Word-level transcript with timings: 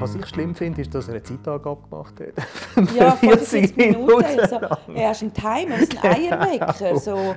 Was 0.00 0.14
ich 0.14 0.26
schlimm 0.26 0.54
finde, 0.54 0.80
ist, 0.80 0.94
dass 0.94 1.08
er 1.08 1.14
eine 1.14 1.22
Zeitangabe 1.22 1.82
gemacht 1.88 2.14
hat. 2.20 2.90
Ja, 2.96 3.10
40 3.16 3.76
Minuten. 3.76 4.24
Also, 4.40 4.56
er 4.94 5.08
hast 5.10 5.22
einen 5.22 5.32
Timer, 5.34 5.74
ein 5.74 5.98
Eierwecker. 6.02 6.98
So. 6.98 7.34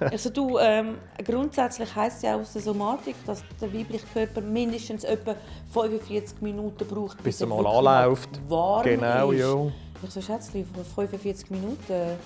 Also 0.00 0.30
du, 0.30 0.58
ähm, 0.58 0.96
grundsätzlich 1.24 1.94
heisst 1.94 2.16
es 2.18 2.22
ja 2.22 2.36
aus 2.36 2.52
der 2.52 2.62
Somatik, 2.62 3.14
dass 3.26 3.42
der 3.60 3.72
weibliche 3.72 4.06
Körper 4.12 4.40
mindestens 4.40 5.04
etwa 5.04 5.34
45 5.72 6.42
Minuten 6.42 6.86
braucht, 6.86 7.16
bis, 7.18 7.38
bis 7.38 7.40
er 7.40 7.46
mal 7.46 7.66
anläuft. 7.66 8.28
Warm 8.48 8.84
Genau, 8.84 9.30
ist. 9.32 9.40
ja. 9.40 9.72
Ich 10.04 10.10
so 10.10 10.20
schätze, 10.20 10.50
45 10.94 11.50
Minuten. 11.50 12.18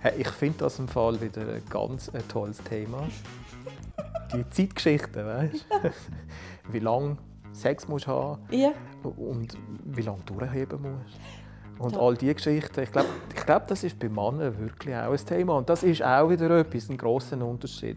Hey, 0.00 0.12
ich 0.18 0.28
finde 0.28 0.58
das 0.58 0.78
im 0.78 0.86
Fall 0.88 1.20
wieder 1.20 1.40
ein 1.42 1.62
ganz 1.68 2.08
ein 2.10 2.26
tolles 2.28 2.58
Thema. 2.64 3.06
Die 4.32 4.48
Zeitgeschichte, 4.50 5.26
weißt 5.26 5.66
du? 5.82 5.90
Wie 6.72 6.78
lange 6.78 7.16
Sex 7.52 7.88
musst 7.88 8.06
haben 8.06 8.40
Ja. 8.50 8.72
und 9.02 9.56
wie 9.84 10.02
lange 10.02 10.22
du 10.26 10.34
durchheben 10.34 10.80
musst. 10.82 11.18
Und 11.78 11.96
all 11.96 12.14
diese 12.14 12.34
Geschichten. 12.34 12.80
Ich 12.82 12.92
glaube, 12.92 13.08
ich 13.34 13.46
glaub, 13.46 13.66
das 13.66 13.82
ist 13.84 13.98
bei 13.98 14.08
Männern 14.08 14.58
wirklich 14.58 14.94
auch 14.94 15.12
ein 15.12 15.16
Thema. 15.26 15.56
Und 15.56 15.68
das 15.70 15.82
ist 15.82 16.02
auch 16.02 16.28
wieder 16.28 16.50
etwas, 16.58 16.90
ein 16.90 16.96
grosser 16.98 17.42
Unterschied. 17.44 17.96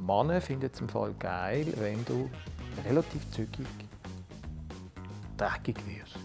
Männer 0.00 0.40
finden 0.40 0.70
es 0.72 0.80
im 0.80 0.88
Fall 0.88 1.12
geil, 1.18 1.66
wenn 1.78 2.02
du 2.06 2.30
relativ 2.88 3.30
zügig 3.30 3.66
dreckig 5.36 5.76
wirst. 5.86 6.18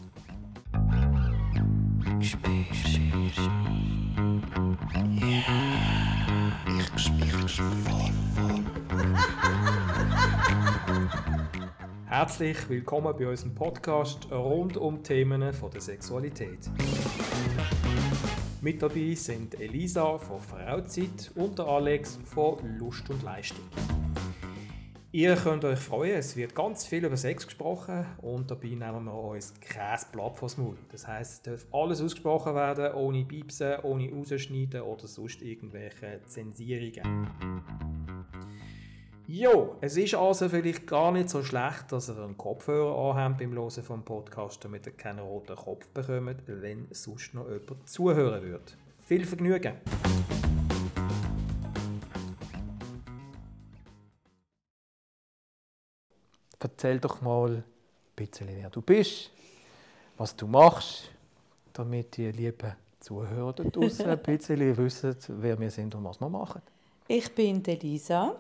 Herzlich 12.06 12.70
willkommen 12.70 13.14
bei 13.18 13.28
unserem 13.28 13.54
Podcast 13.54 14.32
rund 14.32 14.78
um 14.78 15.04
Themen 15.04 15.52
von 15.52 15.72
der 15.72 15.82
Sexualität. 15.82 16.70
Mit 18.62 18.82
dabei 18.82 19.14
sind 19.16 19.60
Elisa 19.60 20.18
von 20.18 20.40
Frauzeit 20.40 21.30
und 21.36 21.60
der 21.60 21.66
Alex 21.66 22.18
von 22.24 22.78
Lust 22.78 23.10
und 23.10 23.24
Leistung. 23.24 23.66
Ihr 25.16 25.36
könnt 25.36 25.64
euch 25.64 25.78
freuen, 25.78 26.16
es 26.16 26.36
wird 26.36 26.56
ganz 26.56 26.88
viel 26.88 27.06
über 27.06 27.16
Sex 27.16 27.46
gesprochen 27.46 28.04
und 28.24 28.50
dabei 28.50 28.70
nehmen 28.70 29.06
wir 29.06 29.14
uns 29.14 29.54
kein 29.62 30.00
Blatt 30.12 30.40
vors 30.40 30.58
Maul. 30.58 30.76
Das 30.92 31.08
heisst, 31.08 31.46
es 31.46 31.62
darf 31.62 31.72
alles 31.72 32.02
ausgesprochen 32.02 32.56
werden, 32.56 32.96
ohne 32.96 33.24
Piepsen, 33.24 33.76
ohne 33.84 34.12
Rausschneiden 34.12 34.82
oder 34.82 35.06
sonst 35.06 35.44
irgendwelche 35.44 36.20
Zensierungen. 36.26 37.28
Jo, 39.28 39.76
es 39.82 39.98
ist 39.98 40.16
also 40.16 40.50
vielleicht 40.50 40.88
gar 40.88 41.12
nicht 41.12 41.30
so 41.30 41.44
schlecht, 41.44 41.92
dass 41.92 42.10
ihr 42.10 42.18
einen 42.18 42.36
Kopfhörer 42.36 43.12
anhabt 43.12 43.38
beim 43.38 43.54
Hören 43.54 43.84
vom 43.84 44.04
Podcast, 44.04 44.66
damit 44.66 44.88
ihr 44.88 44.94
keinen 44.94 45.20
roten 45.20 45.56
Kopf 45.56 45.88
bekommt, 45.90 46.42
wenn 46.48 46.88
sonst 46.90 47.36
noch 47.36 47.48
jemand 47.52 47.88
zuhören 47.88 48.42
würde. 48.42 48.74
Viel 49.02 49.26
Vergnügen! 49.26 49.74
Erzähl 56.64 57.00
doch 57.00 57.22
mal 57.22 57.58
ein 57.58 57.64
bisschen, 58.16 58.48
wer 58.48 58.70
du 58.70 58.82
bist, 58.82 59.32
was 60.18 60.34
du 60.34 60.48
machst, 60.48 61.12
damit 61.74 62.16
die 62.16 62.32
lieben 62.32 62.74
Zuhörer 63.02 63.52
da 63.52 63.64
draussen 63.66 64.10
ein 64.10 64.20
bisschen 64.20 64.78
wissen, 64.78 65.16
wer 65.28 65.60
wir 65.60 65.70
sind 65.70 65.94
und 65.94 66.06
was 66.06 66.22
wir 66.22 66.30
machen. 66.30 66.62
Ich 67.08 67.36
bin 67.36 67.62
die 67.62 67.76
Lisa. 67.76 68.36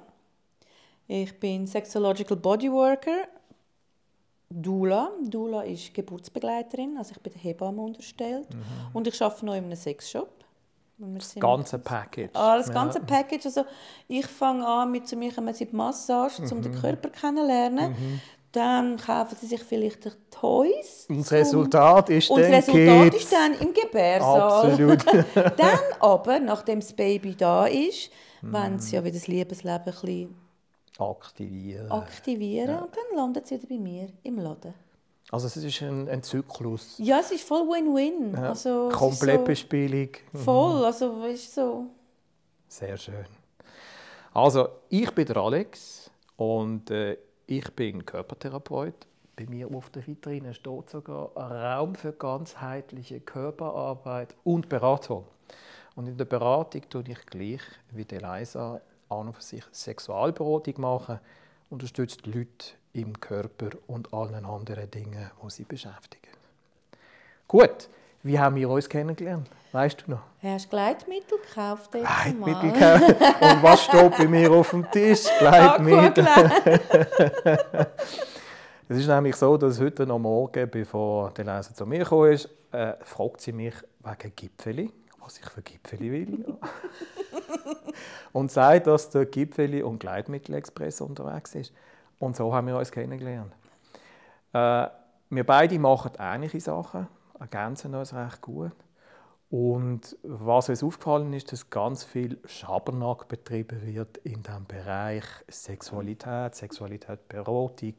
Ich 1.05 1.37
bin 1.37 1.67
Sexological 1.67 2.37
Bodyworker. 2.37 3.27
Dula. 4.49 5.11
Dula 5.29 5.63
ist 5.63 5.93
Geburtsbegleiterin, 5.93 6.97
also 6.97 7.11
ich 7.11 7.21
bin 7.21 7.33
der 7.33 7.41
Hebamme 7.41 7.81
unterstellt. 7.81 8.47
Und 8.93 9.07
ich 9.07 9.21
arbeite 9.21 9.45
noch 9.45 9.55
in 9.55 9.65
einem 9.65 9.75
Sexshop. 9.75 10.42
Und 11.03 11.13
Mhm. 11.13 11.17
Das 11.19 11.35
ganze 11.35 11.79
Package. 11.79 12.29
Ah, 12.33 12.57
das 12.57 12.67
Ja. 12.67 12.73
ganze 12.73 12.99
Package. 13.01 13.45
Also 13.45 13.65
ich 14.07 14.25
fange 14.25 14.65
an 14.65 14.91
mit 14.91 15.07
zu 15.07 15.15
mir 15.15 15.33
kommen 15.33 15.53
sie 15.53 15.65
die 15.65 15.75
Massage, 15.75 16.41
um 16.51 16.57
Mhm. 16.59 16.61
den 16.63 16.75
Körper 16.81 17.09
kennenzulernen. 17.09 17.95
Dann 18.51 18.97
kaufen 18.97 19.35
sie 19.41 19.47
sich 19.47 19.63
vielleicht 19.63 20.07
Toys. 20.29 21.07
Und 21.09 21.19
das 21.21 21.31
Resultat 21.31 22.09
ist 22.11 22.29
Und 22.29 22.39
das 22.39 22.47
dann 22.47 22.55
Resultat 22.75 23.11
Kids. 23.11 23.23
ist 23.23 23.33
dann 23.33 23.53
im 23.59 23.73
Gebärsaal. 23.73 24.71
Absolut. 24.71 25.05
dann 25.57 25.79
aber, 25.99 26.39
nachdem 26.39 26.79
das 26.79 26.93
Baby 26.93 27.35
da 27.35 27.65
ist, 27.65 28.11
Mhm. 28.41 28.53
wollen 28.53 28.79
sie 28.79 28.95
ja 28.95 29.03
wieder 29.03 29.15
das 29.15 29.27
Liebesleben 29.27 29.79
ein 29.79 29.83
bisschen 29.85 30.35
Aktivieren. 30.99 31.91
aktivieren. 31.91 32.75
Und 32.77 32.89
dann 32.95 33.17
landet 33.17 33.47
sie 33.47 33.55
wieder 33.55 33.67
bei 33.69 33.79
mir 33.79 34.07
im 34.21 34.37
Laden. 34.37 34.73
Also 35.33 35.47
es 35.47 35.57
ist 35.57 35.81
ein, 35.81 36.07
ein 36.09 36.21
Zyklus. 36.21 36.93
Ja, 36.99 37.19
es 37.19 37.31
ist 37.31 37.47
voll 37.47 37.61
Win-Win. 37.61 38.35
Ja. 38.35 38.49
Also, 38.49 38.85
es 38.85 38.93
ist 38.93 38.99
Komplettbespielung. 38.99 40.09
So 40.31 40.39
voll, 40.39 40.85
also 40.85 41.21
weißt 41.23 41.57
du, 41.57 41.61
so... 41.61 41.85
Sehr 42.67 42.95
schön. 42.97 43.25
Also, 44.31 44.69
ich 44.89 45.09
bin 45.09 45.25
der 45.25 45.37
Alex 45.37 46.11
und 46.35 46.91
äh, 46.91 47.17
ich 47.47 47.67
bin 47.73 48.05
Körpertherapeut. 48.05 49.07
Bei 49.35 49.47
mir 49.47 49.73
auf 49.73 49.89
der 49.89 50.05
Vitrine 50.05 50.53
steht 50.53 50.91
sogar 50.91 51.31
ein 51.35 51.51
Raum 51.51 51.95
für 51.95 52.11
ganzheitliche 52.11 53.19
Körperarbeit 53.19 54.35
und 54.43 54.69
Beratung. 54.69 55.25
Und 55.95 56.05
in 56.05 56.15
der 56.15 56.25
Beratung 56.25 56.87
tue 56.91 57.05
ich 57.07 57.25
gleich 57.25 57.61
wie 57.89 58.05
die 58.05 58.19
Leisa 58.19 58.79
an 59.09 59.29
und 59.29 59.33
für 59.33 59.41
sich 59.41 59.63
Sexualberatung 59.71 60.75
machen, 60.79 61.19
unterstützt 61.71 62.23
die 62.23 62.31
Leute 62.33 62.75
im 62.93 63.19
Körper 63.19 63.69
und 63.87 64.13
allen 64.13 64.45
anderen 64.45 64.89
Dingen, 64.89 65.31
die 65.43 65.49
sie 65.49 65.63
beschäftigen. 65.63 66.29
Gut, 67.47 67.89
wie 68.23 68.39
haben 68.39 68.55
wir 68.55 68.69
uns 68.69 68.87
kennengelernt? 68.87 69.49
Weißt 69.71 70.03
du 70.05 70.11
noch? 70.11 70.21
Hast 70.41 70.69
Gleitmittel 70.69 71.39
gekauft? 71.39 71.91
Gleitmittel 71.91 72.71
gekauft. 72.71 73.41
Und 73.41 73.63
was 73.63 73.83
steht 73.85 74.17
bei 74.17 74.27
mir 74.27 74.51
auf 74.51 74.69
dem 74.69 74.89
Tisch? 74.91 75.25
Gleitmittel. 75.39 76.27
Aquaglide. 76.27 77.91
Es 78.89 78.97
ist 78.97 79.07
nämlich 79.07 79.35
so, 79.37 79.55
dass 79.57 79.79
heute 79.79 80.03
am 80.03 80.21
Morgen, 80.21 80.69
bevor 80.69 81.31
der 81.31 81.45
Leser 81.45 81.73
zu 81.73 81.85
mir 81.85 81.99
gekommen 81.99 82.33
ist, 82.33 82.49
äh, 82.71 82.93
fragt 83.01 83.39
sie 83.39 83.53
mich 83.53 83.73
wegen 84.03 84.35
Gipfeli, 84.35 84.91
was 85.19 85.39
ich 85.39 85.49
für 85.49 85.61
Gipfeli 85.61 86.11
will. 86.11 86.45
und 88.33 88.51
sagt, 88.51 88.87
dass 88.87 89.09
der 89.09 89.25
Gipfeli 89.25 89.81
und 89.81 89.99
Gleitmittelexpress 89.99 90.99
unterwegs 90.99 91.55
ist. 91.55 91.73
Und 92.23 92.37
so 92.37 92.53
haben 92.53 92.67
wir 92.67 92.77
uns 92.77 92.89
kennengelernt. 92.89 93.53
Äh, 94.53 94.87
wir 95.29 95.45
beide 95.45 95.77
machen 95.77 96.11
ähnliche 96.17 96.61
Sachen, 96.61 97.07
ergänzen 97.37 97.93
uns 97.95 98.13
recht 98.13 98.39
gut. 98.39 98.71
Und 99.49 100.17
was 100.23 100.69
uns 100.69 100.83
aufgefallen 100.83 101.33
ist, 101.33 101.51
dass 101.51 101.69
ganz 101.69 102.05
viel 102.05 102.39
Schabernack 102.45 103.27
betrieben 103.27 103.85
wird 103.85 104.17
in 104.19 104.41
dem 104.41 104.65
Bereich 104.65 105.25
Sexualität, 105.49 106.55
Sexualität, 106.55 107.27
Beratung, 107.27 107.95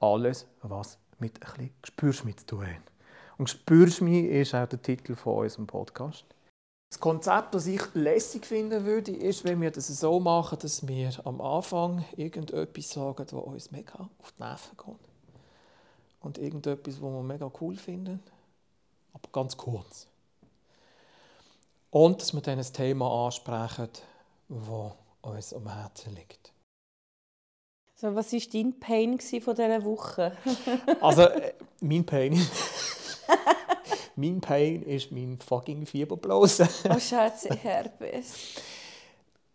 alles, 0.00 0.48
was 0.62 0.98
mit 1.18 1.36
ein 1.36 1.52
bisschen 1.52 1.70
Gespürschmied 1.82 2.40
zu 2.40 2.46
tun 2.46 2.66
hat. 2.66 2.92
Und 3.38 3.44
Gespürschmied 3.44 4.28
ist 4.28 4.56
auch 4.56 4.66
der 4.66 4.82
Titel 4.82 5.14
von 5.14 5.44
unserem 5.44 5.68
Podcast. 5.68 6.26
Das 6.90 7.00
Konzept, 7.00 7.54
das 7.54 7.66
ich 7.66 7.82
lässig 7.94 8.46
finden 8.46 8.84
würde, 8.84 9.12
ist, 9.12 9.44
wenn 9.44 9.60
wir 9.60 9.70
das 9.70 9.88
so 9.88 10.20
machen, 10.20 10.58
dass 10.60 10.86
wir 10.86 11.10
am 11.24 11.40
Anfang 11.40 12.04
irgendetwas 12.16 12.90
sagen, 12.90 13.26
was 13.30 13.32
uns 13.32 13.70
mega 13.70 14.08
auf 14.18 14.32
die 14.32 14.42
Nerven 14.42 14.76
geht. 14.76 14.96
Und 16.20 16.38
irgendetwas, 16.38 16.94
was 17.02 17.10
wir 17.10 17.22
mega 17.22 17.50
cool 17.60 17.76
finden, 17.76 18.22
aber 19.12 19.28
ganz 19.32 19.56
kurz. 19.56 20.06
Und 21.90 22.20
dass 22.20 22.32
wir 22.32 22.40
dann 22.40 22.58
ein 22.58 22.72
Thema 22.72 23.26
ansprechen, 23.26 23.88
das 24.48 24.92
uns 25.22 25.54
am 25.54 25.72
Herzen 25.72 26.14
liegt. 26.14 26.52
So, 27.94 28.14
was 28.14 28.32
war 28.32 28.40
dein 28.52 28.78
Pain 28.78 29.18
von 29.18 29.54
dieser 29.54 29.84
Woche? 29.84 30.36
Also, 31.00 31.22
äh, 31.22 31.54
mein 31.80 32.04
Pain. 32.04 32.34
mein 34.16 34.40
Pain 34.40 34.82
ist 34.82 35.12
mein 35.12 35.38
fucking 35.38 35.86
Fieberblase. 35.86 36.68
Oh, 36.88 36.98
Scheiße, 36.98 37.54
Herpes. 37.54 38.34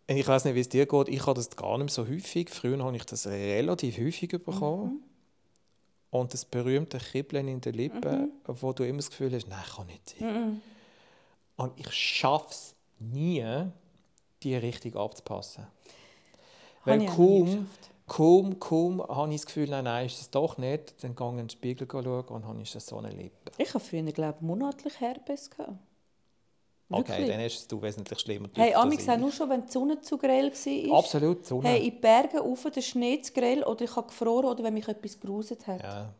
Ich 0.06 0.26
weiß 0.26 0.44
nicht, 0.44 0.54
wie 0.54 0.60
es 0.60 0.68
dir 0.68 0.86
geht. 0.86 1.08
Ich 1.08 1.26
habe 1.26 1.34
das 1.34 1.50
gar 1.50 1.78
nicht 1.78 1.92
so 1.92 2.06
häufig. 2.06 2.50
Früher 2.50 2.82
habe 2.82 2.96
ich 2.96 3.04
das 3.04 3.26
relativ 3.26 3.98
häufig 3.98 4.30
bekommen. 4.30 5.02
Und 6.10 6.34
das 6.34 6.44
berühmte 6.44 6.98
Kribbeln 6.98 7.48
in 7.48 7.60
den 7.60 7.74
Lippen, 7.74 8.32
wo 8.44 8.72
du 8.72 8.84
immer 8.84 8.98
das 8.98 9.08
Gefühl 9.08 9.32
hast, 9.34 9.48
nein, 9.48 9.64
kann 9.74 9.86
nicht 9.86 10.10
sein. 10.10 10.60
Und 11.56 11.78
ich 11.80 11.90
schaffe 11.90 12.48
es 12.50 12.74
nie, 12.98 13.44
die 14.42 14.56
richtig 14.56 14.94
abzupassen. 14.94 15.66
Weil 16.84 17.00
Habe 17.00 17.04
nie 17.04 17.16
kaum, 17.16 17.68
kaum, 18.06 18.58
kaum 18.58 19.02
habe 19.02 19.30
ich 19.30 19.40
das 19.40 19.46
Gefühl, 19.46 19.68
nein, 19.68 19.84
nein, 19.84 20.06
ist 20.06 20.20
es 20.20 20.30
doch 20.30 20.58
nicht. 20.58 21.02
Dann 21.02 21.14
gehe 21.14 21.26
ich 21.26 21.32
in 21.32 21.38
den 21.38 21.50
Spiegel 21.50 21.88
schauen 21.90 22.24
und 22.28 22.46
habe 22.46 22.60
ich 22.62 22.70
so 22.70 22.98
eine 22.98 23.10
Lippe. 23.10 23.52
Ich 23.58 23.74
habe 23.74 23.84
früher, 23.84 24.02
glaube 24.12 24.36
ich, 24.38 24.42
monatlich 24.42 25.00
Herpes. 25.00 25.50
Gehabt. 25.50 25.72
Okay, 26.90 27.08
Wirklich? 27.12 27.28
dann 27.28 27.40
ist 27.40 27.58
es 27.58 27.68
du 27.68 27.80
wesentlich 27.80 28.18
schlimmer. 28.18 28.48
Hey, 28.54 28.74
Amix 28.74 29.08
auch 29.08 29.16
nur 29.16 29.32
schon, 29.32 29.48
wenn 29.48 29.64
die 29.64 29.72
Sonne 29.72 30.00
zu 30.00 30.18
grell 30.18 30.52
war. 30.52 30.98
Absolut, 30.98 31.46
Sonne. 31.46 31.68
Hey, 31.68 31.78
in 31.78 31.94
die 31.94 31.98
Berge 31.98 32.38
rauf, 32.38 32.66
der 32.74 32.82
Schnee 32.82 33.20
zu 33.22 33.32
grell 33.32 33.62
oder 33.64 33.82
ich 33.82 33.96
habe 33.96 34.08
gefroren 34.08 34.44
oder 34.44 34.62
wenn 34.64 34.74
mich 34.74 34.88
etwas 34.88 35.18
geruset 35.18 35.66
hat. 35.66 35.82
ja. 35.82 36.14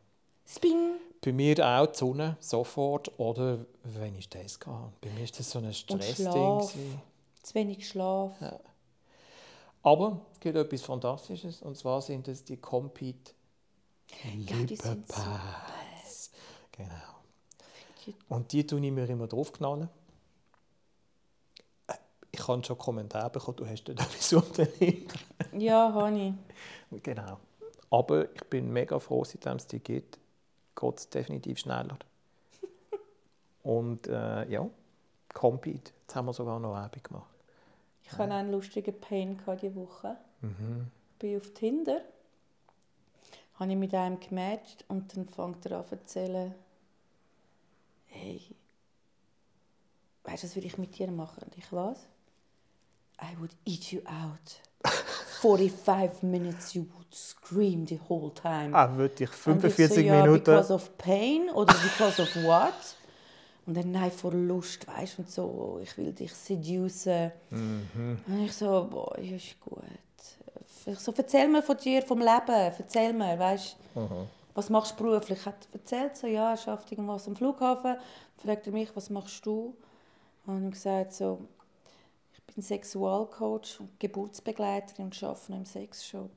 Sping! 0.44 0.94
Bei 1.24 1.32
mir 1.32 1.56
auch 1.64 1.86
die 1.86 1.98
Sonne, 1.98 2.36
sofort. 2.40 3.12
Oder 3.18 3.64
wenn 3.84 4.16
ich 4.16 4.28
das 4.28 4.58
gehe. 4.58 4.92
Bei 5.00 5.10
mir 5.10 5.22
ist 5.24 5.38
das 5.38 5.50
so 5.50 5.60
ein 5.60 5.72
Stressding. 5.72 6.26
Zu 7.42 7.54
wenig 7.54 7.86
Schlaf. 7.86 8.32
Ja. 8.40 8.58
Aber 9.82 10.20
es 10.32 10.40
gibt 10.40 10.56
etwas 10.56 10.82
Fantastisches. 10.82 11.62
Und 11.62 11.76
zwar 11.76 12.00
sind 12.02 12.28
es 12.28 12.44
die 12.44 12.56
Compete 12.56 13.32
Ja, 14.24 14.56
die 14.64 14.76
sind 14.76 15.08
Lippenpads. 15.08 16.30
Genau. 16.72 17.12
Und 18.28 18.52
die 18.52 18.66
tue 18.66 18.84
ich 18.84 18.92
mir 18.92 19.08
immer 19.08 19.26
draufknallen. 19.26 19.88
Äh, 21.86 21.94
Ich 22.30 22.46
habe 22.48 22.64
schon 22.64 22.78
Kommentare 22.78 23.30
bekommen, 23.30 23.56
du 23.56 23.66
hast 23.66 23.84
dort 23.84 24.00
etwas 24.00 24.32
unternehmen. 24.32 25.06
Ja, 25.56 25.92
habe 25.92 26.18
ich. 26.90 27.02
Genau. 27.02 27.38
Aber 27.90 28.32
ich 28.34 28.44
bin 28.44 28.72
mega 28.72 28.98
froh, 28.98 29.24
seitdem 29.24 29.56
es 29.56 29.66
die 29.66 29.80
gibt, 29.80 30.18
geht 30.74 30.98
es 30.98 31.08
definitiv 31.10 31.58
schneller. 31.58 31.98
Und 33.62 34.06
äh, 34.06 34.48
ja, 34.48 34.68
Compete. 35.32 35.92
Jetzt 36.02 36.14
haben 36.16 36.26
wir 36.26 36.32
sogar 36.32 36.58
noch 36.58 36.74
Werbung 36.74 37.02
gemacht. 37.02 37.31
Ich 38.04 38.12
hatte 38.12 38.32
auch 38.32 38.36
einen 38.36 38.52
lustigen 38.52 38.98
Pain 39.00 39.40
diese 39.60 39.74
Woche. 39.74 40.16
Mhm. 40.40 40.90
Ich 41.12 41.18
bin 41.18 41.36
auf 41.36 41.54
Tinder. 41.54 42.02
Habe 43.54 43.70
ich 43.70 43.76
mit 43.76 43.94
einem 43.94 44.18
gematcht 44.18 44.84
und 44.88 45.16
dann 45.16 45.28
fängt 45.28 45.66
er 45.66 45.78
an 45.78 45.86
zu 45.86 45.94
erzählen, 45.94 46.54
hey, 48.06 48.40
weißt 50.24 50.42
du, 50.42 50.46
was 50.48 50.56
würde 50.56 50.66
ich 50.66 50.78
mit 50.78 50.98
dir 50.98 51.10
machen? 51.10 51.42
Und 51.44 51.56
ich 51.56 51.72
was? 51.72 51.98
I 53.20 53.38
would 53.38 53.52
eat 53.64 53.92
you 53.92 54.00
out. 54.06 54.60
45 55.42 56.22
minutes 56.22 56.74
you 56.74 56.86
would 56.94 57.12
scream 57.14 57.84
the 57.86 57.98
whole 58.08 58.32
time. 58.32 58.74
Ah, 58.74 58.96
würde 58.96 59.24
ich 59.24 59.30
Und 59.46 59.64
ich 59.64 59.74
45 59.74 59.94
so, 59.94 60.00
ja, 60.00 60.22
Minuten. 60.22 60.44
because 60.44 60.72
of 60.72 60.96
pain 60.98 61.50
oder 61.50 61.74
because 61.74 62.22
of 62.22 62.34
what? 62.44 62.72
Und 63.66 63.76
dann 63.76 63.92
nein, 63.92 64.10
vor 64.10 64.32
Lust, 64.32 64.86
weißt 64.88 65.20
und 65.20 65.30
so, 65.30 65.78
ich 65.82 65.96
will 65.96 66.12
dich 66.12 66.32
seducen. 66.34 67.30
Mhm. 67.50 68.18
Und 68.26 68.44
ich 68.44 68.52
so, 68.52 68.88
boah, 68.90 69.16
ist 69.18 69.60
gut. 69.60 69.82
Ich 70.84 70.98
so, 70.98 71.12
erzähl 71.16 71.46
mir 71.48 71.62
von 71.62 71.76
dir, 71.76 72.02
vom 72.02 72.18
Leben, 72.18 72.48
erzähl 72.48 73.12
mir, 73.12 73.38
weißt 73.38 73.76
Mhm. 73.94 74.26
was 74.54 74.68
machst 74.70 74.98
du 74.98 75.04
beruflich? 75.04 75.38
Ich 75.38 75.46
habe 75.46 75.56
erzählt, 75.72 76.16
so, 76.16 76.26
ja, 76.26 76.50
er 76.50 76.56
schafft 76.56 76.90
irgendwas 76.90 77.28
am 77.28 77.36
Flughafen. 77.36 77.96
Fragt 78.38 78.66
er 78.66 78.72
mich, 78.72 78.94
was 78.96 79.10
machst 79.10 79.44
du? 79.46 79.76
Und 80.46 80.66
ich 80.66 80.72
gesagt, 80.72 81.12
so, 81.12 81.38
ich 82.34 82.42
bin 82.54 82.62
Sexualcoach 82.64 83.78
und 83.78 84.00
Geburtsbegleiterin 84.00 85.04
und 85.04 85.22
arbeite 85.22 85.52
im 85.52 85.64
Sexshop. 85.64 86.30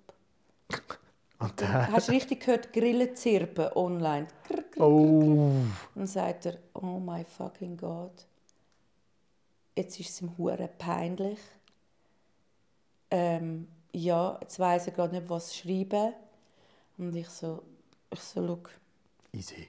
Und 1.39 1.59
Dann 1.61 1.91
Hast 1.91 2.07
du 2.07 2.11
richtig 2.13 2.41
gehört, 2.41 2.71
Grillen 2.71 3.15
zirpen 3.15 3.67
online. 3.75 4.27
Grr, 4.47 4.63
grr. 4.71 4.83
oh, 4.83 5.51
Dann 5.93 6.07
sagt 6.07 6.45
er, 6.45 6.57
oh 6.73 6.99
my 6.99 7.23
fucking 7.25 7.75
God. 7.77 8.11
Jetzt 9.75 9.99
ist 9.99 10.09
es 10.11 10.21
ihm 10.21 10.31
hure 10.37 10.69
peinlich. 10.77 11.39
Ähm, 13.11 13.67
ja, 13.91 14.37
jetzt 14.41 14.59
weiss 14.59 14.87
er 14.87 14.93
gerade 14.93 15.15
nicht, 15.15 15.29
was 15.29 15.55
schreiben. 15.55 16.13
Und 16.97 17.15
ich 17.15 17.27
so, 17.29 17.61
ich 18.09 18.19
so, 18.21 18.45
schau, 18.47 18.59
easy. 19.33 19.67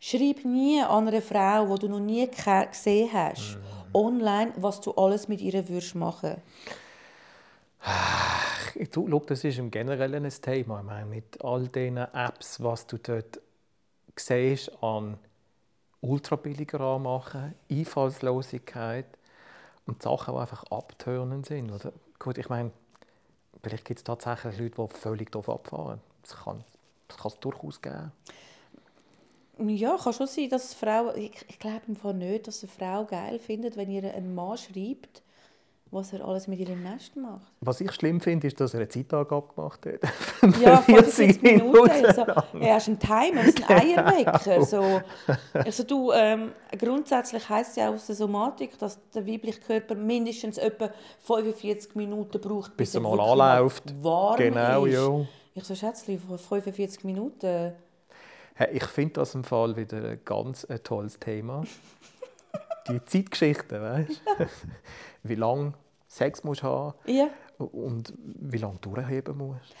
schreib 0.00 0.44
nie 0.44 0.82
an 0.82 1.06
eine 1.06 1.22
Frau, 1.22 1.66
die 1.76 1.80
du 1.82 1.88
noch 1.88 2.00
nie 2.00 2.28
gesehen 2.28 3.12
hast, 3.12 3.58
online, 3.94 4.52
was 4.56 4.80
du 4.80 4.90
alles 4.92 5.28
mit 5.28 5.40
ihr 5.40 5.68
würdest 5.68 5.94
machen. 5.94 6.42
Schau, 8.94 9.20
das 9.20 9.44
ist 9.44 9.58
im 9.58 9.70
Generellen 9.70 10.24
ein 10.24 10.30
Thema. 10.30 10.80
Ich 10.80 10.86
meine, 10.86 11.06
mit 11.06 11.42
all 11.42 11.68
diesen 11.68 11.96
Apps, 11.96 12.62
was 12.62 12.86
du 12.86 12.98
dort 12.98 13.40
siehst 14.16 14.70
an 14.82 15.18
ultrabilliger 16.00 16.80
Anmachen, 16.80 17.54
Einfallslosigkeit 17.70 19.06
und 19.86 20.02
Sachen, 20.02 20.34
die 20.34 20.40
einfach 20.40 20.64
abtörnend 20.64 21.46
sind. 21.46 21.70
Oder? 21.70 21.92
Gut, 22.18 22.38
ich 22.38 22.48
meine, 22.48 22.70
vielleicht 23.62 23.84
gibt 23.84 23.98
es 23.98 24.04
tatsächlich 24.04 24.58
Leute, 24.58 24.86
die 24.86 24.94
völlig 24.94 25.32
darauf 25.32 25.48
abfahren. 25.48 26.00
Das 26.22 26.36
kann 26.36 26.64
das 27.08 27.40
durchaus 27.40 27.80
geben. 27.80 28.12
Ja, 29.58 29.96
kann 29.96 30.12
schon 30.12 30.26
sein, 30.26 30.50
dass 30.50 30.74
Frau, 30.74 31.14
ich, 31.14 31.32
ich 31.48 31.58
glaube 31.58 32.14
nicht, 32.14 32.46
dass 32.46 32.62
eine 32.62 32.70
Frau 32.70 33.04
geil 33.06 33.38
findet, 33.38 33.76
wenn 33.76 33.90
ihr 33.90 34.12
ein 34.12 34.34
Mann 34.34 34.58
schreibt, 34.58 35.22
was 35.96 36.12
er 36.12 36.24
alles 36.24 36.46
mit 36.46 36.60
ihrem 36.60 36.82
Nest 36.82 37.16
macht. 37.16 37.40
Was 37.60 37.80
ich 37.80 37.90
schlimm 37.92 38.20
finde, 38.20 38.46
ist, 38.46 38.60
dass 38.60 38.74
er 38.74 38.80
eine 38.80 38.88
Zeitangabe 38.88 39.48
gemacht 39.54 39.86
hat. 39.86 40.60
Ja, 40.60 40.76
40 40.82 41.40
45 41.40 41.42
Minuten. 41.42 41.90
Ich 42.06 42.12
so, 42.14 42.22
er 42.60 42.74
hast 42.74 42.88
einen 42.88 42.98
Timer, 42.98 43.42
ist 43.44 43.68
ein 43.70 43.80
Eierwecker. 43.80 44.62
So, 44.64 45.00
also 45.54 45.82
du, 45.84 46.12
ähm, 46.12 46.52
grundsätzlich 46.78 47.48
heisst 47.48 47.76
ja 47.76 47.88
aus 47.90 48.06
der 48.06 48.14
Somatik, 48.14 48.78
dass 48.78 48.98
der 49.10 49.26
weibliche 49.26 49.60
Körper 49.60 49.94
mindestens 49.94 50.58
etwa 50.58 50.90
45 51.20 51.94
Minuten 51.96 52.40
braucht, 52.40 52.76
Bis 52.76 52.94
er 52.94 53.00
mal 53.00 53.18
anläuft. 53.18 53.94
warm 54.02 54.36
Genau, 54.36 54.84
ist. 54.84 54.94
ja. 54.94 55.26
Ich 55.54 55.64
so, 55.64 55.74
Schätzchen, 55.74 56.20
45 56.20 57.04
Minuten. 57.04 57.72
Hey, 58.54 58.68
ich 58.72 58.84
finde 58.84 59.14
das 59.14 59.34
im 59.34 59.44
Fall 59.44 59.76
wieder 59.76 59.96
ein 60.10 60.20
ganz 60.24 60.64
ein 60.66 60.82
tolles 60.82 61.18
Thema. 61.18 61.64
Die 62.88 63.04
Zeitgeschichte, 63.04 63.80
weißt 63.82 64.22
du? 64.38 64.46
Wie 65.24 65.34
lange 65.34 65.72
Sex 66.16 66.42
musst 66.44 66.62
haben 66.62 66.94
Ja, 67.06 67.28
und 67.58 68.12
wie 68.16 68.58
lange 68.58 68.78
du 68.80 68.94
durchheben 68.94 69.36
musst. 69.36 69.74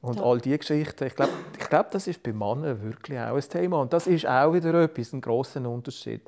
Und 0.00 0.18
Da- 0.18 0.24
all 0.24 0.40
diese 0.40 0.58
Geschichten. 0.58 1.04
Ich 1.06 1.14
glaube, 1.14 1.32
ich 1.58 1.68
glaub, 1.68 1.90
das 1.90 2.06
ist 2.06 2.22
bei 2.22 2.32
Männern 2.32 2.82
wirklich 2.82 3.18
auch 3.18 3.34
ein 3.36 3.40
Thema. 3.48 3.80
Und 3.80 3.92
das 3.92 4.06
ist 4.06 4.26
auch 4.26 4.52
wieder 4.52 4.74
etwas, 4.82 5.12
ein 5.12 5.20
grosser 5.20 5.66
Unterschied. 5.68 6.22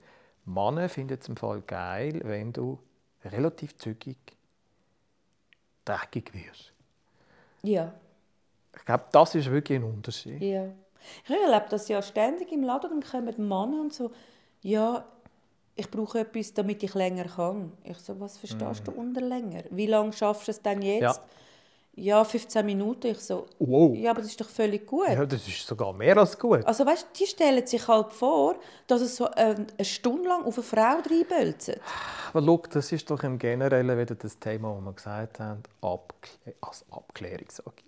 Männer 0.46 0.88
finden 0.88 1.18
es 1.20 1.28
im 1.28 1.36
Fall 1.36 1.60
geil, 1.66 2.20
wenn 2.24 2.52
du 2.52 2.78
relativ 3.24 3.76
zügig 3.76 4.16
dreckig 5.84 6.32
wirst. 6.34 6.72
ja, 7.62 7.92
Ich 8.76 8.84
glaube, 8.84 9.04
das 9.12 9.34
ist 9.34 9.50
wirklich 9.50 9.78
ein 9.78 9.84
Unterschied. 9.84 10.40
ja. 10.42 10.66
Ich 11.24 11.30
erlebe 11.30 11.66
das 11.70 11.86
ja 11.88 12.02
ständig 12.02 12.50
im 12.50 12.64
Laden, 12.64 12.90
dann 12.90 13.02
kommen 13.02 13.48
Männer 13.48 13.80
und 13.80 13.92
so, 13.92 14.10
ja, 14.62 15.04
ich 15.76 15.90
brauche 15.90 16.20
etwas, 16.20 16.52
damit 16.54 16.82
ich 16.82 16.94
länger 16.94 17.24
kann. 17.24 17.72
Ich 17.84 17.98
so, 17.98 18.18
was 18.18 18.38
verstehst 18.38 18.86
du 18.86 18.92
unter 18.92 19.20
länger? 19.20 19.62
Wie 19.70 19.86
lange 19.86 20.12
schaffst 20.12 20.48
du 20.48 20.50
es 20.52 20.60
denn 20.62 20.82
jetzt? 20.82 21.02
Ja. 21.02 21.14
Ja, 21.98 22.24
15 22.24 22.64
Minuten. 22.66 23.06
Ich 23.08 23.20
so, 23.20 23.46
Wow. 23.58 23.94
ja, 23.96 24.10
aber 24.10 24.20
das 24.20 24.30
ist 24.30 24.40
doch 24.40 24.48
völlig 24.50 24.86
gut. 24.86 25.08
Ja, 25.08 25.24
das 25.24 25.48
ist 25.48 25.66
sogar 25.66 25.94
mehr 25.94 26.16
als 26.18 26.38
gut. 26.38 26.62
Also 26.66 26.84
weißt, 26.84 27.08
die 27.18 27.24
stellen 27.26 27.66
sich 27.66 27.88
halt 27.88 28.12
vor, 28.12 28.56
dass 28.86 29.00
es 29.00 29.16
so 29.16 29.28
ähm, 29.34 29.66
eine 29.78 29.84
Stunde 29.86 30.28
lang 30.28 30.44
auf 30.44 30.56
eine 30.58 30.62
Frau 30.62 30.98
reinbölzt. 31.08 31.72
Aber 32.34 32.44
schau, 32.44 32.62
das 32.70 32.92
ist 32.92 33.10
doch 33.10 33.22
im 33.22 33.38
Generellen 33.38 33.98
wieder 33.98 34.14
das 34.14 34.38
Thema, 34.38 34.74
das 34.74 34.84
wir 34.84 34.92
gesagt 34.92 35.40
haben, 35.40 35.62
Abklä 35.80 36.54
als 36.60 36.84
Abklärung. 36.90 37.46
Sage 37.50 37.72
ich. 37.78 37.84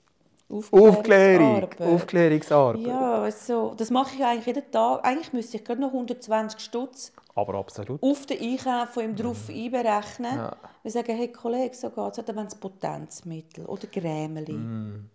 Aufklärung, 0.51 1.63
Aufklärungsarbeit. 1.65 1.89
Aufklärungsarbeit. 1.95 2.87
Ja, 2.87 3.23
weißt 3.23 3.49
du, 3.49 3.53
so, 3.53 3.75
das 3.77 3.91
mache 3.91 4.15
ich 4.17 4.25
eigentlich 4.25 4.47
jeden 4.47 4.71
Tag. 4.71 5.05
Eigentlich 5.05 5.33
müsste 5.35 5.59
ich 5.59 5.65
gerade 5.65 5.81
noch 5.81 5.93
120 5.93 6.59
Stutz 6.61 7.13
Aber 7.35 7.55
absolut. 7.55 8.03
auf 8.03 8.25
den 8.25 8.41
Einkauf 8.41 8.89
von 8.95 9.05
ihm 9.05 9.15
drauf 9.17 9.49
einberechnen. 9.49 10.37
Ja. 10.37 10.57
Wir 10.83 10.91
sagen, 10.91 11.15
hey 11.15 11.31
Kollege, 11.31 11.75
so 11.77 11.91
geht 11.91 12.13
es. 12.13 12.19
Oder 12.19 12.37
wenn 12.37 12.47
es 12.47 12.55
Potenzmittel 12.55 13.67
oder 13.67 13.87
Grämeli. 13.89 14.55
Mm, 14.55 15.11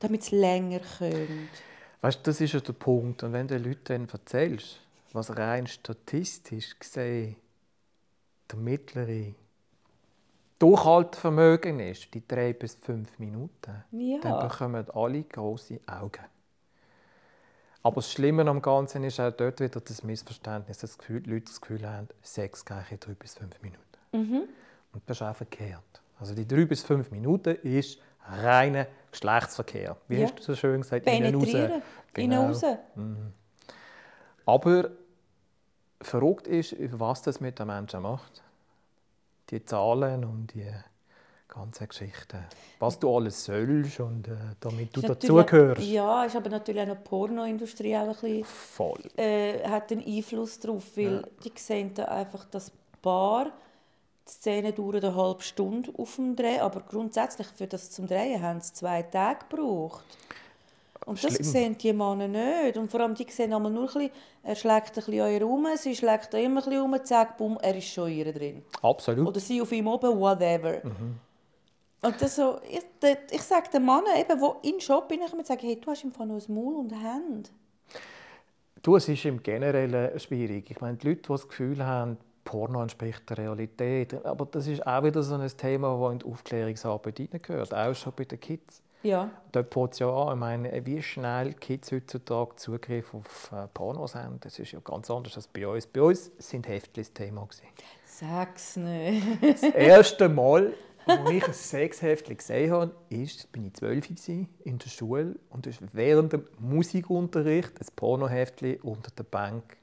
Damit 0.00 0.22
es 0.22 0.30
länger 0.32 0.80
könnt. 0.98 1.50
Weißt 2.00 2.18
du, 2.18 2.22
das 2.24 2.40
ist 2.40 2.52
ja 2.52 2.60
der 2.60 2.72
Punkt. 2.72 3.22
Und 3.22 3.32
wenn 3.32 3.46
du 3.46 3.54
den 3.54 3.64
Leuten 3.68 3.84
dann 3.84 4.08
erzählst, 4.08 4.80
was 5.12 5.36
rein 5.36 5.66
statistisch 5.68 6.76
gesehen 6.78 7.36
der 8.50 8.58
mittlere 8.58 9.34
Durchhaltevermögen 10.60 11.80
ist, 11.80 12.12
die 12.14 12.26
drei 12.26 12.52
bis 12.52 12.74
fünf 12.76 13.18
Minuten, 13.18 13.82
Ja. 13.90 14.18
dann 14.20 14.48
bekommen 14.48 14.88
alle 14.90 15.22
große 15.24 15.80
Augen. 15.86 16.24
Aber 17.82 17.94
das 17.96 18.12
Schlimme 18.12 18.46
am 18.46 18.60
Ganzen 18.60 19.02
ist 19.04 19.18
auch 19.18 19.30
dort 19.32 19.60
wieder 19.60 19.80
das 19.80 20.02
Missverständnis, 20.04 20.78
dass 20.78 20.98
die 20.98 21.12
Leute 21.14 21.46
das 21.46 21.60
Gefühl 21.60 21.88
haben, 21.88 22.08
Sex 22.22 22.62
gleich 22.64 22.92
in 22.92 23.00
drei 23.00 23.14
bis 23.14 23.34
fünf 23.34 23.60
Minuten. 23.62 23.80
Mhm. 24.12 24.42
Und 24.92 25.02
das 25.06 25.16
ist 25.16 25.22
auch 25.22 25.34
verkehrt. 25.34 25.82
Also 26.18 26.34
die 26.34 26.46
drei 26.46 26.66
bis 26.66 26.82
fünf 26.82 27.10
Minuten 27.10 27.56
ist 27.62 27.98
reiner 28.28 28.86
Geschlechtsverkehr. 29.10 29.96
Wie 30.08 30.16
Ja. 30.18 30.24
hast 30.26 30.38
du 30.40 30.42
so 30.42 30.54
schön 30.56 30.82
gesagt? 30.82 31.06
Innen 31.06 31.34
raus. 31.34 31.44
Penetrieren. 31.44 31.82
Innen 32.16 32.30
Genau. 32.30 32.46
raus. 32.48 32.62
Aber 34.44 34.90
verrückt 36.02 36.46
ist, 36.48 36.76
was 36.92 37.22
das 37.22 37.40
mit 37.40 37.58
den 37.58 37.66
Menschen 37.68 38.02
macht. 38.02 38.42
Die 39.50 39.64
Zahlen 39.64 40.24
und 40.24 40.54
die 40.54 40.66
ganzen 41.48 41.88
Geschichten. 41.88 42.44
Was 42.78 42.98
du 42.98 43.14
alles 43.14 43.44
sollst 43.44 44.00
und 44.00 44.28
äh, 44.28 44.36
damit 44.60 44.96
du 44.96 45.00
dazugehörst. 45.00 45.82
Ja, 45.82 46.24
ist 46.24 46.36
aber 46.36 46.50
natürlich 46.50 46.82
auch 46.82 46.86
noch 46.86 46.96
die 46.96 47.08
Pornoindustrie 47.08 47.96
auch 47.96 48.02
ein 48.02 48.08
bisschen, 48.08 48.44
Voll. 48.44 49.00
äh, 49.16 49.68
hat 49.68 49.90
einen 49.90 50.04
Einfluss 50.04 50.60
darauf, 50.60 50.96
weil 50.96 51.24
die 51.44 51.52
sehen 51.56 51.92
da 51.94 52.04
einfach 52.04 52.44
das 52.44 52.70
Paar, 53.02 53.46
die 54.26 54.30
Szene 54.30 54.72
dauert 54.72 55.04
eine 55.04 55.14
halbe 55.14 55.42
Stunde 55.42 55.90
auf 55.96 56.16
dem 56.16 56.36
Dreh, 56.36 56.60
aber 56.60 56.80
grundsätzlich 56.82 57.48
für 57.48 57.66
das 57.66 57.90
zum 57.90 58.06
Drehen 58.06 58.40
haben 58.40 58.60
sie 58.60 58.72
zwei 58.72 59.02
Tage 59.02 59.40
gebraucht. 59.48 60.04
Und 61.06 61.22
das 61.22 61.34
Schlimm. 61.34 61.44
sehen 61.44 61.78
die 61.78 61.92
Männer 61.92 62.28
nicht. 62.28 62.76
Und 62.76 62.90
vor 62.90 63.00
allem 63.00 63.14
die 63.14 63.26
sehen 63.30 63.52
einmal 63.52 63.72
nur 63.72 63.82
ein 63.82 63.86
bisschen, 63.86 64.10
er 64.42 64.54
schlägt 64.54 64.90
ein 64.90 64.94
bisschen 64.94 65.14
ihr 65.14 65.42
rum, 65.42 65.66
sie 65.76 65.96
schlägt 65.96 66.32
da 66.32 66.38
immer 66.38 66.60
ein 66.60 66.64
bisschen 66.64 66.82
rum, 66.82 66.96
zack, 67.04 67.38
bumm, 67.38 67.58
er 67.62 67.76
ist 67.76 67.88
schon 67.88 68.10
ihr 68.10 68.32
drin. 68.32 68.62
Absolut. 68.82 69.28
Oder 69.28 69.40
sie 69.40 69.60
auf 69.60 69.72
ihm 69.72 69.86
oben, 69.86 70.18
whatever. 70.20 70.82
Und 72.02 72.20
das 72.20 72.36
so, 72.36 72.58
ich, 72.68 72.82
ich 73.30 73.42
sage 73.42 73.68
den 73.72 73.84
Männern, 73.84 74.16
eben, 74.18 74.38
die 74.38 74.68
in 74.68 74.74
den 74.76 74.80
Shop 74.80 75.10
reinkommen, 75.10 75.44
sagen, 75.44 75.60
hey, 75.62 75.78
du 75.80 75.90
hast 75.90 76.04
im 76.04 76.12
Fall 76.12 76.26
noch 76.26 76.36
ein 76.36 76.54
Maul 76.54 76.76
und 76.76 76.92
Hände. 76.92 77.50
Du, 78.82 78.96
es 78.96 79.08
ist 79.08 79.24
im 79.26 79.42
Generellen 79.42 80.18
schwierig. 80.18 80.70
Ich 80.70 80.80
meine, 80.80 80.96
die 80.96 81.08
Leute, 81.08 81.22
die 81.22 81.28
das 81.28 81.46
Gefühl 81.46 81.84
haben, 81.84 82.16
Porno 82.44 82.80
entspricht 82.80 83.28
der 83.28 83.38
Realität. 83.38 84.24
Aber 84.24 84.46
das 84.46 84.66
ist 84.66 84.86
auch 84.86 85.04
wieder 85.04 85.22
so 85.22 85.34
ein 85.34 85.48
Thema, 85.48 85.98
das 86.00 86.12
in 86.12 86.18
die 86.20 86.24
Aufklärungsarbeit 86.26 87.18
hineingehört, 87.18 87.74
auch 87.74 87.94
schon 87.94 88.12
bei 88.16 88.24
den 88.24 88.40
Kids. 88.40 88.82
Ja. 89.02 89.30
Dort 89.52 89.72
fängt 89.72 89.92
es 89.94 89.98
ja 89.98 90.10
an. 90.10 90.34
Ich 90.34 90.40
meine, 90.40 90.86
wie 90.86 91.02
schnell 91.02 91.54
Kids 91.54 91.90
heutzutage 91.90 92.56
Zugriff 92.56 93.14
auf 93.14 93.50
äh, 93.52 93.66
Pornos 93.68 94.14
haben, 94.14 94.38
das 94.40 94.58
ist 94.58 94.72
ja 94.72 94.80
ganz 94.80 95.10
anders 95.10 95.36
als 95.36 95.46
bei 95.46 95.66
uns. 95.66 95.86
Bei 95.86 96.02
uns 96.02 96.30
sind 96.38 96.68
Heftchen 96.68 97.02
das 97.02 97.12
Thema. 97.12 97.48
Sag's 98.04 98.76
nicht. 98.76 99.42
Das 99.42 99.62
erste 99.62 100.28
Mal, 100.28 100.74
als 101.06 101.30
ich 101.30 101.46
ein 101.46 101.54
Sexheftchen 101.54 102.36
gesehen 102.36 102.70
habe, 102.70 102.94
ist, 103.08 103.50
bin 103.52 103.66
ich 103.66 103.74
zwölf 103.74 104.08
in 104.28 104.78
der 104.78 104.88
Schule 104.88 105.36
und 105.48 105.66
ist 105.66 105.80
während 105.92 106.34
dem 106.34 106.46
Musikunterricht 106.58 107.80
ein 107.80 107.86
Pornoheftchen 107.96 108.80
unter 108.82 109.10
der 109.12 109.24
Bank 109.24 109.78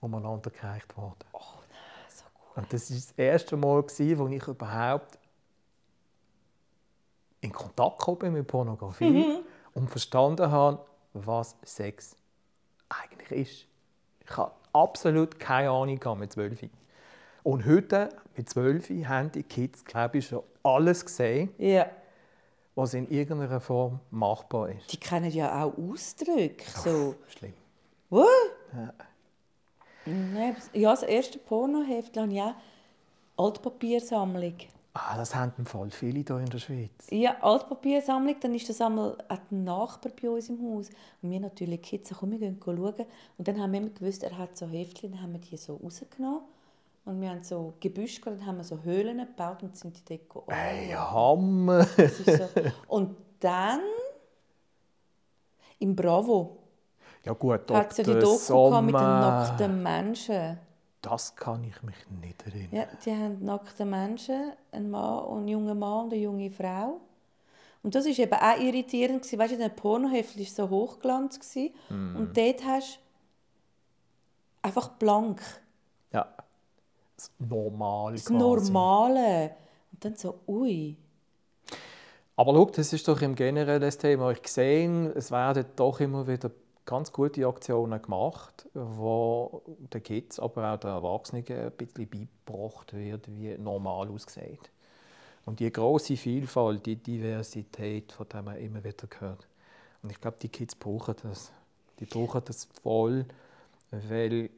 umeinander 0.00 0.50
gereicht 0.50 0.96
worden. 0.96 1.16
Oh 1.32 1.38
nein, 1.68 2.08
so 2.08 2.24
gut. 2.32 2.56
Und 2.56 2.72
das 2.72 2.90
war 2.90 2.96
das 2.96 3.12
erste 3.12 3.56
Mal, 3.56 3.82
wo 3.82 4.28
ich 4.28 4.48
überhaupt 4.48 5.18
in 7.46 7.52
Kontakt 7.52 7.98
gekommen 7.98 8.32
mit 8.32 8.46
Pornografie 8.46 9.38
und 9.74 9.88
verstanden 9.88 10.50
habe, 10.50 10.80
was 11.14 11.56
Sex 11.62 12.16
eigentlich 12.88 13.30
ist. 13.30 13.66
Ich 14.28 14.36
habe 14.36 14.52
absolut 14.72 15.38
keine 15.38 15.70
Ahnung 15.70 16.00
mit 16.18 16.32
12. 16.32 16.68
Und 17.42 17.64
heute, 17.64 18.08
mit 18.36 18.48
12, 18.50 18.90
haben 19.08 19.30
die 19.32 19.44
Kids, 19.44 19.84
glaube 19.84 20.18
ich, 20.18 20.26
schon 20.26 20.42
alles 20.64 21.04
gesehen, 21.04 21.54
Ja. 21.58 21.86
was 22.74 22.92
in 22.94 23.08
irgendeiner 23.08 23.60
Form 23.60 24.00
machbar 24.10 24.70
ist. 24.70 24.92
Die 24.92 24.96
kennen 24.98 25.30
ja 25.30 25.62
auch 25.64 25.72
Ausdrücke. 25.78 26.64
So, 26.74 27.14
Schlimm. 27.28 27.54
was? 28.10 28.26
Das- 30.04 30.70
ja, 30.72 30.90
das 30.90 31.02
erste 31.02 31.38
Pornoheft 31.38 32.16
habe 32.16 32.32
ich 32.32 32.40
auch. 32.40 32.54
Altpapiersammlung. 33.36 34.54
Ah, 34.98 35.14
das 35.14 35.34
haben 35.34 35.52
im 35.58 35.66
Fall 35.66 35.90
viele 35.90 36.20
hier 36.20 36.38
in 36.38 36.46
der 36.46 36.58
Schweiz. 36.58 36.90
Ja, 37.10 37.36
Altpapiersammlung, 37.42 38.34
dann 38.40 38.54
ist 38.54 38.66
das 38.70 38.80
einmal 38.80 39.18
ein 39.28 39.64
Nachbar 39.64 40.10
bei 40.20 40.30
uns 40.30 40.48
im 40.48 40.58
Haus. 40.62 40.88
Und 41.20 41.30
wir 41.30 41.38
natürlich 41.38 41.82
Kids, 41.82 42.14
komm, 42.18 42.30
wir 42.30 42.38
gehen 42.38 42.58
schauen. 42.64 42.94
Und 43.36 43.46
dann 43.46 43.60
haben 43.60 43.72
wir 43.72 43.80
immer 43.80 43.90
gewusst, 43.90 44.22
er 44.22 44.38
hat 44.38 44.56
so 44.56 44.66
Heftchen, 44.66 45.12
dann 45.12 45.20
haben 45.20 45.34
wir 45.34 45.40
die 45.40 45.58
so 45.58 45.76
rausgenommen. 45.76 46.40
Und 47.04 47.20
wir 47.20 47.28
haben 47.28 47.42
so 47.42 47.74
Gebüsch 47.78 48.22
gehabt, 48.22 48.40
dann 48.40 48.46
haben 48.46 48.56
wir 48.56 48.64
so 48.64 48.82
Höhlen 48.82 49.18
gebaut 49.18 49.62
und 49.62 49.76
sind 49.76 49.96
die 50.08 50.18
dort 50.18 50.34
oh, 50.34 50.50
Hey, 50.50 50.88
Hammer! 50.92 51.84
so. 51.84 52.48
Und 52.88 53.16
dann 53.40 53.80
im 55.78 55.94
Bravo 55.94 56.56
Ja 57.22 57.34
gut, 57.34 57.70
hat 57.70 57.90
es 57.90 57.98
ja 57.98 58.04
die. 58.04 58.18
Doku 58.18 58.70
gehabt 58.70 58.86
mit 58.86 58.94
den 58.94 59.00
Sommer. 59.00 59.20
nackten 59.20 59.82
Menschen. 59.82 60.58
Das 61.08 61.36
kann 61.36 61.62
ich 61.62 61.80
mich 61.82 61.94
nicht 62.20 62.44
erinnern. 62.46 62.68
Ja, 62.72 62.86
die 63.04 63.12
haben 63.12 63.44
nackte 63.44 63.84
Menschen, 63.84 64.52
ein 64.72 64.90
Mann 64.90 65.24
und 65.26 65.44
ein 65.44 65.48
junger 65.48 65.74
Mann 65.74 66.06
und 66.06 66.12
eine 66.12 66.20
junge 66.22 66.50
Frau. 66.50 67.00
Und 67.84 67.94
das 67.94 68.06
war 68.06 68.18
eben 68.18 68.32
auch 68.34 68.58
irritierend. 68.60 69.22
gewesen. 69.22 69.38
Weißt 69.38 69.52
du, 69.52 69.58
der 69.58 69.68
Pornoheft 69.68 70.36
war 70.36 70.44
so 70.44 70.68
hochglanz. 70.68 71.38
gewesen. 71.38 71.72
Und 71.88 72.36
dort 72.36 72.64
hast 72.64 72.96
du 72.96 73.00
einfach 74.62 74.88
blank. 74.88 75.40
Ja. 76.12 76.26
Das 77.16 77.30
Normal 77.38 78.14
Das 78.14 78.24
quasi. 78.24 78.38
Normale. 78.38 79.50
Und 79.92 80.04
dann 80.04 80.16
so, 80.16 80.40
ui. 80.48 80.96
Aber 82.34 82.52
schau, 82.52 82.64
das 82.66 82.92
ist 82.92 83.06
doch 83.06 83.22
im 83.22 83.34
Generellen 83.36 83.80
das 83.80 83.96
Thema. 83.96 84.32
Ich 84.32 84.46
sehe, 84.48 85.12
es 85.14 85.30
werden 85.30 85.64
doch 85.76 86.00
immer 86.00 86.26
wieder 86.26 86.50
ganz 86.86 87.12
gute 87.12 87.46
Aktionen 87.46 88.00
gemacht, 88.00 88.68
wo 88.72 89.62
den 89.92 90.02
Kids, 90.02 90.38
aber 90.38 90.72
auch 90.72 90.78
den 90.78 90.90
Erwachsenen 90.90 91.44
ein 91.48 91.72
bisschen 91.72 92.08
beigebracht 92.08 92.94
wird, 92.94 93.28
wie 93.28 93.58
normal 93.58 94.08
aussieht. 94.08 94.70
Und 95.44 95.60
die 95.60 95.70
große 95.70 96.16
Vielfalt, 96.16 96.86
die 96.86 96.96
Diversität, 96.96 98.12
von 98.12 98.26
der 98.28 98.42
man 98.42 98.56
immer 98.56 98.82
wieder 98.82 99.06
hört. 99.18 99.46
Und 100.02 100.10
ich 100.10 100.20
glaube, 100.20 100.38
die 100.40 100.48
Kids 100.48 100.74
brauchen 100.74 101.14
das. 101.22 101.52
Die 102.00 102.04
brauchen 102.04 102.42
das 102.44 102.68
voll, 102.82 103.24
weil 103.90 104.50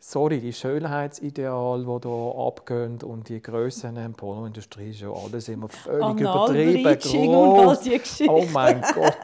sorry, 0.00 0.40
die 0.40 0.52
Schönheitsideale, 0.52 1.84
die 1.84 2.08
hier 2.08 2.34
abgehen 2.36 3.02
und 3.02 3.28
die 3.28 3.42
Grössen 3.42 3.90
in 3.90 3.94
der 3.96 4.08
Pornoindustrie 4.10 4.90
ist 4.90 5.00
ja 5.00 5.12
alles 5.12 5.48
immer 5.48 5.68
völlig 5.68 6.20
übertrieben. 6.20 7.32
Gross. 7.32 7.80
die 7.80 7.98
Geschichten. 7.98 8.30
Oh 8.30 8.46
mein 8.52 8.80
Gott. 8.94 9.16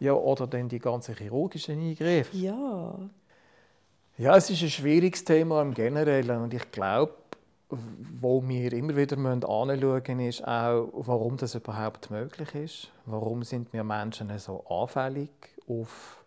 Ja, 0.00 0.12
oder 0.12 0.46
dann 0.46 0.68
die 0.68 0.78
ganzen 0.78 1.14
chirurgischen 1.14 1.80
Eingriffe. 1.80 2.36
Ja. 2.36 2.98
Ja, 4.18 4.36
es 4.36 4.48
ist 4.50 4.62
ein 4.62 4.70
schwieriges 4.70 5.24
Thema 5.24 5.60
im 5.60 5.74
Generellen 5.74 6.42
und 6.42 6.54
ich 6.54 6.70
glaube, 6.72 7.14
wo 7.68 8.46
wir 8.46 8.72
immer 8.72 8.96
wieder 8.96 9.18
anschauen 9.18 10.02
müssen, 10.16 10.20
ist 10.20 10.46
auch, 10.46 10.88
warum 10.92 11.36
das 11.36 11.54
überhaupt 11.54 12.10
möglich 12.10 12.54
ist. 12.54 12.88
Warum 13.04 13.42
sind 13.42 13.72
wir 13.72 13.84
Menschen 13.84 14.36
so 14.38 14.64
anfällig 14.68 15.30
auf 15.68 16.24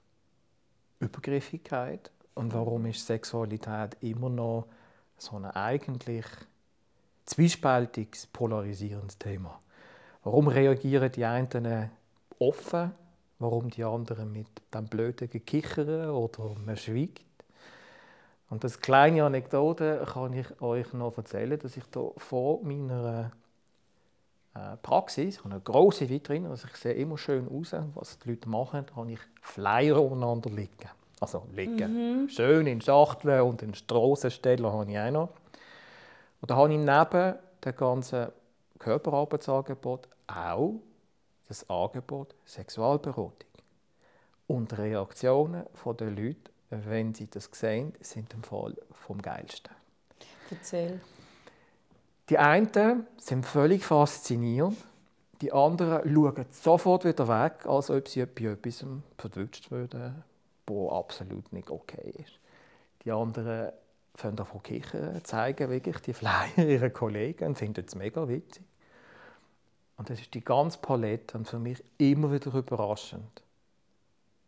Übergriffigkeit 1.00 2.12
und 2.36 2.54
warum 2.54 2.86
ist 2.86 3.06
Sexualität 3.06 3.98
immer 4.02 4.30
noch 4.30 4.66
so 5.18 5.38
ein 5.38 5.46
eigentlich 5.46 6.26
zwiespältiges, 7.26 8.28
polarisierendes 8.28 9.18
Thema. 9.18 9.60
Warum 10.24 10.48
reagieren 10.48 11.12
die 11.12 11.26
einen 11.26 11.90
offen, 12.40 12.92
warum 13.40 13.70
die 13.70 13.84
anderen 13.84 14.32
mit 14.32 14.48
dem 14.74 14.86
blöden 14.86 15.30
Gekichern 15.30 16.10
oder 16.10 16.56
man 16.66 16.78
schweigt? 16.78 17.26
Und 18.50 18.64
das 18.64 18.80
kleine 18.80 19.24
Anekdote 19.24 20.06
kann 20.12 20.34
ich 20.34 20.62
euch 20.62 20.92
noch 20.94 21.18
erzählen, 21.18 21.58
dass 21.58 21.78
ich 21.78 21.84
da 21.92 22.10
vor 22.18 22.64
meiner 22.64 23.32
äh, 24.56 24.76
Praxis, 24.82 25.36
ich 25.36 25.44
habe 25.44 25.52
eine 25.52 25.62
große 25.62 26.10
Vitrine, 26.10 26.50
also 26.50 26.68
ich 26.68 26.76
sehe 26.76 26.94
immer 26.94 27.18
schön 27.18 27.48
aus, 27.48 27.74
was 27.94 28.18
die 28.20 28.30
Leute 28.30 28.50
machen, 28.50 28.86
da 28.88 28.96
habe 28.96 29.12
ich 29.12 29.20
Flyer 29.42 30.02
untereinander 30.02 30.50
liegen. 30.50 30.90
Also 31.20 31.44
liegen. 31.54 32.30
Schön 32.30 32.66
in 32.66 32.82
Schachteln 32.82 33.42
und 33.42 33.62
in 33.62 33.74
Strassenstellen 33.74 34.66
habe 34.66 34.90
ich 34.90 34.98
auch 34.98 35.12
noch. 35.12 35.30
Und 36.42 36.50
da 36.50 36.56
habe 36.56 36.74
ich 36.74 36.80
neben 36.80 37.36
dem 37.64 37.76
ganzen 37.76 38.28
Körperarbeitsangebot 38.80 40.08
auch 40.28 40.76
das 41.50 41.70
Angebot 41.70 42.34
Sexualberatung. 42.46 43.34
Und 44.48 44.72
die 44.72 44.76
Reaktionen 44.76 45.66
der 45.86 46.10
Leute, 46.10 46.52
wenn 46.70 47.14
sie 47.14 47.28
das 47.28 47.50
sehen, 47.52 47.94
sind 48.00 48.34
im 48.34 48.44
Fall 48.44 48.76
vom 48.92 49.22
Geilsten. 49.22 49.76
Erzähl. 50.50 51.02
Die 52.30 52.38
einen 52.38 53.08
sind 53.18 53.46
völlig 53.46 53.84
fasziniert, 53.84 54.74
die 55.42 55.52
anderen 55.52 56.14
schauen 56.14 56.46
sofort 56.52 57.06
wieder 57.06 57.28
weg, 57.28 57.66
als 57.66 57.90
ob 57.90 58.08
sie 58.08 58.26
bei 58.26 58.46
etwas 58.46 58.86
verwünscht 59.18 59.72
würden, 59.72 60.24
was 60.68 60.92
absolut 60.92 61.52
nicht 61.52 61.70
okay 61.70 62.14
ist. 62.18 62.40
Die 63.04 63.12
anderen 63.12 63.72
fangen 64.16 64.36
davon 64.36 64.62
kichern, 64.62 65.24
zeigen 65.24 65.70
wirklich 65.70 65.98
die 66.00 66.14
Flyer 66.14 66.58
ihren 66.58 66.94
Kollegen 66.94 67.48
und 67.48 67.58
finden 67.58 67.86
es 67.88 67.96
mega 67.96 68.28
witzig. 68.28 68.64
Und 70.00 70.10
das 70.10 70.22
ist 70.22 70.34
die 70.34 70.44
ganze 70.44 70.78
Palette 70.78 71.38
und 71.38 71.46
für 71.46 71.60
mich 71.60 71.84
immer 71.98 72.32
wieder 72.32 72.54
überraschend. 72.54 73.44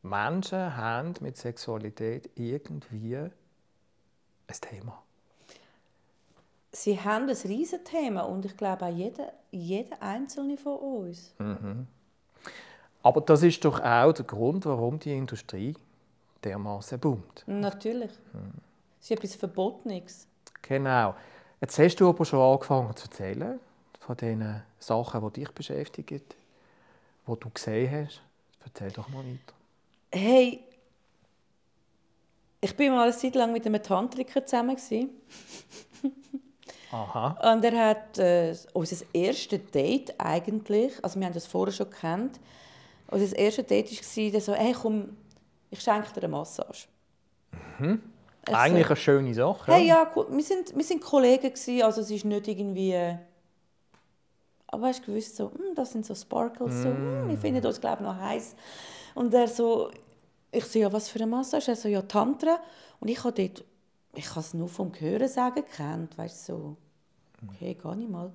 Menschen 0.02 0.78
haben 0.78 1.14
mit 1.20 1.36
Sexualität 1.36 2.30
irgendwie 2.36 3.18
ein 3.18 3.32
Thema. 4.62 5.04
Sie 6.72 6.98
haben 6.98 7.28
ein 7.28 7.36
riesen 7.36 7.84
Thema 7.84 8.22
und 8.22 8.46
ich 8.46 8.56
glaube 8.56 8.86
auch 8.86 8.96
jeder, 8.96 9.34
jeder 9.52 10.02
Einzelne 10.02 10.56
von 10.56 10.78
uns. 10.78 11.36
Aber 13.04 13.20
das 13.20 13.44
ist 13.44 13.66
doch 13.66 13.82
auch 13.82 14.14
der 14.14 14.24
Grund, 14.24 14.66
warum 14.66 15.00
die 15.00 15.18
Industrie 15.18 15.76
dermaßen 16.46 16.98
boomt. 16.98 17.44
Natürlich. 17.46 18.12
Es 19.02 19.04
ist 19.04 19.12
etwas 19.12 19.36
Verbotenes. 19.36 20.28
Genau. 20.62 21.14
Jetzt 21.60 21.78
hast 21.78 21.98
du 21.98 22.08
aber 22.08 22.24
schon 22.24 22.40
angefangen 22.40 22.96
zu 22.96 23.08
erzählen 23.08 23.60
von 24.02 24.18
den 24.18 24.62
Sachen, 24.80 25.22
die 25.22 25.42
dich 25.42 25.52
beschäftigen, 25.52 26.22
die 27.28 27.40
du 27.40 27.50
gesehen 27.50 27.92
hast. 27.92 28.22
Erzähl 28.66 28.92
doch 28.92 29.08
mal 29.10 29.24
weiter. 29.24 29.54
Hey, 30.12 30.64
ich 32.60 32.76
bin 32.76 32.92
mal 32.92 33.04
eine 33.04 33.16
Zeit 33.16 33.36
lang 33.36 33.54
mit 33.54 33.66
einem 33.66 33.82
Tantriker 33.82 34.46
zusammen. 34.46 34.78
Aha. 36.92 37.54
Und 37.54 37.64
er 37.64 37.90
hat 37.90 38.18
äh, 38.18 38.54
unser 38.74 39.06
erstes 39.14 39.62
Date 39.72 40.14
eigentlich, 40.18 40.94
also 41.04 41.20
wir 41.20 41.26
haben 41.26 41.34
das 41.34 41.48
vorher 41.48 41.72
schon 41.72 41.90
gekannt, 41.90 42.40
Also 43.08 43.26
das 43.26 43.34
erste 43.34 43.64
Date 43.64 43.90
war 43.92 44.42
so, 44.42 44.54
hey 44.54 44.74
komm, 44.74 45.16
ich 45.70 45.80
schenke 45.80 46.12
dir 46.12 46.24
eine 46.24 46.28
Massage. 46.28 46.88
Mhm. 47.80 48.04
Ich 48.46 48.54
Eigentlich 48.54 48.88
so, 48.88 48.90
eine 48.90 48.96
schöne 48.98 49.34
Sache. 49.34 49.72
Hey, 49.72 49.88
ja, 49.88 50.12
cool. 50.16 50.28
wir 50.30 50.44
sind, 50.44 50.76
wir 50.76 50.84
sind 50.84 51.02
Kollegen 51.02 51.54
gewesen, 51.54 51.82
also 51.84 52.02
es 52.02 52.12
ist 52.12 52.26
nicht 52.26 52.48
irgendwie... 52.48 53.18
Aber 54.72 54.88
hast 54.88 55.02
du 55.02 55.08
gewusst, 55.08 55.36
so, 55.36 55.52
hm, 55.52 55.76
das 55.76 55.92
sind 55.92 56.06
so 56.06 56.16
Sparkles, 56.16 56.84
so, 56.84 56.90
hm, 56.90 57.28
wir 57.28 57.38
finden 57.38 57.66
uns, 57.66 57.80
glaube 57.80 57.98
ich, 57.98 58.08
noch 58.08 58.18
heiß. 58.18 58.56
Und 59.16 59.34
er 59.34 59.48
so, 59.48 59.92
ich 60.52 60.64
so, 60.66 60.80
ja, 60.80 60.92
was 60.92 61.10
für 61.10 61.20
eine 61.20 61.28
Massage? 61.28 61.72
Er 61.72 61.76
so, 61.76 61.90
ja, 61.90 62.02
Tantra. 62.02 62.60
Und 63.02 63.10
ich 63.10 63.22
habe 63.24 63.34
dort, 63.34 63.66
ich 64.16 64.30
habe 64.30 64.40
es 64.40 64.54
nur 64.54 64.70
vom 64.70 64.92
Hören 64.98 65.28
sagen 65.28 65.56
gekannt, 65.56 66.18
weißt 66.18 66.50
du, 66.50 66.54
so, 66.54 66.76
okay, 67.48 67.74
gar 67.74 67.96
nicht 67.96 68.10
mal. 68.10 68.32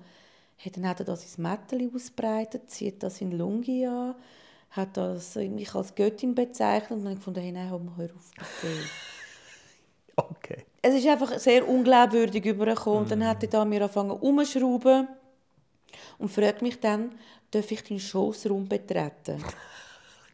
Hey, 0.57 0.71
dann 0.71 0.87
hat 0.87 0.99
er 0.99 1.05
das 1.05 1.23
ins 1.23 1.37
Mätteli 1.37 1.91
ausbreitet, 1.93 2.69
zieht 2.69 3.03
das 3.03 3.21
in 3.21 3.31
Lungi 3.31 3.85
an, 3.85 4.15
hat 4.71 4.97
das 4.97 5.35
mich 5.35 5.73
als 5.73 5.93
Göttin 5.93 6.33
bezeichnet 6.33 6.91
und 6.91 6.99
dann 6.99 7.05
habe 7.05 7.13
ich 7.13 7.19
gefunden, 7.19 7.41
hey, 7.41 7.51
nein, 7.51 7.69
hör 7.69 7.75
auf, 7.77 8.31
bitte. 8.35 8.73
Okay. 10.19 10.65
Es 10.81 10.95
ist 10.95 11.05
einfach 11.05 11.37
sehr 11.37 11.69
unglaubwürdig 11.69 12.43
übergekommen. 12.43 13.03
Und 13.03 13.11
dann 13.11 13.23
hat 13.27 13.43
er 13.43 13.49
da 13.49 13.63
mir 13.65 13.81
angefangen 13.81 14.09
umzuschrauben 14.09 15.07
und 16.19 16.29
fragt 16.29 16.61
mich 16.61 16.79
dann, 16.79 17.11
darf 17.51 17.71
ich 17.71 17.83
deinen 17.83 17.99
Schoßraum 17.99 18.67
betreten? 18.67 19.43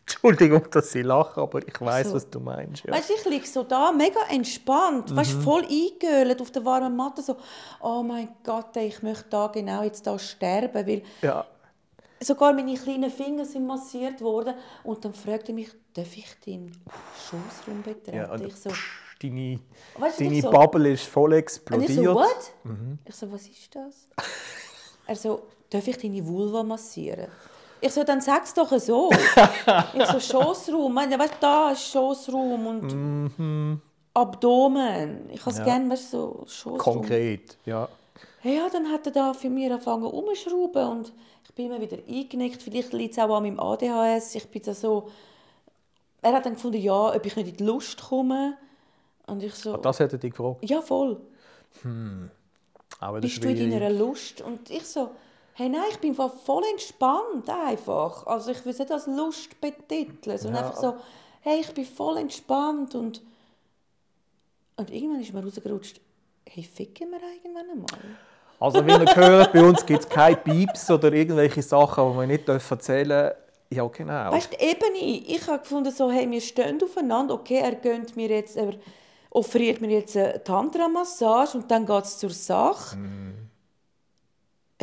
Entschuldigung, 0.05 0.69
dass 0.69 0.93
ich 0.95 1.03
lache, 1.05 1.39
aber 1.39 1.65
ich 1.65 1.79
weiß, 1.79 2.09
So. 2.09 2.15
was 2.15 2.29
du 2.29 2.39
meinst. 2.41 2.83
Ja. 2.83 2.93
Weißt 2.93 3.09
du, 3.09 3.13
ich 3.13 3.25
liege 3.25 3.47
so 3.47 3.63
da, 3.63 3.91
mega 3.93 4.19
entspannt, 4.29 5.15
weißt, 5.15 5.31
voll 5.41 5.63
eingehüllt 5.63 6.41
auf 6.41 6.51
der 6.51 6.65
warmen 6.65 6.93
Matte, 6.95 7.21
so, 7.21 7.37
oh 7.81 8.03
mein 8.03 8.27
Gott, 8.43 8.75
ey, 8.75 8.87
ich 8.87 9.01
möchte 9.01 9.25
da 9.29 9.47
genau 9.47 9.81
jetzt 9.83 10.05
da 10.05 10.19
sterben, 10.19 10.85
weil 10.85 11.03
ja. 11.21 11.45
sogar 12.21 12.51
meine 12.51 12.73
kleinen 12.75 13.09
Finger 13.09 13.45
sind 13.45 13.65
massiert 13.65 14.19
worden. 14.19 14.55
Und 14.83 15.05
dann 15.05 15.13
fragt 15.13 15.47
er 15.47 15.55
mich, 15.55 15.69
darf 15.93 16.17
ich 16.17 16.27
deinen 16.45 16.73
Schoßraum 17.29 17.81
betreten? 17.81 18.17
ja 18.17 18.29
und 18.29 18.43
ich 18.45 18.55
so, 18.57 18.71
deine 19.21 19.61
Weißt 19.97 20.19
deine 20.19 20.41
so- 20.41 20.51
Bubble 20.51 20.91
ist 20.91 21.05
voll 21.05 21.31
Und 21.31 21.39
explodiert. 21.39 21.89
ich 21.91 21.95
so, 21.95 22.13
what? 22.13 22.53
Ich 23.05 23.15
so, 23.15 23.31
was 23.31 23.47
ist 23.47 23.73
das? 23.73 24.07
er 25.07 25.15
so, 25.15 25.43
darf 25.73 25.87
ich 25.87 25.97
deine 25.97 26.25
Vulva 26.25 26.63
massieren? 26.63 27.27
Ich 27.81 27.91
so, 27.91 28.03
dann 28.03 28.21
sag's 28.21 28.53
doch 28.53 28.71
so. 28.79 29.09
ich 29.93 30.05
so, 30.05 30.19
Schoßraum. 30.19 30.93
Meine, 30.93 31.19
weißt 31.19 31.33
da 31.41 31.71
ist 31.71 31.89
Schoßraum 31.91 32.67
und 32.67 33.81
Abdomen. 34.13 35.29
Ich 35.31 35.41
habe 35.41 35.51
es 35.51 35.57
Ja. 35.57 35.63
gerne, 35.65 35.89
weißt 35.89 36.11
so 36.11 36.43
Schoßraum. 36.47 36.77
Konkret, 36.77 37.57
ja. 37.65 37.89
Ja, 38.43 38.67
dann 38.71 38.89
hat 38.91 39.05
er 39.07 39.11
da 39.11 39.33
für 39.33 39.49
mich 39.49 39.71
angefangen 39.71 40.03
umzuschrauben 40.05 40.87
und 40.89 41.13
ich 41.45 41.53
bin 41.53 41.65
immer 41.67 41.79
wieder 41.81 41.97
eingenickt. 42.07 42.61
Vielleicht 42.61 42.93
liegt 42.93 43.13
es 43.13 43.19
auch 43.19 43.35
an 43.35 43.43
meinem 43.43 43.59
ADHS. 43.59 44.35
Ich 44.35 44.47
bin 44.49 44.61
da 44.63 44.73
so... 44.73 45.09
Er 46.21 46.33
hat 46.33 46.45
dann 46.45 46.53
gefunden, 46.53 46.77
ja, 46.81 47.13
ob 47.15 47.25
ich 47.25 47.35
nicht 47.35 47.49
in 47.49 47.57
die 47.57 47.63
Lust 47.63 48.01
komme. 48.01 48.57
Und 49.27 49.43
ich 49.43 49.53
so, 49.55 49.75
Das 49.77 49.99
hätte 49.99 50.15
ich 50.15 50.31
gefragt. 50.33 50.57
ja, 50.69 50.81
voll. 50.81 51.19
Aber 52.99 53.19
das 53.19 53.31
Bist 53.31 53.43
du 53.43 53.49
in 53.49 53.71
deiner 53.71 53.89
Lust? 53.89 54.41
Und 54.41 54.69
ich 54.69 54.85
so, 54.85 55.11
hey, 55.53 55.69
nein, 55.69 55.83
ich 55.91 55.99
bin 55.99 56.15
voll 56.15 56.63
entspannt 56.71 57.49
einfach. 57.49 58.25
Also 58.27 58.51
ich 58.51 58.63
nicht 58.65 58.91
als 58.91 59.07
Lust 59.07 59.59
betiteln, 59.61 60.37
sondern 60.37 60.63
Ja. 60.63 60.67
einfach 60.69 60.81
so, 60.81 60.95
hey, 61.41 61.59
ich 61.61 61.73
bin 61.73 61.85
voll 61.85 62.17
entspannt 62.17 62.95
und 62.95 63.21
und 64.75 64.89
irgendwann 64.89 65.21
ist 65.21 65.31
mir 65.33 65.43
rausgerutscht, 65.43 66.01
hey, 66.49 66.63
ficken 66.63 67.11
wir 67.11 67.19
irgendwann 67.21 67.69
einmal? 67.69 68.17
Also, 68.59 68.85
wie 68.85 68.91
ihr 68.91 69.15
hört, 69.15 69.53
bei 69.53 69.61
uns 69.61 69.85
gibt 69.85 69.99
es 70.01 70.09
keine 70.09 70.37
Pieps 70.37 70.89
oder 70.89 71.11
irgendwelche 71.11 71.61
Sachen, 71.61 72.11
die 72.11 72.17
wir 72.19 72.27
nicht 72.27 72.47
erzählen 72.49 73.07
dürfen. 73.07 73.37
Ja, 73.69 73.87
genau. 73.87 74.31
Weißt 74.31 74.53
du, 74.53 74.65
eben 74.65 74.95
ich. 74.95 75.29
Ich 75.35 75.47
habe 75.47 75.59
gefunden, 75.59 75.91
so, 75.91 76.09
hey, 76.09 76.29
wir 76.29 76.41
stehen 76.41 76.81
aufeinander, 76.81 77.33
okay, 77.33 77.59
er 77.59 77.75
gönnt 77.75 78.15
mir 78.15 78.29
jetzt, 78.29 78.55
er 78.55 78.73
offeriert 79.31 79.81
mir 79.81 79.89
jetzt 79.89 80.15
eine 80.15 80.43
Tantra-Massage 80.43 81.57
und 81.57 81.69
dann 81.69 81.85
geht 81.85 82.03
es 82.03 82.17
zur 82.19 82.29
Sache. 82.29 82.97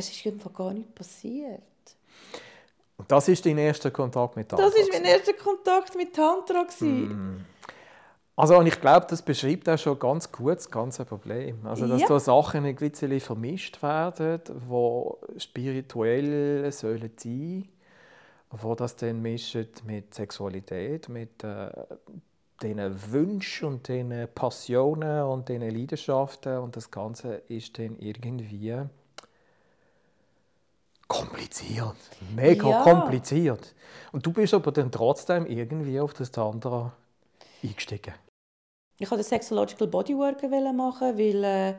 Es 0.01 0.11
ist 0.11 0.27
einfach 0.27 0.53
gar 0.53 0.73
nicht 0.73 0.95
passiert. 0.95 1.61
Und 2.97 3.11
das 3.11 3.29
ist 3.29 3.45
dein 3.45 3.59
erster 3.59 3.91
Kontakt 3.91 4.37
mit 4.37 4.49
Tantra. 4.49 4.67
Das 4.67 4.75
war 4.75 4.87
mein 4.93 5.05
erster 5.05 5.33
Kontakt 5.35 5.95
mit 5.97 6.15
Tantra. 6.15 6.63
gewesen. 6.63 7.47
Also, 8.37 8.57
und 8.57 8.67
ich 8.67 8.81
glaube, 8.81 9.07
das 9.11 9.21
beschreibt 9.21 9.69
auch 9.69 9.79
schon 9.79 9.99
ganz 9.99 10.33
gut 10.33 10.57
das 10.57 10.71
ganze 10.71 11.05
Problem. 11.05 11.67
Also, 11.67 11.87
dass 11.87 12.01
Ja. 12.01 12.09
da 12.09 12.21
Sachen 12.21 12.65
ein 12.65 12.75
bisschen 12.75 13.21
vermischt 13.21 13.83
werden, 13.83 14.41
die 14.47 15.41
spirituell 15.41 16.73
sollen 16.73 17.11
sein 17.17 17.69
wo 18.51 18.75
das 18.75 18.97
dann 18.97 19.23
mischen 19.23 19.69
mit 19.85 20.13
Sexualität, 20.13 21.09
mit 21.09 21.45
äh, 21.45 21.71
diesen 22.61 23.13
Wünschen 23.13 23.69
und 23.69 23.89
diesen 23.89 24.29
Passionen 24.35 25.23
und 25.23 25.49
diesen 25.49 25.71
Leidenschaften 25.71 26.59
und 26.59 26.77
das 26.77 26.91
Ganze 26.91 27.35
ist 27.49 27.79
dann 27.79 27.97
irgendwie 27.99 28.75
kompliziert, 31.11 31.97
mega 32.37 32.71
Ja. 32.71 32.83
kompliziert. 32.83 33.75
Und 34.13 34.25
du 34.25 34.33
bist 34.33 34.55
aber 34.55 34.71
dann 34.71 34.91
trotzdem 34.93 35.45
irgendwie 35.47 35.99
auf 36.01 36.15
das 36.15 36.31
Tantra 36.31 36.93
eingestiegen. 37.63 38.15
Ich 38.99 39.11
wollte 39.11 39.25
Sexological 39.25 39.89
Bodyworker 39.89 40.49
machen, 40.73 41.19
weil 41.19 41.45
äh, 41.45 41.75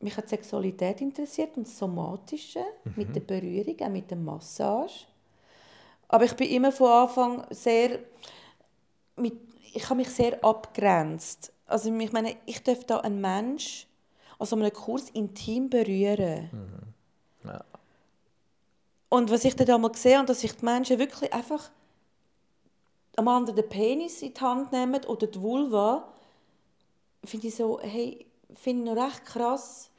mich 0.00 0.16
hat 0.16 0.28
Sexualität 0.28 1.00
interessiert 1.00 1.56
und 1.56 1.66
das 1.66 1.78
Somatische 1.78 2.64
mit 2.96 3.14
der 3.14 3.20
Berührung, 3.20 3.76
auch 3.80 3.88
mit 3.88 4.10
der 4.10 4.18
Massage. 4.18 5.06
Aber 6.08 6.24
ich 6.24 6.34
bin 6.34 6.50
immer 6.50 6.72
von 6.72 6.90
Anfang 6.90 7.46
sehr 7.50 8.00
mit, 9.16 9.34
ich 9.72 9.84
habe 9.88 9.96
mich 9.96 10.10
sehr 10.10 10.44
abgrenzt. 10.44 11.52
Also 11.66 11.96
ich 11.96 12.12
meine, 12.12 12.36
ich 12.44 12.62
darf 12.62 12.84
da 12.84 12.98
einen 12.98 13.20
Mensch 13.20 13.86
also 14.38 14.56
einem 14.56 14.72
Kurs 14.72 15.08
intim 15.10 15.70
berühren. 15.70 16.50
Ja. 16.52 16.86
Und 19.08 19.30
was 19.30 19.44
ich 19.44 19.54
dann 19.56 19.70
einmal 19.70 19.92
gesehen 19.92 20.18
habe, 20.18 20.26
dass 20.26 20.40
sich 20.40 20.52
die 20.52 20.64
Menschen 20.64 20.98
wirklich 20.98 21.32
einfach 21.32 21.70
am 23.16 23.28
anderen 23.28 23.56
den 23.56 23.68
Penis 23.68 24.22
in 24.22 24.34
die 24.34 24.40
Hand 24.40 24.72
nehmen 24.72 25.04
oder 25.04 25.26
die 25.26 25.40
Vulva, 25.40 26.08
finde 27.24 27.46
ich 27.48 27.56
so, 27.56 27.80
hey, 27.80 28.26
finde 28.54 28.90
ich 28.90 28.96
noch 28.96 29.04
recht 29.04 29.24
krass. 29.24 29.90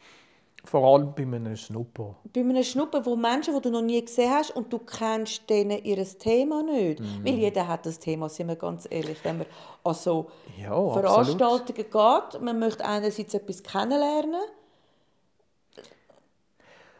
Vor 0.67 0.83
allem 0.83 1.13
bei 1.15 1.23
einem 1.23 1.55
Schnupper. 1.55 2.15
Bei 2.33 2.41
einem 2.41 2.61
Schnuppen, 2.63 3.05
wo 3.05 3.15
Menschen, 3.15 3.55
die 3.55 3.61
du 3.61 3.69
noch 3.69 3.81
nie 3.81 4.03
gesehen 4.03 4.31
hast 4.31 4.51
und 4.51 4.71
du 4.71 4.79
kennst 4.79 5.49
denen 5.49 5.81
ihr 5.83 6.03
Thema 6.19 6.61
nicht. 6.61 7.01
Weil 7.23 7.35
jeder 7.35 7.67
hat 7.67 7.85
das 7.85 7.99
Thema, 7.99 8.27
sind 8.27 8.47
wir 8.49 8.57
ganz 8.57 8.85
ehrlich. 8.89 9.17
Wenn 9.23 9.37
man 9.39 9.47
an 9.85 9.93
so 9.93 10.27
Ja, 10.61 10.71
absolut. 10.71 11.05
Veranstaltungen 11.05 11.85
geht, 11.89 12.41
man 12.41 12.59
möchte 12.59 12.83
einerseits 12.83 13.33
etwas 13.33 13.63
kennenlernen. 13.63 14.41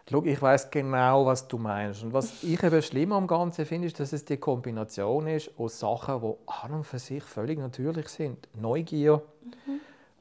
Schau, 0.10 0.24
ich 0.24 0.42
weiß 0.42 0.72
genau, 0.72 1.26
was 1.26 1.48
du 1.50 1.58
meinst. 1.58 2.02
Und 2.04 2.14
was 2.14 2.42
ich 2.42 2.64
eben 2.64 2.82
schlimm 2.82 3.12
am 3.12 3.28
Ganzen 3.28 3.66
finde, 3.66 3.88
ist, 3.88 4.00
dass 4.00 4.14
es 4.14 4.24
die 4.24 4.38
Kombination 4.38 5.28
ist 5.28 5.52
aus 5.58 5.80
Sachen, 5.80 6.22
die 6.22 6.34
an 6.64 6.72
und 6.72 6.84
für 6.86 7.00
sich 7.00 7.24
völlig 7.24 7.60
natürlich 7.60 8.08
sind. 8.08 8.48
Neugier. 8.56 9.22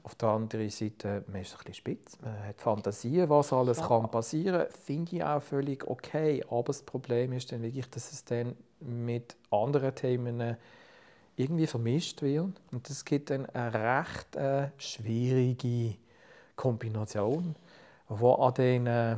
Auf 0.03 0.16
der 0.16 0.31
anderen 0.31 0.70
Seite, 0.70 1.25
man 1.29 1.42
ist 1.42 1.53
ein 1.53 1.59
bisschen 1.59 1.75
spitz, 1.75 2.18
man 2.20 2.49
hat 2.49 2.61
Fantasien, 2.61 3.29
was 3.29 3.53
alles 3.53 3.79
Ja. 3.79 3.87
kann 3.87 4.11
passieren 4.11 4.66
finde 4.85 5.16
ich 5.16 5.25
auch 5.25 5.42
völlig 5.42 5.87
okay. 5.87 6.44
Aber 6.49 6.64
das 6.64 6.83
Problem 6.83 7.33
ist 7.33 7.53
dann 7.53 7.62
wirklich, 7.62 7.88
dass 7.90 8.12
es 8.12 8.25
dann 8.25 8.57
mit 8.81 9.37
anderen 9.51 9.94
Themen 9.94 10.57
irgendwie 11.37 11.66
vermischt 11.66 12.22
wird. 12.22 12.51
Und 12.72 12.90
das 12.90 13.05
gibt 13.05 13.31
dann 13.31 13.46
eine 13.46 14.01
recht 14.01 14.35
äh, 14.37 14.68
schwierige 14.79 15.96
Kombination, 16.57 17.55
wo 18.09 18.33
an 18.35 18.55
den 18.55 18.87
äh, 18.87 19.12
äh, 19.12 19.16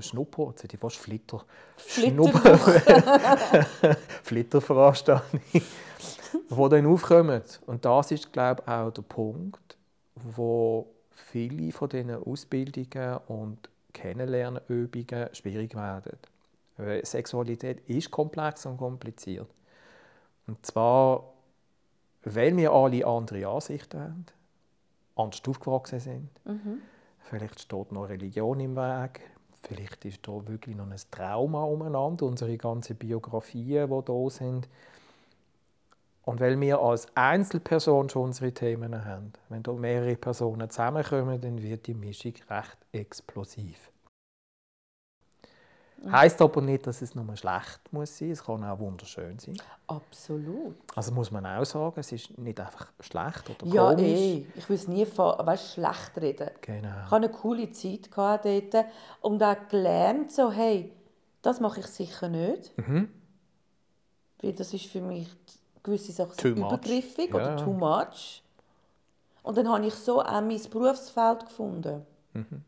Schnupper, 0.00 0.48
jetzt 0.50 0.62
hätte 0.62 0.76
ich 0.76 0.80
fast 0.80 0.96
Flitter, 0.96 1.44
Schnupper, 1.76 2.58
Flitterveranstaltung, 4.22 5.40
die 5.52 6.68
dann 6.68 6.86
aufkommen. 6.86 7.42
Und 7.66 7.84
das 7.84 8.10
ist, 8.10 8.32
glaube 8.32 8.62
ich, 8.64 8.72
auch 8.72 8.90
der 8.90 9.02
Punkt, 9.02 9.76
wo 10.14 10.86
viele 11.10 11.72
von 11.72 11.88
diesen 11.88 12.14
Ausbildungen 12.14 13.18
und 13.28 13.68
Kennenlernübungen 13.92 15.34
schwierig 15.34 15.74
werden. 15.74 16.18
Weil 16.76 17.04
Sexualität 17.04 17.80
ist 17.88 18.10
komplex 18.10 18.66
und 18.66 18.78
kompliziert. 18.78 19.48
Und 20.46 20.64
zwar, 20.64 21.32
weil 22.24 22.56
wir 22.56 22.72
alle 22.72 23.06
andere 23.06 23.46
Ansichten 23.46 24.00
haben, 24.00 24.26
anders 25.16 25.42
aufgewachsen 25.46 26.00
sind. 26.00 26.30
Vielleicht 27.20 27.60
steht 27.60 27.92
noch 27.92 28.08
Religion 28.08 28.58
im 28.60 28.76
Weg. 28.76 29.20
Vielleicht 29.62 30.04
ist 30.04 30.26
da 30.26 30.32
wirklich 30.46 30.76
noch 30.76 30.90
ein 30.90 30.96
Trauma 31.10 31.64
umeinander, 31.64 32.26
unsere 32.26 32.56
ganzen 32.56 32.96
Biografien, 32.96 33.88
die 33.88 34.04
da 34.04 34.30
sind. 34.30 34.68
Und 36.24 36.40
weil 36.40 36.60
wir 36.60 36.78
als 36.80 37.06
Einzelperson 37.16 38.08
schon 38.08 38.24
unsere 38.24 38.52
Themen 38.52 39.04
haben, 39.04 39.32
wenn 39.48 39.62
da 39.62 39.72
mehrere 39.72 40.16
Personen 40.16 40.70
zusammenkommen, 40.70 41.40
dann 41.40 41.62
wird 41.62 41.86
die 41.86 41.94
Mischung 41.94 42.34
recht 42.48 42.78
explosiv. 42.92 43.90
Heißt 46.10 46.40
aber 46.40 46.62
nicht, 46.62 46.86
dass 46.86 47.02
es 47.02 47.14
nur 47.14 47.36
schlecht 47.36 47.80
muss 47.90 48.16
sein. 48.16 48.30
Es 48.30 48.42
kann 48.42 48.64
auch 48.64 48.78
wunderschön 48.78 49.38
sein. 49.38 49.56
Absolut. 49.86 50.76
Also 50.94 51.12
muss 51.12 51.30
man 51.30 51.44
auch 51.44 51.64
sagen, 51.64 52.00
es 52.00 52.10
ist 52.12 52.38
nicht 52.38 52.58
einfach 52.58 52.86
schlecht 53.00 53.50
oder 53.50 53.66
Ja, 53.66 53.90
komisch. 53.90 54.06
eh. 54.06 54.46
Ich 54.54 54.68
will 54.68 54.76
es 54.76 54.88
nie 54.88 55.04
von, 55.04 55.34
weißt, 55.46 55.74
schlecht 55.74 56.12
reden. 56.16 56.50
Genau. 56.62 56.88
Ich 56.88 57.10
hatte 57.10 57.16
eine 57.16 57.28
coole 57.30 57.70
Zeit 57.72 58.08
dort 58.16 58.86
und 59.20 59.42
auch 59.42 59.56
gelernt, 59.68 60.32
so, 60.32 60.50
hey, 60.50 60.90
das 61.42 61.60
mache 61.60 61.80
ich 61.80 61.86
sicher 61.86 62.28
nicht. 62.28 62.76
Mhm. 62.78 63.10
Weil 64.40 64.52
das 64.54 64.72
ist 64.72 64.86
für 64.86 65.02
mich 65.02 65.28
gewisse 65.82 66.12
Sachen 66.12 66.36
Too 66.36 66.48
much. 66.48 66.56
übergriffig 66.72 67.28
Ja, 67.28 67.34
oder 67.34 67.50
ja. 67.50 67.56
too 67.56 67.72
much. 67.72 68.42
Und 69.42 69.56
dann 69.58 69.68
habe 69.68 69.86
ich 69.86 69.94
so 69.94 70.22
auch 70.22 70.40
mein 70.40 70.60
Berufsfeld 70.70 71.44
gefunden. 71.46 72.06
Mhm. 72.32 72.62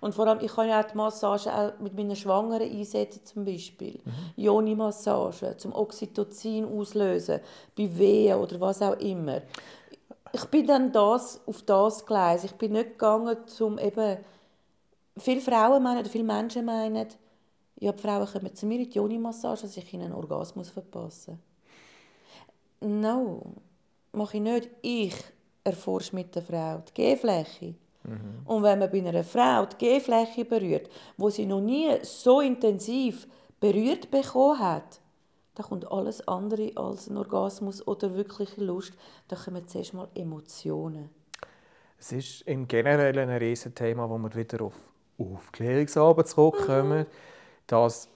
Und 0.00 0.14
vor 0.14 0.26
allem, 0.26 0.40
ich 0.40 0.52
kann 0.52 0.68
ja 0.68 0.80
auch 0.80 0.86
die 0.86 0.96
Massage 0.96 1.52
auch 1.52 1.78
mit 1.78 1.94
meinen 1.94 2.16
Schwangeren 2.16 2.70
einsetzen, 2.70 3.24
zum 3.24 3.44
Beispiel. 3.44 4.00
Mhm. 4.04 4.42
Yoni-Massage, 4.42 5.56
zum 5.56 5.74
Oxytocin 5.74 6.64
auslösen, 6.64 7.40
bei 7.76 7.98
Wehen 7.98 8.38
oder 8.38 8.60
was 8.60 8.82
auch 8.82 8.98
immer. 8.98 9.42
Ich 10.32 10.44
bin 10.46 10.66
dann 10.66 10.92
das, 10.92 11.40
auf 11.46 11.62
das 11.62 12.04
Gleis. 12.04 12.44
Ich 12.44 12.52
bin 12.52 12.72
nicht 12.72 12.90
gegangen, 12.90 13.36
um 13.60 13.78
eben... 13.78 14.18
Viele 15.18 15.40
Frauen 15.40 15.82
meinen, 15.82 15.98
oder 15.98 16.08
viele 16.08 16.24
Menschen 16.24 16.64
meinen, 16.64 17.08
ja, 17.78 17.92
die 17.92 18.00
Frauen 18.00 18.26
kommen 18.26 18.54
zu 18.54 18.64
mir 18.64 18.78
in 18.78 18.88
die 18.88 18.96
Yoni-Massage, 18.96 19.62
dass 19.62 19.76
ich 19.76 19.92
ihnen 19.92 20.04
einen 20.04 20.14
Orgasmus 20.14 20.70
verpasse. 20.70 21.36
No, 22.80 23.42
mache 24.12 24.36
ich 24.38 24.42
nicht. 24.42 24.70
Ich 24.80 25.14
erforsche 25.64 26.14
mit 26.14 26.34
der 26.34 26.42
Frau 26.42 26.82
die 26.96 27.16
G-Fläche. 28.04 28.42
Und 28.44 28.62
wenn 28.62 28.78
man 28.78 28.90
bei 28.90 28.98
einer 28.98 29.24
Frau 29.24 29.66
die 29.66 29.76
G-Fläche 29.76 30.44
berührt, 30.44 30.90
wo 31.16 31.30
sie 31.30 31.46
noch 31.46 31.60
nie 31.60 31.88
so 32.02 32.40
intensiv 32.40 33.26
berührt 33.60 34.10
bekommen 34.10 34.58
hat, 34.58 35.00
dann 35.54 35.66
kommt 35.66 35.90
alles 35.90 36.26
andere 36.26 36.72
als 36.76 37.08
ein 37.08 37.16
Orgasmus 37.16 37.86
oder 37.86 38.14
wirkliche 38.14 38.64
Lust. 38.64 38.94
Da 39.28 39.36
kommen 39.36 39.66
zuerst 39.66 39.94
mal 39.94 40.08
Emotionen. 40.14 41.10
Es 41.98 42.12
ist 42.12 42.42
im 42.42 42.66
Generellen 42.66 43.28
ein 43.28 43.36
riesen 43.36 43.74
Thema, 43.74 44.08
wo 44.08 44.16
wir 44.16 44.34
wieder 44.34 44.62
auf 44.62 44.74
Aufklärungsarbeit 45.18 46.28
zurückkommen, 46.28 47.04
dass 47.66 48.08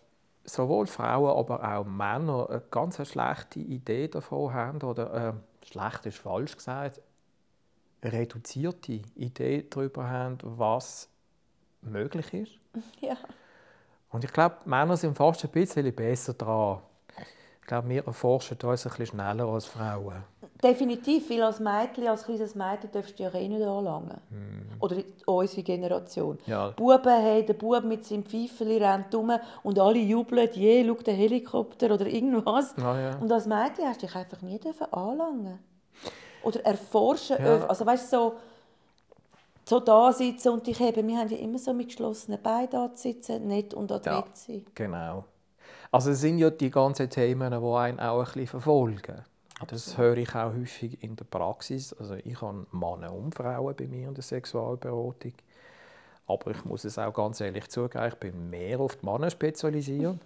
sowohl 0.44 0.86
Frauen, 0.86 1.36
aber 1.36 1.62
auch 1.62 1.84
Männer 1.84 2.48
eine 2.48 2.62
ganz 2.70 2.96
schlechte 3.06 3.60
Idee 3.60 4.08
davon 4.08 4.54
haben, 4.54 4.80
oder 4.82 5.12
äh, 5.12 5.66
schlecht 5.66 6.06
ist 6.06 6.18
falsch 6.18 6.56
gesagt, 6.56 7.00
reduzierte 8.12 9.00
Idee 9.14 9.66
darüber 9.68 10.08
haben, 10.08 10.38
was 10.42 11.08
möglich 11.82 12.32
ist. 12.32 12.52
Ja. 13.00 13.16
Und 14.10 14.22
ich 14.24 14.32
glaube, 14.32 14.56
Männer 14.64 14.96
sind 14.96 15.16
fast 15.16 15.44
ein 15.44 15.50
bisschen 15.50 15.92
besser 15.92 16.34
dran. 16.34 16.78
Ich 17.60 17.66
glaube, 17.66 17.88
wir 17.88 18.06
erforschen 18.06 18.56
uns 18.62 18.86
ein 18.86 18.90
bisschen 18.90 19.06
schneller 19.06 19.46
als 19.46 19.66
Frauen. 19.66 20.22
Definitiv, 20.62 21.30
weil 21.30 21.42
als 21.42 21.58
Mädchen, 21.60 22.06
als 22.06 22.24
kleines 22.24 22.54
Mädchen 22.54 22.90
darfst 22.92 23.18
du 23.18 23.24
ja 23.24 23.34
eh 23.34 23.48
nicht 23.48 23.62
anlangen. 23.62 24.20
Oder 24.78 24.96
unsere 25.26 25.62
Generation. 25.62 26.38
Ja. 26.46 26.70
Buben 26.70 27.12
haben 27.12 27.46
der 27.46 27.54
Bub 27.54 27.84
mit 27.84 28.04
seinem 28.04 28.24
Pfeifeli 28.24 28.78
rennt 28.78 29.14
rum 29.14 29.32
und 29.62 29.78
alle 29.78 29.98
jubeln, 29.98 30.48
je, 30.52 30.86
schau 30.86 30.94
den 30.94 31.16
Helikopter 31.16 31.92
oder 31.92 32.06
irgendwas. 32.06 32.74
Ja, 32.76 33.00
ja. 33.00 33.16
Und 33.16 33.32
als 33.32 33.46
Mädchen 33.46 33.86
hast 33.86 34.02
du 34.02 34.06
dich 34.06 34.14
einfach 34.14 34.42
nie 34.42 34.60
anlangen 34.90 35.58
Oder 36.44 36.64
erforschen. 36.64 37.36
Ja. 37.44 37.66
Also 37.66 37.84
weißt 37.86 38.10
so, 38.10 38.34
so 39.64 39.80
da 39.80 40.12
sitzen 40.12 40.50
und 40.50 40.66
dich 40.66 40.78
heben. 40.78 41.08
Wir 41.08 41.18
haben 41.18 41.28
ja 41.28 41.38
immer 41.38 41.58
so 41.58 41.72
mit 41.72 41.88
geschlossenen 41.88 42.40
Beinen 42.42 42.70
da 42.70 42.94
zu 42.94 43.02
sitzen, 43.02 43.46
nicht 43.48 43.74
und 43.74 43.90
da 43.90 44.00
Ja. 44.04 44.24
sein. 44.34 44.64
Genau. 44.74 45.24
Also 45.90 46.10
es 46.10 46.20
sind 46.20 46.38
ja 46.38 46.50
die 46.50 46.70
ganzen 46.70 47.08
Themen, 47.08 47.50
die 47.50 47.56
einen 47.76 48.00
auch 48.00 48.18
ein 48.18 48.24
bisschen 48.24 48.46
verfolgen. 48.46 49.24
Das 49.68 49.96
höre 49.96 50.16
ich 50.16 50.34
auch 50.34 50.52
häufig 50.52 51.02
in 51.02 51.16
der 51.16 51.24
Praxis. 51.24 51.92
Also 51.94 52.14
ich 52.16 52.40
habe 52.42 52.66
Männer 52.72 53.12
und 53.14 53.34
Frauen 53.34 53.74
bei 53.76 53.86
mir 53.86 54.08
in 54.08 54.14
der 54.14 54.22
Sexualberatung. 54.24 55.32
Aber 56.26 56.50
ich 56.50 56.64
muss 56.64 56.84
es 56.84 56.98
auch 56.98 57.12
ganz 57.12 57.40
ehrlich 57.40 57.68
zugeben, 57.68 58.06
ich 58.08 58.14
bin 58.16 58.50
mehr 58.50 58.80
auf 58.80 58.96
die 58.96 59.06
Männer 59.06 59.30
spezialisiert. 59.30 60.18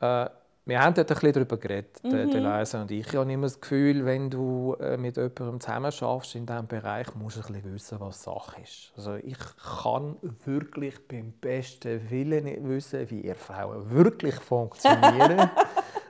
Äh, 0.00 0.26
wir 0.64 0.80
haben 0.80 0.94
dort 0.94 1.10
ein 1.10 1.14
bisschen 1.14 1.32
darüber 1.32 1.56
geredet, 1.56 1.98
der, 2.04 2.26
der 2.26 2.40
Leser 2.40 2.82
und 2.82 2.90
ich. 2.92 3.08
Ich 3.08 3.16
habe 3.16 3.32
immer 3.32 3.46
das 3.46 3.60
Gefühl, 3.60 4.04
wenn 4.04 4.30
du 4.30 4.76
äh, 4.78 4.96
mit 4.96 5.16
jemandem 5.16 5.60
zusammen 5.60 5.90
schaffst 5.90 6.36
in 6.36 6.46
diesem 6.46 6.68
Bereich, 6.68 7.12
musst 7.16 7.36
du 7.36 7.40
ein 7.40 7.52
bisschen 7.54 7.74
wissen, 7.74 8.00
was 8.00 8.22
Sache 8.22 8.60
ist. 8.62 8.92
Also 8.96 9.16
ich 9.16 9.38
kann 9.82 10.16
wirklich 10.44 10.94
beim 11.08 11.32
besten 11.32 12.08
Willen 12.10 12.44
nicht 12.44 12.62
wissen, 12.62 13.10
wie 13.10 13.22
ihr 13.22 13.34
Frauen 13.34 13.90
wirklich 13.90 14.36
funktionieren, 14.36 15.50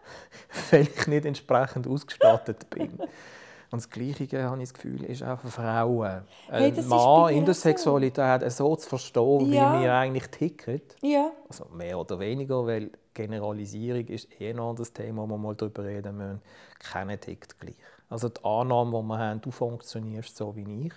weil 0.70 0.82
ich 0.82 1.06
nicht 1.06 1.24
entsprechend 1.24 1.86
ausgestattet 1.86 2.68
bin. 2.68 2.98
Und 3.72 3.78
das 3.78 3.88
Gleiche, 3.88 4.44
habe 4.44 4.62
ich 4.62 4.68
das 4.68 4.74
Gefühl, 4.74 5.02
ist 5.04 5.22
auch 5.22 5.40
für 5.40 5.48
Frauen. 5.48 6.24
Hey, 6.48 6.66
Ein 6.66 6.76
das 6.76 6.86
Mann 6.86 7.32
in 7.32 7.44
der. 7.46 7.54
Sexualität 7.54 8.52
so 8.52 8.76
zu 8.76 8.86
verstehen, 8.86 9.50
Ja. 9.50 9.78
wie 9.78 9.84
wir 9.84 9.94
eigentlich 9.94 10.26
ticken. 10.28 10.82
Ja. 11.00 11.30
Also 11.48 11.64
mehr 11.72 11.98
oder 11.98 12.18
weniger, 12.18 12.66
weil 12.66 12.90
Generalisierung 13.14 14.06
ist 14.08 14.28
eh 14.38 14.50
ein 14.50 14.60
anderes 14.60 14.92
Thema, 14.92 15.22
wo 15.22 15.26
wir 15.26 15.38
mal 15.38 15.54
darüber 15.54 15.84
reden 15.84 16.18
müssen. 16.18 16.42
Keiner 16.80 17.18
tickt 17.18 17.58
gleich. 17.58 17.74
Also 18.10 18.28
die 18.28 18.44
Annahme, 18.44 18.90
die 19.00 19.06
wir 19.06 19.18
haben, 19.18 19.40
du 19.40 19.50
funktionierst 19.50 20.36
so 20.36 20.54
wie 20.54 20.88
ich, 20.88 20.92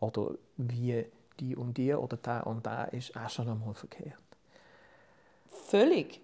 oder 0.00 0.32
wie 0.56 1.06
die 1.38 1.54
und 1.54 1.76
die 1.76 1.94
oder 1.94 2.16
der 2.16 2.44
und 2.44 2.66
der, 2.66 2.92
ist 2.92 3.16
auch 3.16 3.30
schon 3.30 3.48
einmal 3.48 3.74
verkehrt. 3.74 4.18
Völlig. 5.68 6.20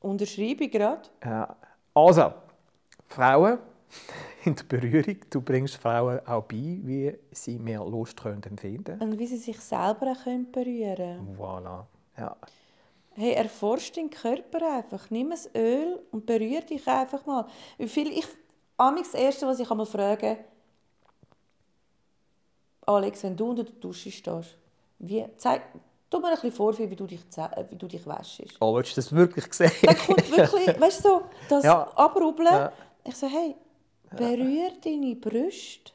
Unterschreibe 0.00 0.62
ich 0.64 0.70
gerade. 0.70 1.02
Ja. 1.24 1.56
Also, 1.92 2.32
Frauen 3.08 3.58
in 4.44 4.54
der 4.54 4.64
Berührung, 4.64 5.16
du 5.30 5.40
bringst 5.40 5.76
Frauen 5.76 6.20
auch 6.26 6.44
bei, 6.44 6.78
wie 6.82 7.16
sie 7.30 7.58
mehr 7.58 7.84
Lust 7.84 8.20
können 8.20 8.42
empfinden 8.42 9.00
Und 9.00 9.18
wie 9.18 9.26
sie 9.26 9.36
sich 9.36 9.60
selber 9.60 10.12
auch 10.12 10.24
können 10.24 10.50
berühren 10.50 10.96
können. 10.96 11.36
Voilà. 11.38 11.84
Ja. 12.18 12.36
Hey, 13.14 13.32
erforsch 13.32 13.92
deinen 13.92 14.10
Körper 14.10 14.76
einfach. 14.76 15.10
Nimm 15.10 15.32
ein 15.32 15.38
Öl 15.54 16.00
und 16.10 16.24
berühre 16.24 16.64
dich 16.64 16.86
einfach 16.88 17.24
mal. 17.26 17.46
Wie 17.76 17.88
viel 17.88 18.10
ich, 18.10 18.26
das 18.78 19.14
Erste, 19.14 19.46
was 19.46 19.60
ich 19.60 19.70
einmal 19.70 19.86
frage, 19.86 20.38
Alex, 22.86 23.22
wenn 23.22 23.36
du 23.36 23.50
unter 23.50 23.64
der 23.64 23.74
Dusche 23.74 24.10
stehst, 24.10 24.56
wie, 24.98 25.24
zeig, 25.36 25.62
tu 26.10 26.18
mir 26.18 26.28
ein 26.28 26.34
bisschen 26.34 26.52
vor, 26.52 26.76
wie 26.78 26.96
du 26.96 27.06
dich, 27.06 27.20
äh, 27.36 27.64
wie 27.70 27.76
du 27.76 27.86
dich 27.86 28.06
wäschst. 28.06 28.56
Oh, 28.60 28.74
willst 28.74 28.92
du 28.92 29.00
das 29.00 29.12
wirklich 29.12 29.52
sehen? 29.52 29.70
Dann 29.82 29.96
kommt 29.96 30.36
wirklich, 30.36 30.80
weißt 30.80 31.04
du, 31.04 31.08
so, 31.08 31.22
das 31.48 31.64
Ja. 31.64 31.82
Abrubbeln. 31.94 32.46
Ja. 32.46 32.72
Ich 33.04 33.16
so, 33.16 33.26
hey, 33.26 33.54
berühre 34.16 34.72
deine 34.84 35.14
Brüste. 35.16 35.92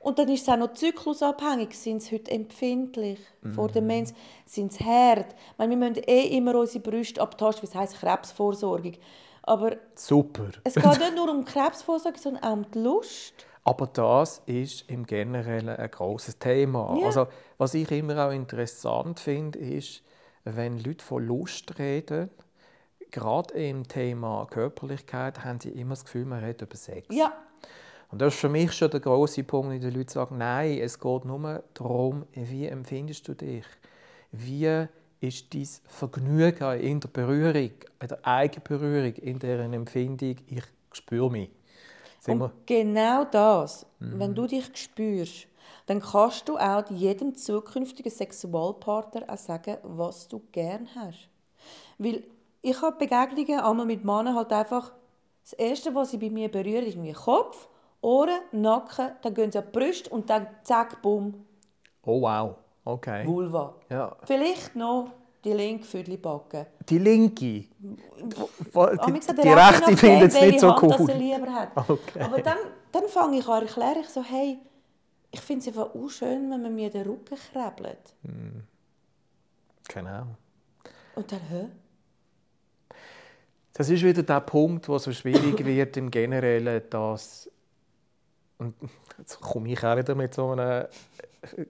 Und 0.00 0.18
dann 0.18 0.28
ist 0.28 0.42
es 0.42 0.48
auch 0.50 0.56
noch 0.58 0.74
zyklusabhängig. 0.74 1.78
Sind 1.78 2.02
sie 2.02 2.16
heute 2.16 2.30
empfindlich 2.30 3.18
vor 3.54 3.68
Mhm. 3.68 3.72
der 3.72 3.82
Mens? 3.82 4.14
Sind 4.44 4.72
sie 4.72 4.84
hart? 4.84 5.32
Ich 5.52 5.58
meine, 5.58 5.70
wir 5.70 5.76
müssen 5.88 6.02
eh 6.06 6.36
immer 6.36 6.54
unsere 6.56 6.80
Brüste 6.80 7.22
abtasten, 7.22 7.66
was 7.66 7.74
heisst 7.74 8.00
Krebsvorsorgung. 8.00 8.92
Aber 9.42 9.76
Super. 9.94 10.48
es 10.64 10.74
geht 10.74 10.84
nicht 10.84 11.14
nur 11.16 11.30
um 11.30 11.44
Krebsvorsorge, 11.44 12.18
sondern 12.18 12.42
auch 12.44 12.52
um 12.52 12.70
die 12.70 12.78
Lust. 12.80 13.46
Aber 13.64 13.86
das 13.86 14.42
ist 14.44 14.90
im 14.90 15.06
Generellen 15.06 15.70
ein 15.70 15.90
großes 15.90 16.38
Thema. 16.38 16.98
Ja. 17.00 17.06
Also, 17.06 17.26
was 17.56 17.72
ich 17.72 17.90
immer 17.90 18.26
auch 18.26 18.30
interessant 18.30 19.20
finde, 19.20 19.58
ist, 19.58 20.02
wenn 20.44 20.78
Leute 20.84 21.02
von 21.02 21.26
Lust 21.26 21.78
reden, 21.78 22.28
gerade 23.14 23.54
im 23.54 23.86
Thema 23.86 24.46
Körperlichkeit, 24.50 25.44
haben 25.44 25.60
sie 25.60 25.70
immer 25.70 25.90
das 25.90 26.04
Gefühl, 26.04 26.24
man 26.26 26.42
redet 26.44 26.62
über 26.62 26.76
Sex. 26.76 27.06
Ja, 27.14 27.32
Und 28.10 28.20
das 28.20 28.34
ist 28.34 28.40
für 28.40 28.48
mich 28.48 28.72
schon 28.72 28.90
der 28.90 29.00
große 29.00 29.44
Punkt, 29.44 29.70
wenn 29.70 29.80
die 29.80 29.90
Leute 29.90 30.12
sagen, 30.12 30.38
nein, 30.38 30.78
es 30.78 30.98
geht 30.98 31.24
nur 31.24 31.64
darum, 31.74 32.26
wie 32.32 32.66
empfindest 32.66 33.26
du 33.28 33.34
dich? 33.34 33.64
Wie 34.32 34.86
ist 35.20 35.54
dein 35.54 35.68
Vergnügen 35.86 36.80
in 36.80 37.00
der 37.00 37.08
Berührung, 37.08 37.70
in 38.00 38.08
der 38.08 38.26
Eigenberührung, 38.26 39.14
in 39.14 39.38
deren 39.38 39.72
Empfindung, 39.72 40.36
ich 40.46 40.64
spüre 40.92 41.30
mich. 41.30 41.50
Sind 42.20 42.40
Und 42.40 42.52
genau 42.66 43.24
das, 43.24 43.86
wenn 43.98 44.34
du 44.34 44.46
dich 44.46 44.70
spürst, 44.74 45.46
dann 45.86 46.00
kannst 46.00 46.48
du 46.48 46.56
auch 46.56 46.90
jedem 46.90 47.34
zukünftigen 47.34 48.10
Sexualpartner 48.10 49.24
auch 49.28 49.36
sagen, 49.36 49.76
was 49.82 50.28
du 50.28 50.42
gern 50.52 50.88
hast. 50.94 51.28
Weil 51.98 52.24
ich 52.64 52.80
habe 52.82 52.96
Begegnungen 52.96 53.60
einmal 53.60 53.86
mit 53.86 54.04
Männern 54.04 54.34
halt 54.34 54.52
einfach, 54.52 54.92
das 55.42 55.52
Erste, 55.52 55.94
was 55.94 56.10
sie 56.10 56.18
bei 56.18 56.30
mir 56.30 56.50
berühren, 56.50 56.86
ist 56.86 56.96
mein 56.96 57.12
Kopf, 57.12 57.68
Ohren, 58.00 58.40
Nacken, 58.52 59.12
dann 59.22 59.34
gehen 59.34 59.52
sie 59.52 59.58
an 59.58 59.64
die 59.66 59.78
Brüste 59.78 60.10
und 60.10 60.28
dann 60.30 60.46
zack, 60.62 61.00
bumm, 61.02 61.44
oh 62.04 62.20
wow, 62.22 62.56
okay. 62.84 63.26
Vulva. 63.26 63.74
Ja. 63.90 64.16
Vielleicht 64.24 64.74
noch 64.76 65.10
die 65.44 65.52
linke 65.52 65.84
Viertelbacke. 65.84 66.66
Die 66.88 66.98
linke. 66.98 67.64
Wo- 68.72 68.86
Die, 68.86 69.12
die 69.42 69.50
auch 69.50 69.56
rechte 69.56 69.96
findet 69.96 70.32
es 70.32 70.40
nicht 70.40 70.60
so 70.60 70.74
Hand 70.74 70.90
das 70.90 71.00
cool. 71.00 71.12
lieber 71.12 71.52
hat. 71.52 71.68
Okay. 71.88 72.20
Aber 72.22 72.40
dann, 72.40 72.58
dann 72.92 73.08
fange 73.08 73.38
ich 73.38 73.46
an 73.48 73.60
zu 73.60 73.66
erklären, 73.80 73.98
ich 74.02 74.08
so, 74.08 74.22
hey, 74.22 74.58
ich 75.30 75.40
finde 75.40 75.60
es 75.62 75.68
einfach 75.68 75.94
auch 75.94 76.08
schön, 76.08 76.50
wenn 76.50 76.62
man 76.62 76.74
mir 76.74 76.88
den 76.90 77.06
Rücken 77.06 77.36
krabbelt. 77.52 78.14
Genau. 79.88 80.26
Und 81.16 81.30
dann, 81.32 81.40
hä? 81.50 81.66
Das 83.74 83.90
ist 83.90 84.02
wieder 84.02 84.22
der 84.22 84.40
Punkt, 84.40 84.88
wo 84.88 84.96
so 84.98 85.12
schwierig 85.12 85.62
wird 85.64 85.96
im 85.96 86.10
Generellen, 86.10 86.82
dass 86.90 87.50
und 88.58 88.74
jetzt 89.18 89.40
komme 89.40 89.68
ich 89.70 89.84
auch 89.84 89.96
wieder 89.96 90.14
mit 90.14 90.32
so 90.32 90.50
einem 90.52 90.86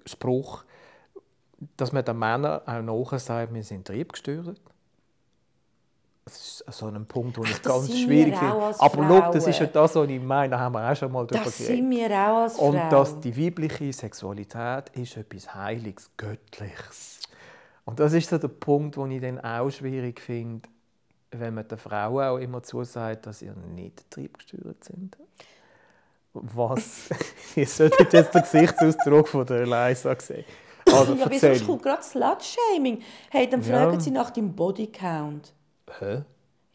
Spruch, 0.06 0.64
dass 1.76 1.92
man 1.92 2.04
den 2.04 2.18
Männern 2.18 2.60
auch 2.66 2.82
nachher 2.82 3.18
sagt, 3.18 3.54
wir 3.54 3.64
sind 3.64 3.86
triebgesteuert. 3.86 4.60
Das 6.26 6.62
ist 6.66 6.78
so 6.78 6.86
ein 6.86 7.06
Punkt, 7.06 7.36
den 7.36 7.44
ich 7.44 7.62
ganz 7.62 7.86
schwierig 7.88 8.36
finde. 8.36 8.74
Aber 8.78 9.08
schau, 9.08 9.32
das 9.32 9.46
ist 9.46 9.58
ja 9.58 9.66
das, 9.66 9.94
was 9.94 10.08
ich 10.08 10.22
meine, 10.22 10.50
da 10.50 10.58
haben 10.58 10.72
wir 10.72 10.90
auch 10.90 10.96
schon 10.96 11.12
mal 11.12 11.26
drüber 11.26 11.44
Das 11.44 11.58
geredet. 11.58 11.76
sind 11.76 11.90
wir 11.90 12.06
auch 12.10 12.42
als. 12.42 12.58
Und 12.58 12.78
dass 12.90 13.20
die 13.20 13.36
weibliche 13.36 13.92
Sexualität 13.92 14.88
ist 14.94 15.16
etwas 15.16 15.54
Heiliges, 15.54 16.10
Göttliches. 16.16 17.20
Und 17.84 18.00
das 18.00 18.14
ist 18.14 18.30
so 18.30 18.38
der 18.38 18.48
Punkt, 18.48 18.96
den 18.96 19.10
ich 19.10 19.20
dann 19.20 19.38
auch 19.40 19.68
schwierig 19.70 20.18
finde, 20.20 20.66
wenn 21.40 21.54
man 21.54 21.66
den 21.68 21.78
Frauen 21.78 22.24
auch 22.24 22.38
immer 22.38 22.62
zusagt, 22.62 23.26
dass 23.26 23.40
sie 23.40 23.50
nicht 23.74 24.10
triebgesteuert 24.10 24.82
sind. 24.84 25.16
Was? 26.32 27.10
Ihr 27.56 27.66
solltet 27.66 28.12
jetzt 28.12 28.34
den 28.34 28.42
Gesichtsausdruck 28.42 29.28
von 29.28 29.46
der 29.46 29.60
Eliza 29.60 30.16
sehen. 30.18 30.44
Also, 30.92 31.14
ja, 31.14 31.26
wieso 31.30 31.64
kommt 31.64 31.82
gerade 31.82 32.02
Slut-Shaming? 32.02 33.02
Hey, 33.30 33.48
dann 33.48 33.62
Ja. 33.62 33.78
fragen 33.78 34.00
sie 34.00 34.10
nach 34.10 34.30
deinem 34.30 34.54
Bodycount. 34.54 35.52
Hä? 35.98 36.22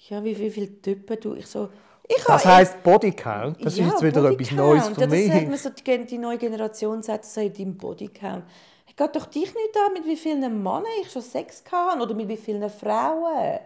Ja, 0.09 0.23
wie, 0.23 0.37
wie 0.37 0.49
viele 0.49 0.81
Typen 0.81 1.19
du... 1.19 1.35
Ich 1.35 1.47
so... 1.47 1.69
Ich 2.07 2.23
Das 2.23 2.43
heisst 2.43 2.81
Bodycount? 2.81 3.63
Das 3.63 3.73
ist 3.77 3.85
jetzt 3.85 4.01
wieder 4.01 4.23
etwas 4.31 4.51
Neues 4.51 4.87
für 4.87 5.01
ja, 5.01 5.07
das 5.07 5.25
sagt 5.25 5.33
mich. 5.41 5.47
man 5.49 5.57
so, 5.57 5.69
die, 5.69 6.05
die 6.05 6.17
neue 6.17 6.37
Generation 6.39 7.03
sagt, 7.03 7.23
das 7.23 7.33
sei 7.35 7.49
dein 7.49 7.77
Bodycount. 7.77 8.45
Ich 8.87 8.95
geht 8.95 9.15
doch 9.15 9.27
dich 9.27 9.53
nicht 9.53 9.77
an, 9.85 9.93
mit 9.93 10.05
wie 10.05 10.15
vielen 10.17 10.39
Männern 10.41 10.83
ich 11.01 11.11
schon 11.11 11.21
Sex 11.21 11.63
hatte 11.71 12.01
oder 12.01 12.15
mit 12.15 12.27
wie 12.27 12.37
vielen 12.37 12.67
Frauen. 12.69 13.59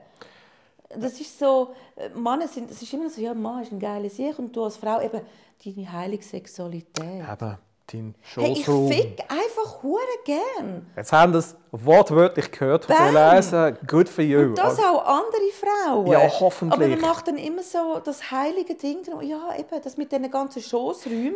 Das 0.99 1.19
ist 1.19 1.37
so, 1.39 1.73
äh, 1.95 2.09
Männer 2.09 2.47
sind, 2.47 2.69
es 2.71 2.81
ist 2.81 2.93
immer 2.93 3.09
so, 3.09 3.21
ja, 3.21 3.33
Mann 3.33 3.63
ist 3.63 3.71
ein 3.71 3.79
geiler 3.79 4.09
Sieg 4.09 4.37
und 4.39 4.55
du 4.55 4.63
als 4.63 4.77
Frau 4.77 5.01
eben 5.01 5.21
deine 5.65 5.91
heilige 5.91 6.23
Sexualität. 6.23 7.03
Eben, 7.03 7.57
dein 7.87 8.15
Hey, 8.35 8.51
ich 8.53 8.65
Schoßraum. 8.65 8.91
fick 8.91 9.19
einfach 9.29 9.83
hure 9.83 9.99
gern. 10.25 10.87
Jetzt 10.95 11.11
haben 11.11 11.33
das 11.33 11.55
wortwörtlich 11.71 12.51
gehört 12.51 12.85
von 12.85 12.95
der 12.95 13.33
Eliza. 13.33 13.69
Good 13.87 14.09
for 14.09 14.23
you. 14.23 14.39
Und 14.39 14.57
das 14.57 14.79
auch 14.79 15.05
andere 15.05 15.49
Frauen. 15.53 16.07
Ja, 16.07 16.27
hoffentlich. 16.39 16.79
Aber 16.79 16.87
man 16.87 17.01
macht 17.01 17.27
dann 17.27 17.37
immer 17.37 17.63
so 17.63 17.99
das 18.03 18.31
heilige 18.31 18.75
Ding. 18.75 18.99
Ja, 19.21 19.55
eben, 19.57 19.81
das 19.83 19.97
mit 19.97 20.11
diesen 20.11 20.29
ganzen 20.31 20.61
Schossräumen. 20.61 21.35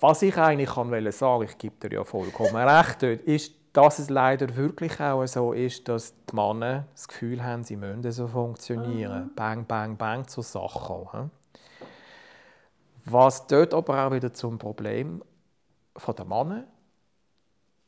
Was 0.00 0.22
ich 0.22 0.36
eigentlich 0.36 0.70
kann 0.70 0.90
wollte 0.90 1.10
sagen, 1.12 1.42
ich 1.44 1.58
gebe 1.58 1.88
dir 1.88 1.96
ja 1.96 2.04
vollkommen 2.04 2.56
recht, 2.68 3.02
dort, 3.02 3.20
ist, 3.22 3.52
dass 3.72 3.98
es 3.98 4.10
leider 4.10 4.54
wirklich 4.56 5.00
auch 5.00 5.26
so 5.26 5.52
ist, 5.52 5.88
dass 5.88 6.14
die 6.26 6.36
Männer 6.36 6.86
das 6.92 7.08
Gefühl 7.08 7.42
haben, 7.42 7.64
sie 7.64 7.76
müssen 7.76 8.10
so 8.12 8.28
funktionieren. 8.28 9.30
Bang, 9.34 9.64
bang, 9.66 9.96
bang 9.96 10.28
zur 10.28 10.44
Sache 10.44 10.78
kommen. 10.78 11.30
Was 13.04 13.46
dort 13.46 13.74
aber 13.74 14.06
auch 14.06 14.12
wieder 14.12 14.32
zum 14.32 14.58
Problem 14.58 15.22
von 15.96 16.14
den 16.14 16.28
Männern 16.28 16.64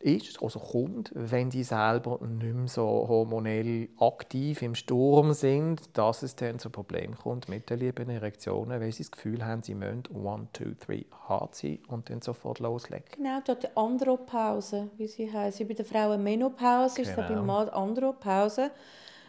ist, 0.05 0.43
also 0.43 0.59
kommt, 0.59 1.11
wenn 1.15 1.49
die 1.49 1.65
selber 1.65 2.21
nicht 2.21 2.55
mehr 2.55 2.69
so 2.69 2.85
hormonell 2.85 3.89
aktiv 3.99 4.61
im 4.61 4.75
Sturm 4.75 5.33
sind, 5.33 5.97
dass 5.97 6.23
es 6.23 6.37
dann 6.37 6.59
zu 6.59 6.69
Problemen 6.69 7.17
kommt 7.17 7.49
mit 7.49 7.71
den 7.71 7.79
lieben 7.79 8.11
Erektionen, 8.11 8.81
weil 8.81 8.93
sie 8.93 9.05
das 9.05 9.11
Gefühl 9.11 9.45
haben, 9.45 9.63
sie 9.63 9.75
müssen 9.75 10.03
one, 10.15 10.49
two, 10.53 10.75
three 10.79 11.05
hart 11.27 11.55
sein 11.55 11.79
und 11.89 12.11
dann 12.11 12.21
sofort 12.21 12.59
loslegen. 12.59 13.05
Genau, 13.17 13.39
dort 13.47 13.63
die 13.63 13.77
Andropause, 13.77 14.91
wie 14.99 15.07
sie. 15.07 15.33
Wie 15.33 15.65
bei 15.65 15.75
den 15.75 15.87
Frauen 15.87 16.23
Menopause 16.23 17.01
ist 17.01 17.09
es 17.09 17.17
Genau. 17.17 17.29
beim 17.29 17.47
Mann 17.47 17.69
Andropause. 17.71 18.71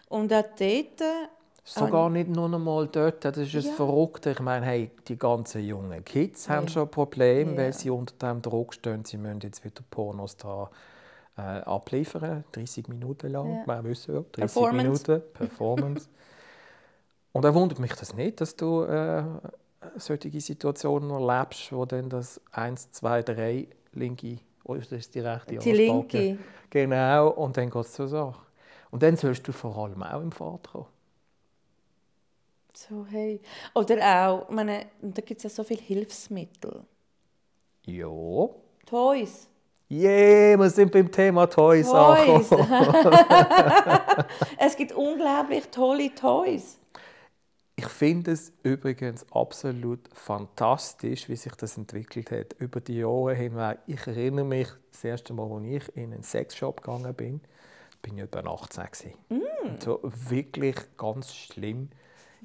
Und 0.10 0.34
auch 0.34 0.44
dort... 0.60 1.02
Sogar 1.68 2.12
nicht 2.12 2.30
nur 2.30 2.46
einmal 2.54 2.88
dort, 2.88 3.26
das 3.26 3.38
ist 3.38 3.54
Ja. 3.54 3.60
es 3.62 3.70
verrückt. 3.72 4.28
Ich 4.28 4.40
meine, 4.40 4.66
hey, 4.68 4.92
die 5.08 5.18
ganzen 5.18 5.64
jungen 5.66 6.06
Kids 6.06 6.48
haben 6.48 6.68
Ja. 6.68 6.74
schon 6.74 6.92
Probleme, 6.92 7.52
Ja. 7.54 7.58
weil 7.58 7.74
sie 7.74 7.90
unter 7.90 8.30
dem 8.30 8.42
Druck 8.44 8.76
stehen, 8.76 9.04
sie 9.04 9.18
müssen 9.18 9.42
jetzt 9.42 9.64
wieder 9.66 9.82
Pornos 9.90 10.38
da 10.38 10.70
äh, 11.38 11.42
abliefern, 11.42 12.46
30 12.54 12.88
Minuten 12.88 13.30
lang, 13.32 13.60
Ja. 13.66 13.66
wir 13.66 13.84
wissen 13.84 14.16
ja, 14.16 14.22
30 14.22 14.32
Performance. 14.32 15.12
Minuten, 15.12 15.34
Performance. 15.34 16.10
Und 17.34 17.44
da 17.44 17.54
wundert 17.54 17.80
mich 17.80 17.94
das 17.94 18.14
nicht, 18.16 18.40
dass 18.40 18.56
du 18.56 18.84
äh, 18.84 19.24
solche 19.98 20.40
Situationen 20.40 21.10
erlebst, 21.10 21.74
wo 21.74 21.84
dann 21.86 22.10
das 22.10 22.40
1, 22.52 22.92
2, 22.92 23.24
3 23.24 23.68
linke, 23.92 24.38
oder 24.64 24.80
ist 24.80 24.92
das 24.94 25.10
die 25.10 25.20
rechte 25.20 25.58
Die 25.58 25.72
linke. 25.74 26.38
Genau, 26.70 27.30
und 27.32 27.58
dann 27.58 27.70
geht 27.70 27.84
es 27.86 27.92
zur 27.94 28.08
Sache. 28.08 28.40
Und 28.92 29.04
dann 29.04 29.18
sollst 29.18 29.46
du 29.48 29.52
vor 29.52 29.76
allem 29.78 30.04
auch 30.04 30.22
im 30.22 30.32
Fahrt 30.32 30.70
kommen. 30.72 30.86
So, 32.76 33.06
hey. 33.10 33.40
Oder 33.74 33.98
auch, 34.02 34.50
ich 34.50 34.56
meine, 34.56 34.88
da 35.02 35.22
gibt 35.22 35.40
es 35.40 35.44
ja 35.44 35.50
so 35.50 35.64
viele 35.64 35.82
Hilfsmittel. 35.82 36.84
Ja. 37.86 38.50
Toys. 38.86 39.48
Yeah, 39.90 40.58
wir 40.58 40.70
sind 40.72 40.92
beim 40.92 41.12
Thema 41.12 41.46
Toys, 41.46 41.88
Toys. 41.88 42.50
es 44.58 44.76
gibt 44.76 44.94
unglaublich 44.94 45.68
tolle 45.70 46.14
Toys. 46.14 46.80
Ich 47.78 47.88
finde 47.88 48.32
es 48.32 48.52
übrigens 48.64 49.26
absolut 49.32 50.00
fantastisch, 50.14 51.30
wie 51.30 51.36
sich 51.36 51.54
das 51.54 51.78
entwickelt 51.78 52.32
hat 52.32 52.54
über 52.54 52.82
die 52.82 52.98
Jahre 52.98 53.36
hinweg. 53.36 53.80
Ich 53.86 54.08
erinnere 54.08 54.46
mich, 54.46 54.70
das 54.92 55.04
erste 55.04 55.34
Mal, 55.34 55.52
als 55.52 55.66
ich 55.66 55.96
in 55.96 56.14
einen 56.14 56.24
Sexshop 56.24 56.82
gegangen 56.82 57.14
bin, 57.14 57.42
bin 58.02 58.18
ich 58.18 58.24
etwa 58.24 58.40
18 58.40 58.86
gewesen. 58.86 59.14
Und 59.64 59.84
so 59.84 60.00
wirklich 60.04 60.78
ganz 60.98 61.34
schlimm. 61.36 61.90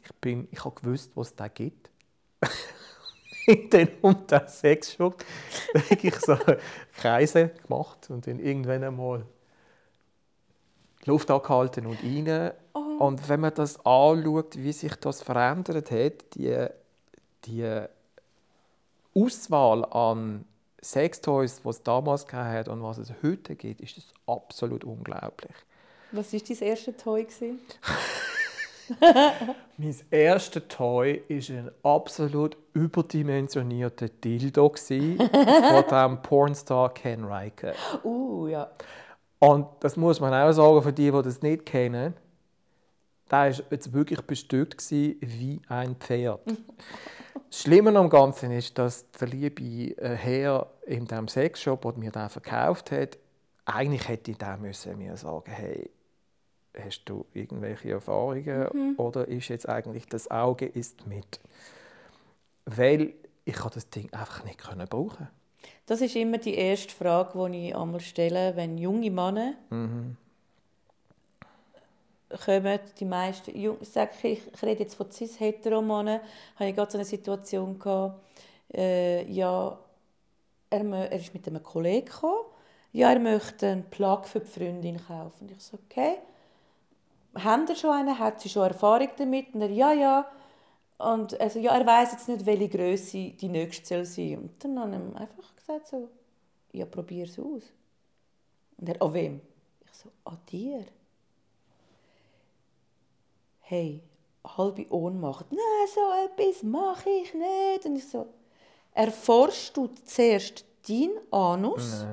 Ich, 0.04 0.14
bin, 0.20 0.48
ich 0.50 0.64
habe 0.64 0.74
gewusst, 0.80 1.12
was 1.14 1.28
es 1.28 1.36
da 1.36 1.48
gibt. 1.48 1.90
dann 3.70 3.88
um 4.02 4.26
den 4.26 4.48
Sexshop 4.48 5.24
wirklich 5.72 6.14
so 6.16 6.36
Kreise 6.96 7.50
gemacht 7.66 8.08
und 8.10 8.26
dann 8.26 8.38
irgendwann 8.38 8.84
einmal 8.84 9.24
die 11.04 11.10
Luft 11.10 11.30
angehalten 11.30 11.86
und 11.86 11.98
rein. 12.02 12.52
Und 12.98 13.28
wenn 13.28 13.40
man 13.40 13.54
das 13.54 13.76
anschaut, 13.84 14.56
wie 14.56 14.72
sich 14.72 14.94
das 14.96 15.22
verändert 15.22 15.90
hat, 15.90 16.34
die, 16.34 16.66
die 17.44 17.82
Auswahl 19.14 19.84
an 19.86 20.44
Sextoys, 20.82 21.62
die 21.62 21.68
es 21.68 21.82
damals 21.82 22.30
hat 22.32 22.68
und 22.68 22.82
was 22.82 22.98
es 22.98 23.12
heute 23.22 23.56
gibt, 23.56 23.80
ist 23.80 23.96
das 23.96 24.04
absolut 24.26 24.84
unglaublich. 24.84 25.52
Was 26.12 26.32
war 26.32 26.40
dein 26.40 26.58
erste 26.58 26.96
Toy? 26.96 27.26
Mein 29.76 29.96
erster 30.10 30.66
Toy 30.66 31.22
war 31.28 31.56
ein 31.56 31.70
absolut 31.82 32.56
überdimensionierter 32.74 34.08
Dildo 34.08 34.74
von 34.76 35.84
dem 35.90 36.22
Pornstar 36.22 36.92
Ken 36.94 37.24
Riker. 37.24 37.74
Uh, 38.04 38.48
ja. 38.48 38.70
Und 39.38 39.66
das 39.80 39.96
muss 39.96 40.20
man 40.20 40.34
auch 40.34 40.52
sagen, 40.52 40.82
für 40.82 40.92
die, 40.92 41.10
die 41.10 41.22
das 41.22 41.42
nicht 41.42 41.66
kennen, 41.66 42.14
der 43.30 43.38
war 43.38 43.48
jetzt 43.70 43.92
wirklich 43.92 44.20
bestückt 44.22 44.90
wie 44.90 45.60
ein 45.68 45.96
Pferd. 45.96 46.40
Das 47.48 47.62
Schlimme 47.62 47.96
am 47.96 48.08
Ganzen 48.08 48.52
ist, 48.52 48.78
dass 48.78 49.10
der 49.12 49.26
liebe 49.26 49.62
äh, 49.98 50.14
Herr 50.14 50.68
in 50.86 51.06
dem 51.06 51.26
Sexshop, 51.26 51.82
der 51.82 51.92
mir 51.94 52.12
den 52.12 52.28
verkauft 52.28 52.92
hat, 52.92 53.18
eigentlich 53.64 54.06
hätte 54.08 54.30
ich 54.32 54.38
dem 54.38 54.62
müssen 54.62 54.98
mir 54.98 55.16
sagen, 55.16 55.50
hey, 55.50 55.90
hast 56.78 57.04
du 57.04 57.26
irgendwelche 57.32 57.90
Erfahrungen 57.90 58.96
oder 58.96 59.26
ist 59.28 59.48
jetzt 59.48 59.68
eigentlich 59.68 60.06
das 60.06 60.30
Auge 60.30 60.66
ist 60.66 61.06
mit? 61.06 61.40
Weil 62.66 63.14
ich 63.44 63.54
kann 63.54 63.70
das 63.74 63.90
Ding 63.90 64.12
einfach 64.12 64.44
nicht 64.44 64.58
können 64.58 64.86
brauchen. 64.88 65.28
Das 65.86 66.00
ist 66.00 66.14
immer 66.14 66.38
die 66.38 66.54
erste 66.54 66.94
Frage, 66.94 67.50
die 67.50 67.68
ich 67.68 67.76
einmal 67.76 68.00
stelle, 68.00 68.54
wenn 68.56 68.78
junge 68.78 69.10
Männer 69.10 69.54
kommen. 72.44 72.80
Die 72.98 73.04
meisten, 73.04 73.50
ich, 73.56 73.88
sage, 73.88 74.12
ich 74.22 74.40
ich 74.54 74.62
rede 74.62 74.84
jetzt 74.84 74.94
von 74.94 75.10
cis-hetero-Männern, 75.10 76.20
habe 76.56 76.70
ich 76.70 76.76
gerade 76.76 76.92
so 76.92 76.98
eine 76.98 77.04
Situation 77.04 77.78
gehabt, 77.78 78.20
äh, 78.72 79.24
ja, 79.30 79.76
er, 80.70 80.84
er 80.84 81.12
ist 81.12 81.34
mit 81.34 81.46
einem 81.48 81.62
Kollegen 81.62 82.06
gekommen, 82.06 82.44
ja, 82.92 83.12
er 83.12 83.18
möchte 83.18 83.66
einen 83.66 83.84
Plug 83.90 84.22
für 84.24 84.40
die 84.40 84.46
Freundin 84.46 84.96
kaufen. 85.04 85.48
Und 85.48 85.50
ich 85.50 85.60
so, 85.60 85.78
okay. 85.84 86.18
Haben 87.34 87.66
ihr 87.68 87.76
schon 87.76 87.90
einen? 87.90 88.18
Hat 88.18 88.40
sie 88.40 88.48
schon 88.48 88.66
Erfahrung 88.66 89.08
damit? 89.16 89.54
Und 89.54 89.62
er, 89.62 89.70
ja, 89.70 89.92
ja. 89.92 90.26
Und 90.98 91.40
also, 91.40 91.58
ja, 91.58 91.76
er 91.76 91.86
weiß 91.86 92.12
jetzt 92.12 92.28
nicht, 92.28 92.44
welche 92.44 92.68
Größe 92.68 93.30
die 93.30 93.48
nächste 93.48 93.86
soll 93.86 94.04
sein. 94.04 94.38
Und 94.38 94.64
dann 94.64 94.78
habe 94.78 94.90
ich 94.92 94.98
ihm 94.98 95.16
einfach 95.16 95.56
gesagt 95.56 95.86
so, 95.86 96.08
ja, 96.72 96.84
probier 96.84 97.24
es 97.24 97.38
aus. 97.38 97.62
Und 98.76 98.88
er, 98.88 99.00
an 99.00 99.14
wem? 99.14 99.40
Ich 99.84 99.92
so, 99.92 100.10
an 100.24 100.38
dir. 100.50 100.84
Hey, 103.60 104.02
halbe 104.44 104.86
Ohnmacht. 104.92 105.46
Nein, 105.50 105.88
so 105.94 106.00
etwas 106.24 106.62
mache 106.62 107.08
ich 107.08 107.32
nicht. 107.34 107.84
Und 107.84 107.96
ich 107.96 108.08
so, 108.08 108.26
erforschst 108.92 109.76
du 109.76 109.88
zuerst 110.04 110.64
deinen 110.88 111.18
Anus, 111.30 112.04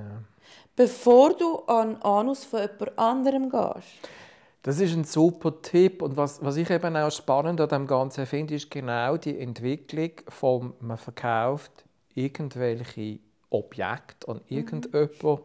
bevor 0.75 1.33
du 1.33 1.57
an 1.65 1.95
den 1.95 2.01
Anus 2.03 2.45
von 2.45 2.61
jemand 2.61 2.99
anderem 2.99 3.49
gehst? 3.49 4.09
Das 4.67 4.81
ist 4.81 4.93
ein 4.93 5.05
super 5.05 5.61
Tipp. 5.61 6.01
Und 6.01 6.17
was, 6.17 6.43
was 6.43 6.57
ich 6.57 6.69
eben 6.69 6.97
auch 6.97 7.09
spannend 7.09 7.61
an 7.61 7.69
dem 7.69 7.87
Ganzen 7.87 8.25
finde, 8.25 8.53
ist 8.55 8.69
genau 8.69 9.15
die 9.15 9.39
Entwicklung 9.39 10.11
von 10.27 10.73
man 10.81 10.97
verkauft 10.97 11.71
irgendwelche 12.15 13.19
Objekte 13.49 14.27
an 14.27 14.41
irgendjemanden, 14.49 15.39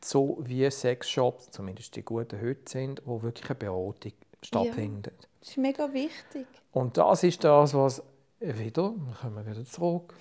so 0.00 0.38
wie 0.40 0.70
Sexshops, 0.70 1.50
zumindest 1.50 1.96
die 1.96 2.04
guten 2.04 2.40
heute 2.40 2.70
sind, 2.70 3.02
wo 3.04 3.20
wirklich 3.22 3.50
eine 3.50 3.56
Beratung 3.56 4.12
stattfindet. 4.40 5.28
Das 5.40 5.48
ist 5.48 5.58
mega 5.58 5.92
wichtig. 5.92 6.46
Und 6.70 6.96
das 6.96 7.24
ist 7.24 7.42
das, 7.42 7.74
was 7.74 8.04
wieder, 8.38 8.94
dann 8.94 9.16
kommen 9.20 9.34
wir 9.34 9.52
wieder 9.52 9.64
zurück, 9.64 10.14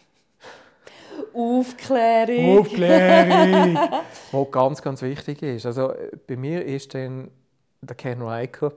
Aufklärung. 1.36 2.62
Aufklärung, 2.62 3.76
was 4.32 4.52
ganz, 4.52 4.82
ganz 4.82 5.04
wichtig 5.04 5.44
ist. 5.44 5.68
Also 5.68 5.92
äh, 5.92 6.10
bei 6.26 6.36
mir 6.36 6.66
ist 6.66 6.96
dann 6.96 7.30
der 7.86 7.96
Ken 7.96 8.22
Riker 8.22 8.74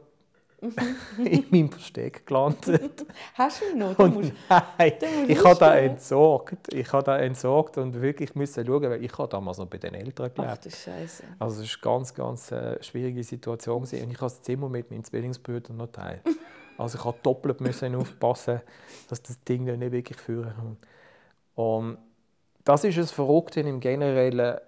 in 1.19 1.45
meinem 1.51 1.71
Versteck 1.71 2.27
gelandet. 2.27 3.07
Hast 3.35 3.61
du 3.61 3.73
ihn 3.73 3.79
noch? 3.79 3.99
Und 3.99 4.15
musst, 4.15 4.33
nein, 4.49 4.93
ich 5.29 5.45
habe 5.45 5.59
da 5.59 5.77
entsorgt. 5.77 6.73
Ich 6.73 6.91
habe 6.93 7.05
da 7.05 7.19
entsorgt 7.19 7.77
und 7.79 8.01
wirklich 8.01 8.35
müssen 8.35 8.67
schauen, 8.67 8.83
weil 8.83 9.05
ich 9.05 9.17
habe 9.17 9.29
damals 9.29 9.59
noch 9.59 9.67
bei 9.67 9.79
den 9.79 9.95
Eltern 9.95 10.31
Ach 10.31 10.35
gelebt. 10.35 10.65
du 10.65 10.71
Scheiße. 10.71 11.25
Also 11.39 11.63
es 11.63 11.85
war 11.85 11.93
eine 11.93 11.99
ganz, 11.99 12.15
ganz 12.15 12.53
äh, 12.53 12.83
schwierige 12.83 13.23
Situation 13.23 13.83
und 13.83 13.93
ich 13.93 14.01
habe 14.01 14.17
das 14.17 14.43
Zimmer 14.43 14.69
mit 14.69 14.91
meinen 14.91 15.05
Zwillingsbrüdern 15.05 15.77
noch 15.77 15.89
teilen. 15.89 16.21
Also 16.79 16.99
ich 16.99 17.05
habe 17.07 17.17
doppelt 17.23 17.63
müssen 17.63 17.95
aufpassen, 17.95 18.61
dass 19.09 19.23
das 19.23 19.43
Ding 19.45 19.65
dann 19.65 19.79
nicht 19.79 19.93
wirklich 19.93 20.19
führen 20.19 20.53
kann. 20.55 20.77
Und 21.55 21.99
das 22.65 22.85
ist 22.85 22.99
das 22.99 23.13
Verrückte 23.13 23.61
im 23.61 23.81
Generellen, 23.81 24.59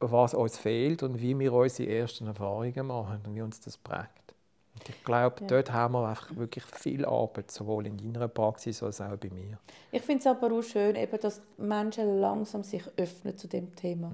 was 0.00 0.34
uns 0.34 0.58
fehlt 0.58 1.02
und 1.02 1.20
wie 1.20 1.38
wir 1.38 1.52
unsere 1.52 1.90
ersten 1.90 2.26
Erfahrungen 2.26 2.86
machen 2.86 3.20
und 3.26 3.34
wie 3.34 3.42
uns 3.42 3.60
das 3.60 3.76
prägt. 3.76 4.26
Und 4.74 4.88
ich 4.90 5.04
glaube, 5.04 5.36
Ja. 5.40 5.46
dort 5.46 5.72
haben 5.72 5.94
wir 5.94 6.06
einfach 6.06 6.36
wirklich 6.36 6.64
viel 6.64 7.06
Arbeit, 7.06 7.50
sowohl 7.50 7.86
in 7.86 7.96
deiner 7.96 8.28
Praxis 8.28 8.82
als 8.82 9.00
auch 9.00 9.16
bei 9.16 9.30
mir. 9.30 9.58
Ich 9.90 10.02
finde 10.02 10.20
es 10.20 10.26
aber 10.26 10.52
auch 10.54 10.62
schön, 10.62 10.94
eben, 10.96 11.18
dass 11.18 11.40
Menschen 11.56 12.20
langsam 12.20 12.62
sich 12.62 12.82
öffnen 12.98 13.38
zu 13.38 13.48
dem 13.48 13.74
Thema. 13.74 14.12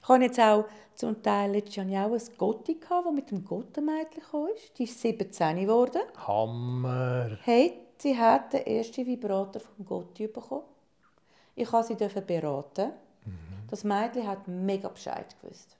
Ich 0.00 0.08
habe 0.08 0.22
jetzt 0.22 0.38
auch 0.38 0.64
zum 0.94 1.20
Teil 1.22 1.50
letztes 1.50 1.76
Jahr 1.76 2.06
auch 2.06 2.12
ein 2.12 2.20
Gotti, 2.38 2.74
gehabt, 2.74 3.06
das 3.06 3.14
mit 3.14 3.30
dem 3.32 3.44
Gottenmädchen 3.44 4.22
kam. 4.30 4.46
Die 4.78 4.84
ist 4.84 5.00
17 5.00 5.56
geworden. 5.56 6.02
Hammer! 6.24 7.38
Hey, 7.42 7.72
sie 7.98 8.16
hat 8.16 8.52
den 8.52 8.64
ersten 8.64 9.04
Vibrator 9.06 9.60
vom 9.60 9.84
Gotti 9.84 10.28
bekommen. 10.28 10.62
Ich 11.56 11.68
durfte 11.68 11.96
sie 11.98 12.20
beraten. 12.20 12.92
Das 13.70 13.84
Mädchen 13.84 14.26
hat 14.26 14.46
mega 14.48 14.88
Bescheid 14.88 15.26
gewusst. 15.40 15.76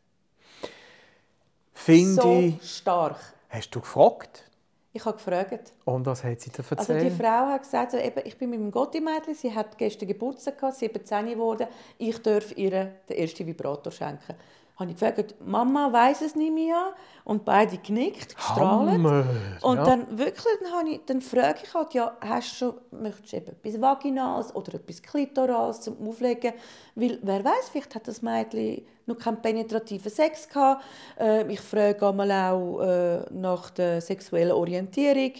Finde 1.72 2.22
so 2.22 2.38
ich. 2.38 2.76
stark. 2.76 3.18
Hast 3.48 3.70
du 3.70 3.80
gefragt? 3.80 4.42
Ich 4.92 5.04
habe 5.04 5.16
gefragt. 5.16 5.72
Und 5.84 6.06
was 6.06 6.24
hat 6.24 6.40
sie 6.40 6.50
dir 6.50 6.64
Also 6.74 6.92
erzählt? 6.94 7.12
die 7.12 7.16
Frau 7.22 7.46
hat 7.48 7.62
gesagt, 7.62 7.92
so, 7.92 7.98
eben, 7.98 8.22
ich 8.24 8.38
bin 8.38 8.48
mit 8.50 8.58
dem 8.58 8.70
Gotti-Mädchen, 8.70 9.34
sie 9.34 9.54
hat 9.54 9.76
gestern 9.76 10.08
Geburtstag 10.08 10.58
gehabt, 10.58 10.76
17 10.76 11.26
geworden, 11.26 11.66
ich 11.98 12.20
darf 12.22 12.56
ihr 12.56 12.70
den 13.08 13.16
ersten 13.18 13.46
Vibrator 13.46 13.92
schenken. 13.92 14.34
Habe 14.76 14.90
ich 14.90 14.98
gefragt, 14.98 15.34
Mama 15.44 15.90
weiß 15.90 16.20
es 16.20 16.36
nicht 16.36 16.52
mehr? 16.52 16.92
Und 17.24 17.46
beide 17.46 17.78
genickt, 17.78 18.36
gestrahlt. 18.36 18.90
Hammer! 18.90 19.24
Und 19.62 19.78
ja. 19.78 19.84
dann 19.84 20.18
wirklich, 20.18 20.54
dann, 20.62 20.72
habe 20.72 20.90
ich, 20.90 21.00
dann 21.06 21.22
frage 21.22 21.60
ich 21.64 21.72
halt, 21.72 21.94
ja, 21.94 22.14
hast 22.20 22.52
du 22.52 22.56
schon, 22.56 23.00
möchtest 23.00 23.32
du 23.32 23.36
etwas 23.38 23.80
Vaginales 23.80 24.54
oder 24.54 24.74
etwas 24.74 25.00
Klitorales 25.00 25.80
zum 25.80 26.06
Auflegen? 26.06 26.52
Weil, 26.94 27.18
wer 27.22 27.42
weiß, 27.42 27.70
vielleicht 27.72 27.94
hat 27.94 28.06
das 28.06 28.20
Mädchen 28.20 28.84
noch 29.06 29.16
keinen 29.16 29.40
penetrativen 29.40 30.12
Sex 30.12 30.46
gehabt. 30.46 30.84
Äh, 31.18 31.50
ich 31.50 31.60
frage 31.60 32.06
einmal 32.06 32.30
auch 32.30 32.80
äh, 32.80 33.24
nach 33.32 33.70
der 33.70 34.02
sexuellen 34.02 34.52
Orientierung. 34.52 35.32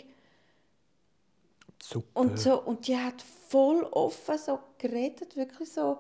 Super. 1.83 2.21
Und, 2.21 2.39
so, 2.39 2.63
und 2.63 2.89
die 2.89 2.97
hat 2.97 3.23
voll 3.49 3.87
offen 3.91 4.39
so 4.39 4.59
geredet, 4.79 5.37
wirklich 5.37 5.71
so 5.71 5.99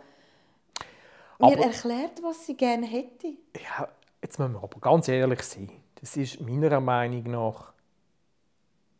mir 1.39 1.47
Aber- 1.47 1.65
erklärt, 1.65 2.23
was 2.23 2.47
sie 2.47 2.57
gerne 2.57 2.87
hätte. 2.87 3.29
Ja, 3.55 3.89
jetzt 4.23 4.39
müssen 4.39 4.55
wir 4.55 4.63
aber 4.63 4.81
ganz 4.81 5.09
ehrlich 5.09 5.43
sein. 5.43 5.71
Das 6.01 6.17
ist 6.17 6.41
meiner 6.41 6.81
Meinung 6.81 7.23
nach, 7.25 7.73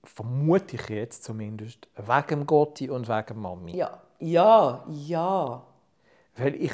vermute 0.05 0.77
ich 0.77 0.89
jetzt 0.89 1.25
zumindest, 1.25 1.89
wegen 1.97 2.47
Gotti 2.47 2.89
und 2.91 3.09
wegen 3.09 3.41
Mami. 3.41 3.77
Ja, 3.77 4.03
ja, 4.19 4.85
ja. 4.89 5.63
Weil 6.37 6.55
ich, 6.57 6.73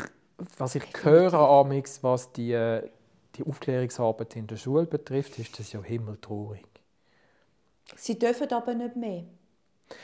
was 0.58 0.74
ich 0.74 0.84
höre, 1.02 1.34
amix, 1.34 2.02
was 2.02 2.32
die, 2.32 2.52
äh, 2.52 2.88
die 3.36 3.44
Aufklärungsarbeit 3.46 4.36
in 4.36 4.46
der 4.46 4.56
Schule 4.56 4.86
betrifft, 4.86 5.38
ist 5.38 5.58
das 5.58 5.72
ja 5.72 5.82
himmeltraurig. 5.82 6.66
Sie 7.96 8.18
dürfen 8.18 8.50
aber 8.52 8.74
nicht 8.74 8.96
mehr. 8.96 9.24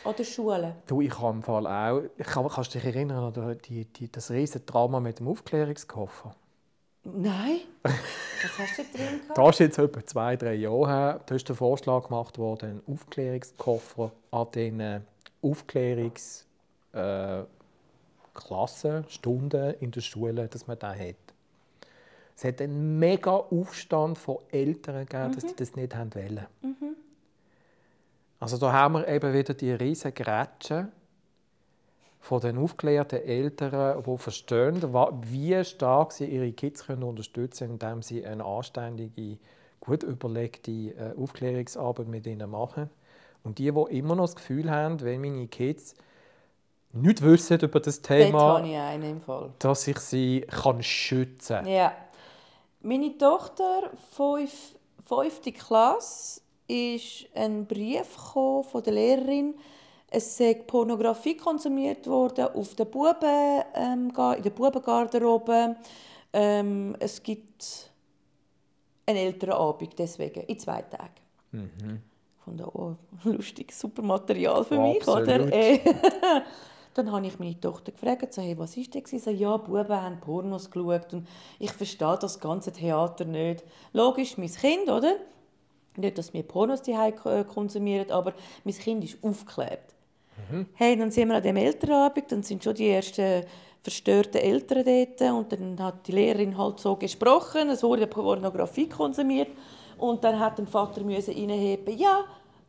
An 0.05 0.14
der 0.16 0.24
Schule. 0.24 0.77
Du, 0.87 1.01
ich 1.01 1.18
habe 1.18 1.37
im 1.37 1.42
Fall 1.42 1.66
auch, 1.66 2.03
ich 2.16 2.27
kann, 2.27 2.48
kannst 2.48 2.74
du 2.74 2.79
dich 2.79 2.87
erinnern 2.87 3.35
an 3.35 3.59
die, 3.64 3.85
die, 3.85 4.11
das 4.11 4.31
riesige 4.31 4.64
Drama 4.64 5.01
mit 5.01 5.18
dem 5.18 5.29
Aufklärungskoffer? 5.29 6.35
Nein? 7.05 7.61
Was 7.83 8.59
hast 8.59 8.79
du 8.79 8.83
drin 8.83 9.20
gehabt? 9.20 9.38
Das 9.38 9.48
ist 9.51 9.59
jetzt 9.61 9.79
etwa 9.79 10.05
zwei, 10.05 10.37
drei 10.37 10.55
Jahre 10.55 10.88
her. 10.88 11.20
Da 11.27 11.35
ist 11.35 11.48
der 11.48 11.57
Vorschlag 11.57 12.05
gemacht 12.09 12.38
worden, 12.38 12.70
einen 12.70 12.94
Aufklärungskoffer 12.94 14.12
an 14.31 14.46
den 14.55 14.81
äh, 14.81 15.01
Aufklärungs 15.42 16.46
äh, 16.92 17.42
Stunden 19.09 19.74
in 19.81 19.90
der 19.90 20.01
Schule, 20.01 20.46
dass 20.48 20.66
man 20.66 20.79
da 20.79 20.94
hat. 20.94 21.16
Es 22.37 22.44
hat 22.44 22.61
einen 22.62 23.01
mega 23.01 23.33
Aufstand 23.33 24.16
von 24.16 24.38
Eltern 24.53 25.07
gegeben, 25.07 25.35
dass 25.35 25.44
die 25.44 25.57
das 25.57 25.74
nicht 25.74 25.94
haben 25.96 26.14
wollen. 26.14 26.46
Also 28.40 28.57
da 28.57 28.72
haben 28.72 28.94
wir 28.94 29.09
eben 29.09 29.33
wieder 29.33 29.55
die 29.55 29.72
riesen 29.72 30.14
Grätschen 30.14 30.92
von 32.20 32.40
den 32.40 32.59
aufgeklärten 32.59 33.22
Eltern, 33.22 34.03
die 34.05 34.18
verstehen, 34.18 34.83
wie 34.83 35.64
stark 35.64 36.12
sie 36.12 36.27
ihre 36.27 36.53
Kids 36.53 36.87
können 36.87 37.03
unterstützen 37.03 37.79
können, 37.79 37.81
indem 37.81 38.03
sie 38.03 38.24
eine 38.24 38.44
anständige, 38.44 39.38
gut 39.81 40.03
überlegte 40.03 40.70
äh, 40.70 41.14
Aufklärungsarbeit 41.16 42.09
mit 42.09 42.27
ihnen 42.27 42.51
machen. 42.51 42.90
Und 43.44 43.59
die, 43.59 43.72
die 43.72 43.98
immer 43.98 44.14
noch 44.14 44.27
das 44.27 44.37
Gefühl 44.37 44.70
haben, 44.70 45.01
wenn 45.01 45.20
meine 45.20 45.46
Kids 45.46 45.94
nicht 46.92 47.22
wissen 47.22 47.61
über 47.61 47.81
das 47.81 48.03
Thema, 48.03 48.62
dass 49.59 49.88
ich 49.88 49.98
sie 49.98 50.40
kann 50.40 50.83
schützen 50.83 51.57
kann. 51.57 51.66
Ja. 51.66 51.92
Meine 52.81 53.16
Tochter, 53.16 53.90
fünf, 54.12 54.74
fünfte 55.05 55.53
Klasse, 55.53 56.40
ist 56.68 57.26
ein 57.35 57.66
Brief 57.66 58.07
von 58.07 58.83
der 58.85 58.92
Lehrerin. 58.92 59.54
Es 60.11 60.37
sei 60.37 60.54
Pornografie 60.54 61.37
konsumiert 61.37 62.07
worden 62.07 62.46
auf 62.54 62.74
der 62.74 62.85
Buben, 62.85 63.62
ähm, 63.74 64.12
in 64.37 64.42
der 64.42 64.50
Bubengarderobe. 64.50 65.76
Ähm, 66.33 66.96
es 66.98 67.22
gibt 67.22 67.90
einen 69.07 69.18
älteren 69.18 69.54
Abend 69.54 69.98
deswegen, 69.98 70.40
in 70.44 70.59
zwei 70.59 70.83
Tagen. 70.83 71.70
Von 72.44 72.57
da 72.57 72.66
oh, 72.66 72.96
lustig, 73.24 73.72
super 73.72 74.02
Material 74.02 74.64
für 74.64 74.78
mich, 74.78 75.07
oder? 75.07 75.52
Äh, 75.52 75.81
dann 76.94 77.12
habe 77.12 77.26
ich 77.26 77.38
meine 77.38 77.59
Tochter 77.61 77.92
gefragt, 77.92 78.33
so, 78.33 78.42
hey, 78.42 78.59
was 78.59 78.76
ist 78.76 78.94
das? 78.94 79.11
Sie 79.11 79.18
so, 79.18 79.31
ja, 79.31 79.57
Buben 79.57 79.88
haben 79.88 80.20
Pornos 80.20 80.70
geschaut 80.70 81.12
und 81.12 81.28
ich 81.59 81.72
verstehe 81.72 82.18
das 82.18 82.40
ganze 82.40 82.72
Theater 82.72 83.24
nicht. 83.24 83.64
Logisch, 83.92 84.38
mein 84.38 84.52
Kind, 84.52 84.88
oder? 84.88 85.16
Nicht, 85.99 86.19
dass 86.19 86.33
wir 86.33 86.43
Pornos 86.43 86.83
die 86.83 86.97
konsumieren, 87.53 88.11
aber 88.11 88.33
mein 88.65 88.75
Kind 88.75 89.05
ist 89.05 89.19
aufgeklärt. 89.23 89.95
Hey, 90.75 90.97
dann 90.97 91.11
sind 91.11 91.29
wir 91.29 91.37
an 91.37 91.43
dem 91.43 91.57
Elternabend, 91.57 92.31
dann 92.31 92.43
sind 92.43 92.63
schon 92.63 92.75
die 92.75 92.89
ersten 92.89 93.45
verstörten 93.83 94.41
Eltern 94.41 94.85
dort 94.85 95.33
und 95.33 95.53
dann 95.53 95.83
hat 95.83 96.07
die 96.07 96.13
Lehrerin 96.13 96.57
halt 96.57 96.79
so 96.81 96.96
gesprochen, 96.96 97.71
es 97.71 97.83
wurde 97.83 98.07
Pornografie 98.07 98.88
konsumiert 98.88 99.49
und 99.99 100.23
dann 100.25 100.38
hat 100.38 100.59
der 100.59 100.67
Vater 100.67 101.03
müssen 101.03 101.35
reinheben, 101.35 101.96
ja, 101.99 102.25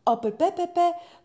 aber 0.06 0.32
BBB, 0.32 0.78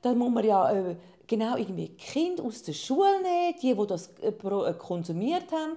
dann 0.02 0.18
muss 0.18 0.30
man 0.30 0.44
ja 0.44 0.70
äh, 0.70 0.96
genau 1.26 1.56
irgendwie 1.56 1.88
Kinder 1.88 2.44
aus 2.44 2.62
der 2.62 2.72
Schule 2.72 3.22
nehmen, 3.22 3.54
die, 3.60 3.74
die 3.74 3.86
das 3.86 4.10
äh, 4.20 4.28
äh, 4.28 4.74
konsumiert 4.74 5.50
haben. 5.52 5.76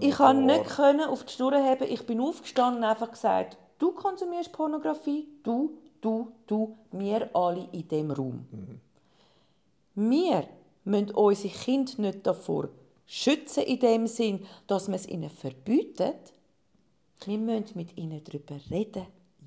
Ich 0.00 0.14
konnte 0.14 0.42
nicht 0.42 0.66
können 0.66 1.08
auf 1.08 1.24
die 1.24 1.32
Schnur 1.32 1.54
heben. 1.54 1.90
Ich 1.90 2.04
bin 2.04 2.20
aufgestanden 2.20 2.82
und 2.82 2.88
einfach 2.88 3.10
gesagt, 3.10 3.56
du 3.84 3.92
konsumierst 3.92 4.50
Pornografie, 4.50 5.28
du, 5.42 5.76
du, 6.00 6.32
du, 6.46 6.74
wir 6.92 7.28
alle 7.36 7.68
in 7.72 7.86
diesem 7.86 8.10
Raum. 8.10 8.46
Wir 9.94 10.48
müssen 10.84 11.10
unsere 11.10 11.52
Kinder 11.54 11.92
nicht 11.98 12.26
davor 12.26 12.68
schützen, 13.06 13.64
in 13.64 13.78
dem 13.78 14.06
Sinn, 14.06 14.46
dass 14.66 14.88
man 14.88 14.94
es 14.96 15.06
ihnen 15.06 15.28
verbietet. 15.28 16.32
Wir 17.26 17.38
müssen 17.38 17.76
mit 17.76 17.96
ihnen 17.98 18.22
darüber 18.24 18.56
reden. 18.70 19.06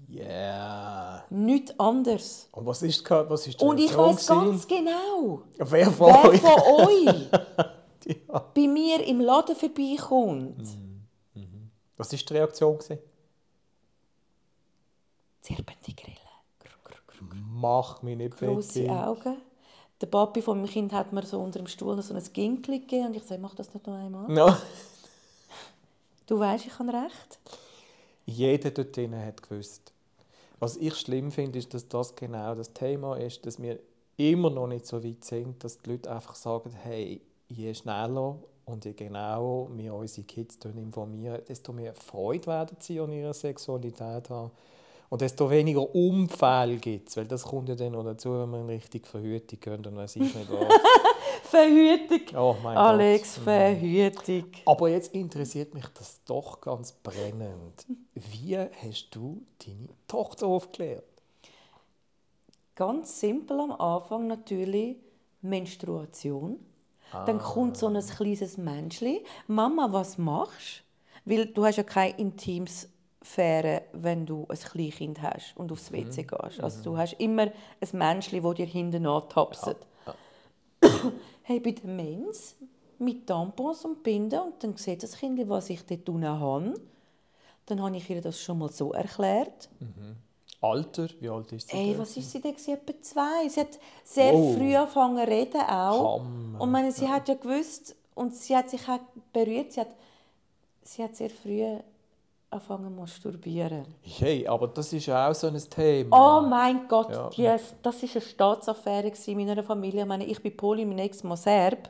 Yeah. 0.10 1.26
Nichts 1.30 1.78
anderes. 1.80 2.48
Und 2.54 2.66
was 2.66 2.82
ist, 2.82 3.10
was 3.10 3.46
ist 3.48 3.60
die 3.60 3.66
Und 3.66 3.78
ich 3.80 3.98
weiß 3.98 4.28
ganz 4.28 4.66
genau, 4.68 5.42
Wer 5.58 5.92
von 5.92 6.08
wer 6.08 6.30
euch? 6.30 6.42
von 6.42 6.86
euch 6.88 7.30
Ja. 8.30 8.40
bei 8.56 8.68
mir 8.68 9.06
im 9.06 9.20
Laden 9.20 9.54
vorbeikommt. 9.56 10.62
Was 11.98 12.14
war 12.14 12.20
die 12.20 12.34
Reaktion? 12.34 12.78
gewesen? 12.78 13.00
Serpentigrillen. 15.48 16.18
Mach 17.54 18.02
mich 18.04 18.18
nicht 18.18 18.38
Grosse 18.38 18.84
fertig. 18.84 18.92
Augen. 18.92 19.38
Der 20.00 20.08
Papi 20.08 20.42
von 20.42 20.62
meinem 20.62 20.70
Kind 20.70 20.94
hat 20.94 21.12
mir 21.12 21.26
so 21.26 21.40
unter 21.40 21.60
dem 21.60 21.68
Stuhl 21.68 22.00
so 22.02 22.14
ein 22.14 22.24
Ginkli 22.34 22.80
gegeben 22.80 23.08
und 23.08 23.16
ich 23.16 23.24
sage, 23.24 23.42
mach 23.42 23.56
das 23.56 23.74
nicht 23.74 23.88
noch 23.88 23.96
einmal. 23.96 24.28
No. 24.30 24.56
Du 26.28 26.38
weißt, 26.38 26.68
ich 26.68 26.78
habe 26.78 26.94
recht. 26.94 27.40
Jeder 28.26 28.70
dort 28.72 28.96
drinnen 28.96 29.26
hat 29.26 29.42
gewusst. 29.42 29.94
Was 30.60 30.76
ich 30.78 30.96
schlimm 30.96 31.32
finde, 31.32 31.58
ist, 31.58 31.74
dass 31.74 31.88
das 31.88 32.16
genau 32.16 32.54
das 32.54 32.74
Thema 32.74 33.16
ist, 33.16 33.46
dass 33.46 33.62
wir 33.62 33.80
immer 34.18 34.50
noch 34.50 34.68
nicht 34.68 34.86
so 34.86 35.04
weit 35.04 35.24
sind, 35.24 35.64
dass 35.64 35.80
die 35.80 35.92
Leute 35.92 36.12
einfach 36.12 36.36
sagen, 36.36 36.72
hey, 36.84 37.22
je 37.48 37.74
schneller 37.74 38.38
und 38.66 38.86
je 38.86 38.94
genauer 38.94 39.70
wir 39.76 39.94
unsere 39.94 40.28
Kids 40.28 40.58
informieren, 40.66 41.42
desto 41.48 41.72
mehr 41.72 41.94
Freude 41.96 42.48
werden 42.48 42.78
sie 42.80 43.00
an 43.00 43.14
ihrer 43.14 43.34
Sexualität 43.34 44.30
haben. 44.30 44.52
Und 45.10 45.22
desto 45.22 45.50
weniger 45.50 45.96
Unfälle 45.96 46.78
gibt 46.78 47.10
es, 47.10 47.18
weil 47.18 47.26
das 47.26 47.44
kommt 47.44 47.70
ja 47.70 47.76
dann 47.76 47.94
noch 47.94 48.04
dazu, 48.04 48.32
wenn 48.40 48.50
man 48.50 48.66
richtig 48.66 49.08
Verhütung 49.08 49.60
gehen 49.60 49.86
und 49.86 49.96
weiß 49.96 50.18
ich 50.18 50.36
nicht 50.36 50.52
was. 50.52 50.68
Verhütung. 51.44 52.38
Oh 52.38 52.56
mein 52.62 52.76
Alex, 52.76 53.36
Gott. 53.36 53.44
Verhütung. 53.46 54.52
Aber 54.66 54.90
jetzt 54.90 55.14
interessiert 55.14 55.74
mich 55.74 55.86
das 55.94 56.22
doch 56.26 56.60
ganz 56.60 56.92
brennend. 56.92 57.86
Wie 58.14 58.58
hast 58.58 59.10
du 59.12 59.44
deine 59.66 59.88
Tochter 60.08 60.48
aufgeklärt? 60.48 61.06
Ganz 62.76 63.20
simpel 63.20 63.62
am 63.62 63.72
Anfang 63.72 64.28
natürlich 64.28 64.98
Menstruation. 65.42 66.60
Dann 67.26 67.40
kommt 67.40 67.78
so 67.78 67.88
ein 67.88 68.00
kleines 68.06 68.58
Menschli. 68.58 69.24
Mama, 69.48 69.88
was 69.92 70.18
machst 70.18 70.84
du? 71.26 71.32
Weil 71.32 71.46
du 71.48 71.66
hast 71.66 71.78
ja 71.78 71.84
keine 71.84 72.18
Intimsphäre, 73.28 73.84
wenn 73.94 74.26
du 74.26 74.46
ein 74.50 74.58
Kleinkind 74.58 75.22
hast 75.22 75.56
und 75.58 75.72
aufs 75.72 75.92
WC 75.92 76.24
gehst. 76.24 76.62
Also 76.62 76.84
du 76.84 76.98
hast 76.98 77.14
immer 77.14 77.44
ein 77.44 77.90
Menschli, 77.94 78.42
das 78.42 78.56
dir 78.56 78.66
hinten 78.66 79.06
antapset. 79.06 79.78
hey, 81.44 81.60
bei 81.60 81.72
der 81.72 81.90
Mens 81.90 82.56
mit 83.00 83.28
Tampons 83.28 83.86
und 83.86 84.02
Binden 84.04 84.40
und 84.40 84.64
dann 84.64 84.76
sieht 84.78 85.04
das 85.04 85.18
Kind, 85.18 85.40
was 85.50 85.70
ich 85.70 85.86
dort 85.86 86.08
unten 86.10 86.28
habe. 86.28 86.74
Dann 87.66 87.82
habe 87.82 87.98
ich 87.98 88.10
ihr 88.10 88.22
das 88.22 88.40
schon 88.42 88.60
mal 88.60 88.72
so 88.72 88.94
erklärt. 88.94 89.70
Alter, 90.62 91.08
wie 91.20 91.30
alt 91.30 91.52
ist 91.52 91.70
sie? 91.70 91.78
Ey, 91.78 91.90
denn? 91.92 92.00
was 92.00 92.18
ist 92.18 92.32
sie 92.32 92.42
denn? 92.42 92.56
Etwa 92.56 92.94
zwei. 93.02 93.50
Sie 93.50 93.60
hat 93.60 93.78
sehr 94.04 94.34
Oh. 94.34 94.54
früh 94.54 94.76
angefangen 94.76 95.24
zu 95.24 95.32
reden 95.32 95.62
auch. 95.62 96.20
Hammer. 96.22 96.62
Und 96.62 96.72
meine, 96.72 96.92
sie 96.92 97.08
hat 97.08 97.28
ja 97.28 97.36
gewusst 97.36 97.96
und 98.16 98.34
sie 98.34 98.56
hat 98.56 98.70
sich 98.70 98.82
auch 98.90 99.00
berührt. 99.32 99.74
Sie 99.74 99.82
hat, 99.82 99.90
sie 100.82 101.04
hat 101.04 101.16
sehr 101.16 101.30
früh 101.30 101.78
angefangen 102.50 102.86
zu 102.96 103.02
masturbieren. 103.02 103.86
Hey, 104.02 104.48
aber 104.48 104.68
das 104.68 104.94
ist 104.94 105.06
ja 105.06 105.30
auch 105.30 105.36
so 105.36 105.48
ein 105.48 105.58
Thema. 105.70 106.40
Oh 106.42 106.48
mein 106.48 106.88
Gott, 106.88 107.12
Ja. 107.12 107.30
yes, 107.54 107.76
das 107.82 108.02
war 108.02 108.10
eine 108.12 108.22
Staatsaffäre 108.22 109.12
in 109.28 109.38
meiner 109.38 109.64
Familie. 109.64 110.02
Ich 110.02 110.08
meine, 110.08 110.26
ich 110.26 110.42
bin 110.42 110.56
Poli, 110.56 110.86
mein 110.86 111.00
Ex-Mann 111.00 111.38
Serb. 111.38 111.90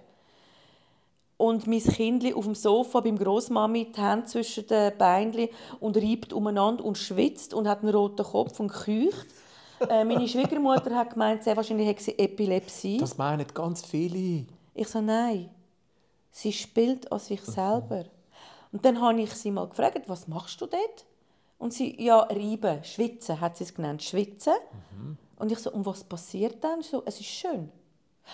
Und 1.37 1.67
mein 1.67 1.83
Kind 1.83 2.33
auf 2.35 2.45
dem 2.45 2.55
Sofa 2.55 2.99
beim 2.99 3.15
Großmami 3.17 3.91
die 3.95 4.01
Hände 4.01 4.25
zwischen 4.25 4.65
den 4.65 4.97
Beinen 4.97 5.49
und 5.79 5.95
reibt 5.95 6.33
umeinander 6.33 6.83
und 6.83 6.97
schwitzt 6.97 7.53
und 7.53 7.67
hat 7.67 7.83
einen 7.83 7.93
roten 7.93 8.25
Kopf 8.25 8.59
und 8.59 8.69
keucht. 8.69 9.27
äh, 9.87 10.03
meine 10.03 10.27
Schwiegermutter 10.27 10.95
hat 10.95 11.11
gemeint, 11.11 11.43
sehr 11.43 11.55
wahrscheinlich 11.55 11.87
hätte 11.87 12.01
sie 12.01 12.17
Epilepsie. 12.17 12.97
Das 12.97 13.19
meinen 13.19 13.45
ganz 13.53 13.85
viele. 13.85 14.45
Ich 14.73 14.87
so, 14.87 14.99
nein, 14.99 15.51
sie 16.31 16.51
spielt 16.51 17.11
an 17.11 17.19
sich 17.19 17.41
selber. 17.43 18.05
Und 18.77 18.85
dann 18.85 19.01
habe 19.01 19.19
ich 19.19 19.33
sie 19.33 19.49
mal 19.49 19.67
gefragt, 19.67 20.03
was 20.05 20.27
machst 20.27 20.61
du 20.61 20.67
dort? 20.67 21.05
Und 21.57 21.73
sie, 21.73 21.99
ja, 21.99 22.19
reiben, 22.19 22.83
schwitzen, 22.83 23.41
hat 23.41 23.57
sie 23.57 23.63
es 23.63 23.73
genannt, 23.73 24.03
schwitzen. 24.03 24.53
Und 25.39 25.51
ich 25.51 25.57
so, 25.57 25.71
und 25.71 25.83
was 25.87 26.03
passiert 26.03 26.63
dann? 26.63 26.83
So, 26.83 27.01
es 27.07 27.19
ist 27.19 27.25
schön. 27.25 27.71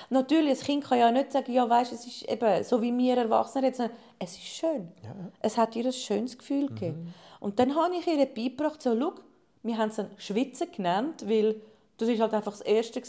Natürlich, 0.10 0.60
das 0.60 0.68
Kind 0.68 0.84
kann 0.84 0.98
ja 1.00 1.12
nicht 1.12 1.32
sagen, 1.32 1.54
ja, 1.54 1.70
weißt, 1.70 1.94
es 1.94 2.06
ist 2.06 2.30
eben 2.30 2.62
so 2.66 2.82
wie 2.82 2.92
wir 2.98 3.16
Erwachsene 3.16 3.68
jetzt, 3.68 3.80
es 4.20 4.32
ist 4.34 4.44
schön. 4.44 4.92
Es 5.40 5.58
hat 5.58 5.78
ihr 5.78 5.86
ein 5.86 5.94
schönes 5.94 6.38
Gefühl 6.38 6.68
gegeben. 6.68 7.14
Und 7.40 7.58
dann 7.58 7.74
habe 7.74 7.96
ich 7.96 8.06
ihr 8.06 8.26
beigebracht, 8.26 8.82
so, 8.82 9.00
schau, 9.00 9.14
wir 9.62 9.78
haben 9.78 9.92
es 9.92 9.96
dann 9.96 10.10
Schwitzen 10.18 10.70
genannt, 10.74 11.24
weil 11.26 11.62
das 11.96 12.10
ist 12.10 12.20
halt 12.20 12.34
einfach 12.34 12.52
das 12.52 12.60
Erste, 12.60 13.02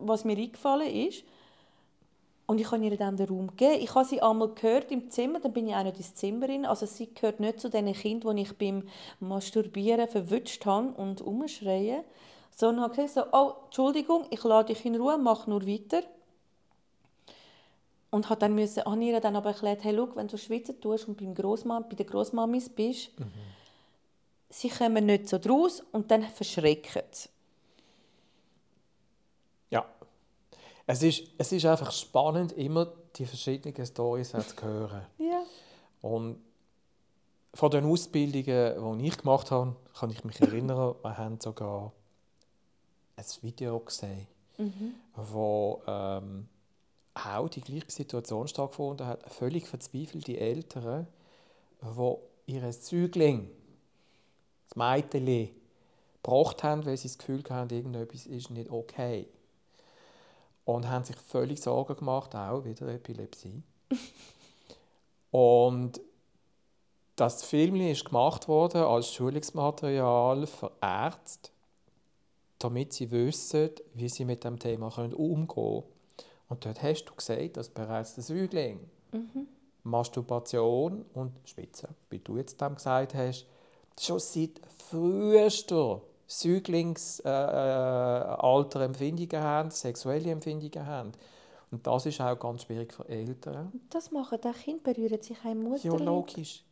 was 0.00 0.24
mir 0.24 0.36
eingefallen 0.36 0.92
ist. 0.92 1.22
Und 2.46 2.60
ich 2.60 2.70
habe 2.70 2.84
ihr 2.84 2.96
dann 2.96 3.16
den 3.16 3.28
Raum 3.28 3.48
gegeben. 3.48 3.82
Ich 3.82 3.94
habe 3.94 4.04
sie 4.04 4.22
einmal 4.22 4.48
gehört 4.48 4.92
im 4.92 5.10
Zimmer, 5.10 5.40
dann 5.40 5.52
bin 5.52 5.66
ich 5.66 5.74
auch 5.74 5.82
nicht 5.82 5.96
ins 5.96 6.14
Zimmer 6.14 6.48
rein. 6.48 6.64
Also 6.64 6.86
sie 6.86 7.12
gehört 7.12 7.40
nicht 7.40 7.60
zu 7.60 7.68
den 7.68 7.92
Kindern, 7.92 8.36
die 8.36 8.42
ich 8.42 8.56
beim 8.56 8.84
Masturbieren 9.18 10.06
verwünscht 10.06 10.64
habe 10.64 10.92
und 10.96 11.20
umschreie. 11.20 12.04
Sondern 12.54 12.84
habe 12.84 12.94
gesagt, 12.94 13.30
so, 13.32 13.38
oh, 13.38 13.52
Entschuldigung, 13.66 14.26
ich 14.30 14.42
lade 14.44 14.72
dich 14.72 14.84
in 14.84 14.94
Ruhe, 14.94 15.18
mach 15.18 15.46
nur 15.46 15.66
weiter. 15.66 16.02
Und 18.10 18.30
habe 18.30 18.40
dann 18.40 18.54
müssen, 18.54 18.84
habe 18.84 19.04
ihr 19.04 19.20
dann 19.20 19.36
aber 19.36 19.50
erklärt, 19.50 19.82
hey, 19.82 19.94
schau, 19.94 20.08
wenn 20.14 20.28
du 20.28 20.38
schwitzen 20.38 20.80
tust 20.80 21.08
und 21.08 21.18
beim 21.18 21.34
Grossmam, 21.34 21.84
bei 21.88 21.96
den 21.96 22.06
Grossmamis 22.06 22.68
bist, 22.68 23.10
sie 24.48 24.68
kommen 24.68 25.04
nicht 25.04 25.28
so 25.28 25.38
draus 25.38 25.82
und 25.92 26.10
dann 26.10 26.22
verschrecken 26.22 27.02
sie. 27.10 27.28
Ja. 29.70 29.84
Es 30.86 31.02
ist, 31.02 31.24
es 31.36 31.50
ist 31.52 31.66
einfach 31.66 31.90
spannend, 31.90 32.52
immer 32.52 32.92
die 33.16 33.26
verschiedenen 33.26 33.84
Storys 33.84 34.30
zu 34.30 34.62
hören. 34.62 35.02
Ja. 35.18 35.42
Und 36.00 36.38
von 37.54 37.70
den 37.70 37.84
Ausbildungen, 37.86 38.98
die 38.98 39.08
ich 39.08 39.18
gemacht 39.18 39.50
habe, 39.50 39.74
kann 39.98 40.10
ich 40.10 40.22
mich 40.24 40.40
erinnern, 40.40 40.94
wir 41.02 41.18
haben 41.18 41.40
sogar 41.40 41.92
ein 43.16 43.24
Video 43.42 43.80
gesehen, 43.80 44.26
wo 45.14 45.82
ähm, 45.86 46.48
auch 47.14 47.48
die 47.48 47.62
gleiche 47.62 47.90
Situation 47.90 48.46
stattgefunden 48.46 49.06
hat. 49.06 49.28
Völlig 49.32 49.66
verzweifelte 49.66 50.38
Eltern, 50.38 51.06
die 51.80 52.52
ihr 52.52 52.70
Zügling, 52.70 53.50
das 54.68 54.76
Mädchen, 54.76 55.50
gebracht 56.22 56.62
haben, 56.62 56.84
weil 56.84 56.96
sie 56.96 57.08
das 57.08 57.18
Gefühl 57.18 57.42
hatten, 57.48 57.74
irgendetwas 57.74 58.26
ist 58.26 58.50
nicht 58.50 58.70
okay. 58.70 59.26
Und 60.66 60.90
haben 60.90 61.04
sich 61.04 61.16
völlig 61.16 61.62
Sorgen 61.62 61.96
gemacht, 61.96 62.34
auch 62.34 62.64
wieder 62.64 62.88
Epilepsie. 62.88 63.62
Und 65.30 66.00
das 67.14 67.44
Film 67.44 67.76
ist 67.76 68.04
gemacht 68.04 68.46
worden 68.46 68.82
als 68.82 69.12
Schulungsmaterial 69.12 70.46
für 70.46 70.70
Ärzte, 70.82 71.50
damit 72.58 72.92
sie 72.92 73.10
wissen, 73.10 73.70
wie 73.94 74.08
sie 74.08 74.26
mit 74.26 74.44
dem 74.44 74.58
Thema 74.58 74.90
können 74.90 75.14
umgehen 75.14 75.48
können. 75.48 75.82
Und 76.48 76.64
dort 76.64 76.82
hast 76.82 77.04
du 77.04 77.14
gesagt, 77.14 77.56
dass 77.56 77.68
bereits 77.70 78.14
der 78.16 78.24
Säugling 78.24 78.80
Masturbation 79.82 81.04
und 81.14 81.32
Schwitzen, 81.44 81.94
wie 82.10 82.18
du 82.18 82.36
jetzt 82.36 82.60
dem 82.60 82.74
gesagt 82.74 83.14
hast, 83.14 83.46
schon 83.98 84.18
seit 84.18 84.60
frühester 84.88 86.02
Säuglingsalter 86.26 88.38
äh, 88.40 88.46
Alter 88.46 88.80
Empfindungen 88.80 89.42
haben, 89.42 89.70
sexuelle 89.70 90.30
Empfindungen 90.30 90.86
haben. 90.86 91.12
Und 91.70 91.86
das 91.86 92.06
ist 92.06 92.20
auch 92.20 92.38
ganz 92.38 92.62
schwierig 92.62 92.92
für 92.92 93.08
Eltern. 93.08 93.72
Das 93.90 94.10
machen 94.10 94.38
die 94.42 94.52
Kinder, 94.52 94.82
berühren 94.82 95.22
sich 95.22 95.36
ein 95.44 95.62
Mutter. 95.62 95.84
Ja, 95.84 95.96
logisch. 95.96 96.64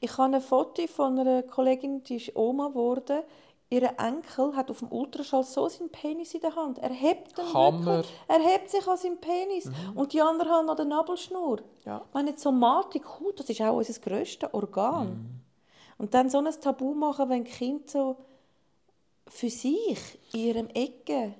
Ich 0.00 0.16
habe 0.18 0.36
ein 0.36 0.42
Foto 0.42 0.86
von 0.86 1.18
einer 1.18 1.42
Kollegin, 1.42 2.02
die 2.04 2.16
ist 2.16 2.36
Oma 2.36 2.68
geworden. 2.68 3.22
Ihr 3.72 3.88
Enkel 3.98 4.56
hat 4.56 4.68
auf 4.70 4.80
dem 4.80 4.90
Ultraschall 4.90 5.44
so 5.44 5.68
seinen 5.68 5.90
Penis 5.90 6.34
in 6.34 6.40
der 6.40 6.56
Hand. 6.56 6.78
Er 6.78 6.90
hebt 6.90 7.38
ihn 7.38 7.54
Hammer. 7.54 7.86
wirklich. 7.86 8.12
Er 8.26 8.40
hebt 8.40 8.68
sich 8.68 8.86
an 8.86 8.96
seinen 8.96 9.20
Penis. 9.20 9.70
Und 9.94 10.12
die 10.12 10.20
anderen 10.20 10.50
haben 10.50 10.68
an 10.68 10.76
der 10.76 10.86
Nabelschnur. 10.86 11.60
Ja. 11.84 12.02
Ich 12.08 12.14
meine, 12.14 12.32
die 12.32 12.40
Somatik, 12.40 13.06
Haut, 13.06 13.38
das 13.38 13.48
ist 13.48 13.62
auch 13.62 13.76
unser 13.76 14.00
grösstes 14.00 14.52
Organ. 14.52 15.40
Und 15.98 16.14
dann 16.14 16.28
so 16.28 16.38
ein 16.38 16.48
Tabu 16.60 16.94
machen, 16.94 17.28
wenn 17.28 17.44
Kinder 17.44 17.84
so 17.86 18.16
für 19.30 19.48
sich, 19.48 20.18
in 20.32 20.40
ihrem 20.40 20.68
Ecke, 20.68 21.34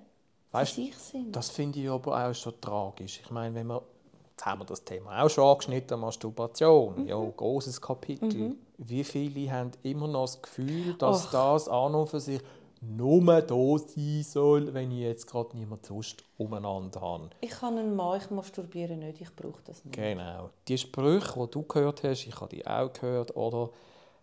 für 0.49 0.57
Weißt, 0.57 0.77
sich 0.77 0.97
sind. 0.97 1.35
Das 1.35 1.51
finde 1.51 1.81
ich 1.81 1.89
aber 1.89 2.29
auch 2.29 2.35
schon 2.35 2.61
tragisch. 2.61 3.21
Ich 3.23 3.31
meine, 3.31 3.55
wenn 3.55 3.67
wir, 3.67 3.83
jetzt 4.31 4.47
haben 4.47 4.61
wir 4.61 4.65
das 4.65 4.85
Thema 4.85 5.23
auch 5.23 5.29
schon 5.29 5.45
angeschnitten, 5.45 6.01
Masturbation, 6.01 7.07
ja, 7.07 7.17
großes 7.17 7.81
Kapitel. 7.81 8.57
Wie 8.79 9.05
viele 9.05 9.51
haben 9.53 9.73
immer 9.83 10.09
noch 10.09 10.23
das 10.23 10.41
Gefühl, 10.41 10.95
dass 10.95 11.27
Och. 11.27 11.33
das 11.33 11.69
an 11.69 11.95
und 11.95 12.09
für 12.09 12.21
sich 12.21 12.41
nur 12.81 13.43
da 13.43 13.79
sein 13.79 14.23
soll, 14.23 14.73
wenn 14.73 14.91
ich 14.91 15.01
jetzt 15.01 15.27
gerade 15.27 15.55
niemand 15.55 15.85
sonst 15.85 16.25
umeinander 16.39 17.01
habe. 17.01 17.31
Ich 17.43 17.61
habe 17.61 17.77
einen 17.77 17.95
Mann, 17.95 18.19
ich 18.19 18.31
masturbiere 18.31 18.97
nicht, 18.97 19.21
ich 19.21 19.37
brauche 19.37 19.61
das 19.65 19.85
nicht. 19.85 19.95
Genau. 19.95 20.49
Die 20.67 20.79
Sprüche, 20.79 21.39
die 21.39 21.51
du 21.51 21.63
gehört 21.65 22.03
hast, 22.05 22.27
ich 22.27 22.35
habe 22.41 22.49
die 22.49 22.67
auch 22.67 22.91
gehört, 22.91 23.37
oder 23.37 23.71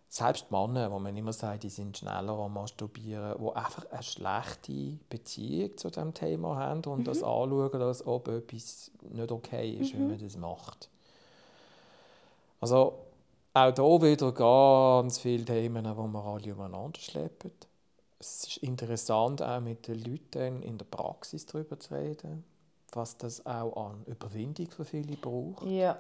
selbst 0.10 0.52
Männer, 0.52 0.92
wo 0.92 1.00
man 1.00 1.16
immer 1.18 1.34
sagt, 1.34 1.64
die 1.64 1.70
sind 1.70 1.98
schneller 1.98 2.34
am 2.34 2.54
Masturbieren, 2.54 3.36
die 3.40 3.56
einfach 3.56 3.86
eine 3.92 4.04
schlechte 4.04 4.98
Beziehung 5.10 5.78
zu 5.78 5.90
dem 5.90 6.14
Thema 6.14 6.56
haben 6.56 6.84
und 6.86 7.06
das 7.08 7.22
anschauen, 7.24 7.82
als 7.82 8.06
ob 8.06 8.28
etwas 8.30 8.92
nicht 9.02 9.32
okay 9.32 9.74
ist, 9.74 9.94
wenn 9.94 10.08
man 10.08 10.20
das 10.20 10.38
macht. 10.38 10.90
Also 12.62 12.94
auch 13.54 13.74
hier 13.74 14.02
wieder 14.02 14.32
ganz 14.32 15.20
viele 15.20 15.46
Themen, 15.46 15.84
die 15.84 15.90
wir 15.90 16.26
alle 16.26 16.54
umeinander 16.54 17.00
schleppen. 17.00 17.52
es 18.20 18.44
ist 18.48 18.58
interessant, 18.58 19.42
auch 19.42 19.60
mit 19.60 19.88
den 19.88 20.04
Leuten 20.04 20.62
in 20.64 20.78
der 20.78 20.86
Praxis 20.86 21.46
darüber 21.46 21.80
zu 21.80 21.94
reden, 21.94 22.44
was 22.94 23.18
das 23.18 23.46
auch 23.46 23.90
an 23.90 24.04
Überwindung 24.06 24.70
für 24.70 24.86
viele 24.86 25.18
braucht. 25.18 25.66
Ja. 25.66 25.98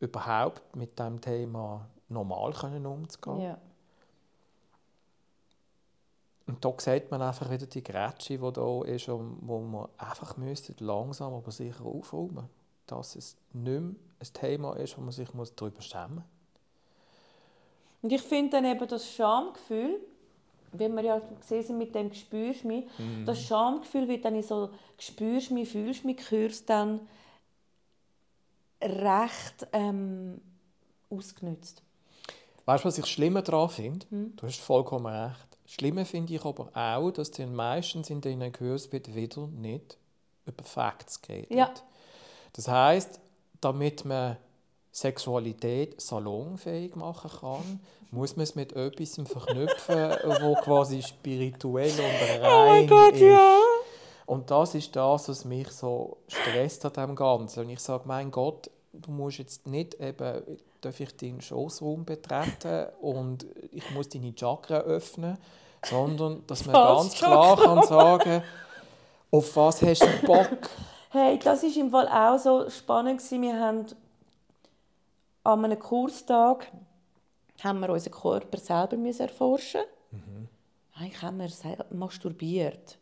Überhaupt 0.00 0.76
mit 0.76 0.98
dem 0.98 1.20
Thema 1.20 1.84
normal 2.08 2.52
können 2.52 2.86
umzugehen. 2.86 3.40
ja. 3.40 3.58
Und 6.46 6.64
da 6.64 6.72
sieht 6.78 7.10
man 7.10 7.20
einfach 7.20 7.50
wieder 7.50 7.66
die 7.66 7.84
Grätsche, 7.84 8.38
die 8.38 8.52
da 8.52 8.82
ist, 8.84 9.08
wo 9.08 9.58
man 9.60 9.88
einfach 9.98 10.38
müsste 10.38 10.74
langsam 10.82 11.34
aber 11.34 11.50
sicher 11.50 11.84
aufräumen 11.84 12.48
dass 12.88 13.16
es 13.16 13.36
nicht 13.52 13.80
mehr 13.80 13.94
ein 14.20 14.32
Thema 14.32 14.76
ist, 14.76 14.96
wo 14.98 15.02
man 15.02 15.12
sich 15.12 15.28
darüber 15.28 15.82
schämen 15.82 16.16
muss. 16.16 16.24
Und 18.02 18.12
ich 18.12 18.22
finde 18.22 18.50
dann 18.50 18.64
eben 18.64 18.88
das 18.88 19.10
Schamgefühl, 19.10 20.00
wenn 20.72 20.94
wir 20.94 21.02
ja 21.02 21.18
gesehen 21.40 21.62
sind 21.62 21.78
mit 21.78 21.94
dem 21.94 22.12
«Spürst 22.12 22.64
mich», 22.64 22.86
das 23.24 23.40
Schamgefühl 23.42 24.08
wird 24.08 24.24
dann 24.24 24.34
in 24.34 24.42
so 24.42 24.70
«Spürst 24.98 25.50
mich, 25.50 25.68
fühlst 25.68 26.04
mich» 26.04 26.18
Kurs 26.28 26.64
dann 26.64 27.00
recht 28.80 29.66
ähm, 29.72 30.40
ausgenutzt. 31.10 31.82
Weißt 32.68 32.84
du, 32.84 32.88
was 32.88 32.98
ich 32.98 33.06
schlimmer 33.06 33.40
daran 33.40 33.70
finde? 33.70 34.04
Du 34.10 34.46
hast 34.46 34.60
vollkommen 34.60 35.06
recht. 35.06 35.58
Schlimmer 35.64 36.04
finde 36.04 36.34
ich 36.34 36.44
aber 36.44 36.68
auch, 36.74 37.10
dass 37.12 37.30
dann 37.30 37.54
meistens 37.54 38.10
in 38.10 38.20
diesen 38.20 38.52
Kursen 38.52 38.92
wird 38.92 39.14
wieder 39.14 39.46
nicht 39.46 39.96
über 40.44 40.64
Facts 40.64 41.22
geredet. 41.22 41.50
Ja. 41.50 41.72
Das 42.52 42.68
heißt, 42.68 43.20
damit 43.62 44.04
man 44.04 44.36
Sexualität 44.92 45.98
salonfähig 45.98 46.94
machen 46.94 47.30
kann, 47.40 47.80
muss 48.10 48.36
man 48.36 48.44
es 48.44 48.54
mit 48.54 48.74
etwas 48.74 49.14
verknüpfen, 49.14 49.96
wo 50.42 50.54
quasi 50.56 51.00
spirituell 51.00 51.90
und 51.90 52.42
rein 52.42 53.14
ist. 53.14 53.22
Und 54.26 54.50
das 54.50 54.74
ist 54.74 54.94
das, 54.94 55.26
was 55.30 55.46
mich 55.46 55.70
so 55.70 56.18
stresst 56.28 56.84
an 56.84 56.92
dem 56.92 57.16
Ganzen. 57.16 57.60
Und 57.60 57.70
ich 57.70 57.80
sage, 57.80 58.02
mein 58.04 58.30
Gott, 58.30 58.70
du 58.92 59.10
musst 59.10 59.38
jetzt 59.38 59.66
nicht 59.66 59.98
eben, 60.00 60.42
darf 60.80 61.00
ich 61.00 61.16
deinen 61.16 61.40
Schoßraum 61.40 62.04
betreten 62.04 62.86
und 63.00 63.46
ich 63.72 63.90
muss 63.90 64.08
deine 64.08 64.34
Chakra 64.34 64.78
öffnen, 64.78 65.38
sondern 65.84 66.46
dass 66.46 66.66
man 66.66 66.74
Was? 66.74 67.02
ganz 67.02 67.14
klar 67.14 67.56
kann 67.56 67.82
sagen, 67.86 68.42
auf 69.30 69.56
was 69.56 69.82
hast 69.82 70.02
du 70.02 70.26
Bock? 70.26 70.70
Hey, 71.10 71.38
das 71.38 71.62
ist 71.62 71.76
im 71.76 71.90
Fall 71.90 72.08
auch 72.08 72.38
so 72.38 72.68
spannend. 72.68 73.22
Wir 73.30 73.58
haben 73.58 73.86
an 75.44 75.64
einem 75.64 75.78
Kurstag 75.78 76.70
haben 77.64 77.80
wir 77.80 77.90
unseren 77.90 78.12
Körper 78.12 78.58
selber 78.58 78.96
müssen 78.96 79.22
erforschen. 79.22 79.82
Eigentlich 80.94 81.22
haben 81.22 81.38
wir 81.38 81.48
masturbiert. 81.90 82.97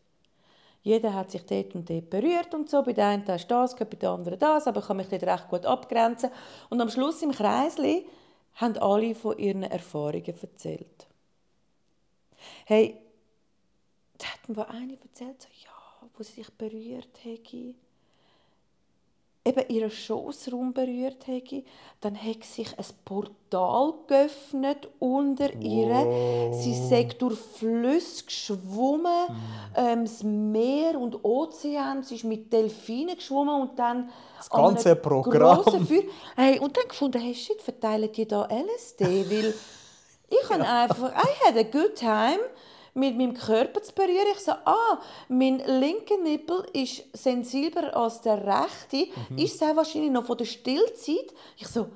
Jeder 0.87 1.13
hat 1.13 1.31
sich 1.31 1.45
dort 1.45 1.75
und 1.75 1.89
dort 1.89 2.09
berührt 2.09 2.53
und 2.53 2.69
so. 2.69 2.81
Bei 2.81 2.93
der 2.93 3.07
einen 3.07 3.27
hast 3.27 3.47
du 3.47 3.55
das, 3.55 3.75
bei 3.75 3.83
der 3.83 4.09
anderen 4.09 4.39
das, 4.39 4.67
aber 4.67 4.79
ich 4.79 4.87
kann 4.87 4.95
mich 4.95 5.09
dort 5.09 5.23
recht 5.23 5.49
gut 5.49 5.65
abgrenzen. 5.65 6.31
Und 6.69 6.79
am 6.79 6.89
Schluss 6.89 7.21
im 7.21 7.33
Kreisli 7.33 8.07
haben 8.55 8.77
alle 8.77 9.13
von 9.13 9.37
ihren 9.37 9.63
Erfahrungen 9.63 10.33
erzählt. 10.41 11.07
Hey, 12.65 12.95
da 14.17 14.27
hat 14.27 14.47
mir 14.47 14.69
eine 14.69 14.97
erzählt, 15.01 15.41
so, 15.41 15.49
ja, 15.61 16.07
wo 16.15 16.23
sie 16.23 16.35
sich 16.35 16.49
berührt 16.53 17.19
hätte 17.21 17.75
eben 19.47 19.69
ihren 19.69 19.91
Schoßraum 19.91 20.73
berührt 20.73 21.27
hätte, 21.27 21.63
dann 22.01 22.15
hätte 22.15 22.45
sich 22.45 22.77
ein 22.77 22.85
Portal 23.05 23.93
geöffnet 24.07 24.87
unter 24.99 25.53
ihr. 25.55 26.51
Sie 26.53 26.73
sei 26.73 27.03
durch 27.05 27.39
Flüsse 27.39 28.25
geschwommen, 28.25 29.27
ähm, 29.75 30.03
das 30.03 30.23
Meer 30.23 30.99
und 30.99 31.23
Ozean. 31.23 32.03
Sie 32.03 32.15
ist 32.15 32.23
mit 32.23 32.51
Delfinen 32.51 33.15
geschwommen 33.15 33.61
und 33.61 33.79
dann 33.79 34.09
das 34.37 34.49
ganze 34.49 34.95
Programm. 34.95 35.87
Hey, 36.35 36.59
und 36.59 36.77
dann 36.77 36.87
gefunden, 36.87 37.21
hey, 37.21 37.33
shit, 37.33 37.61
verteilen 37.61 38.11
die 38.11 38.27
da 38.27 38.47
LSD? 38.51 39.05
Weil 39.29 39.53
ich 40.29 40.49
habe 40.49 40.63
einfach, 40.67 41.11
I 41.11 41.45
had 41.45 41.57
a 41.57 41.63
good 41.63 41.95
time 41.95 42.39
mit 42.97 43.17
meinem 43.17 43.33
Körper 43.33 43.81
zu 43.81 43.93
berühren. 43.93 44.27
Ich 44.33 44.39
so, 44.39 44.51
ah, 44.51 44.99
mein 45.29 45.59
linker 45.59 46.17
Nippel 46.17 46.65
ist 46.73 47.03
sensibler 47.13 47.95
als 47.95 48.21
der 48.21 48.45
rechte. 48.45 49.09
Mhm. 49.29 49.37
Ist 49.37 49.61
es 49.61 49.75
wahrscheinlich 49.75 50.11
noch 50.11 50.25
von 50.25 50.37
der 50.37 50.45
Stillzeit? 50.45 51.33
Ich 51.57 51.67
so, 51.67 51.87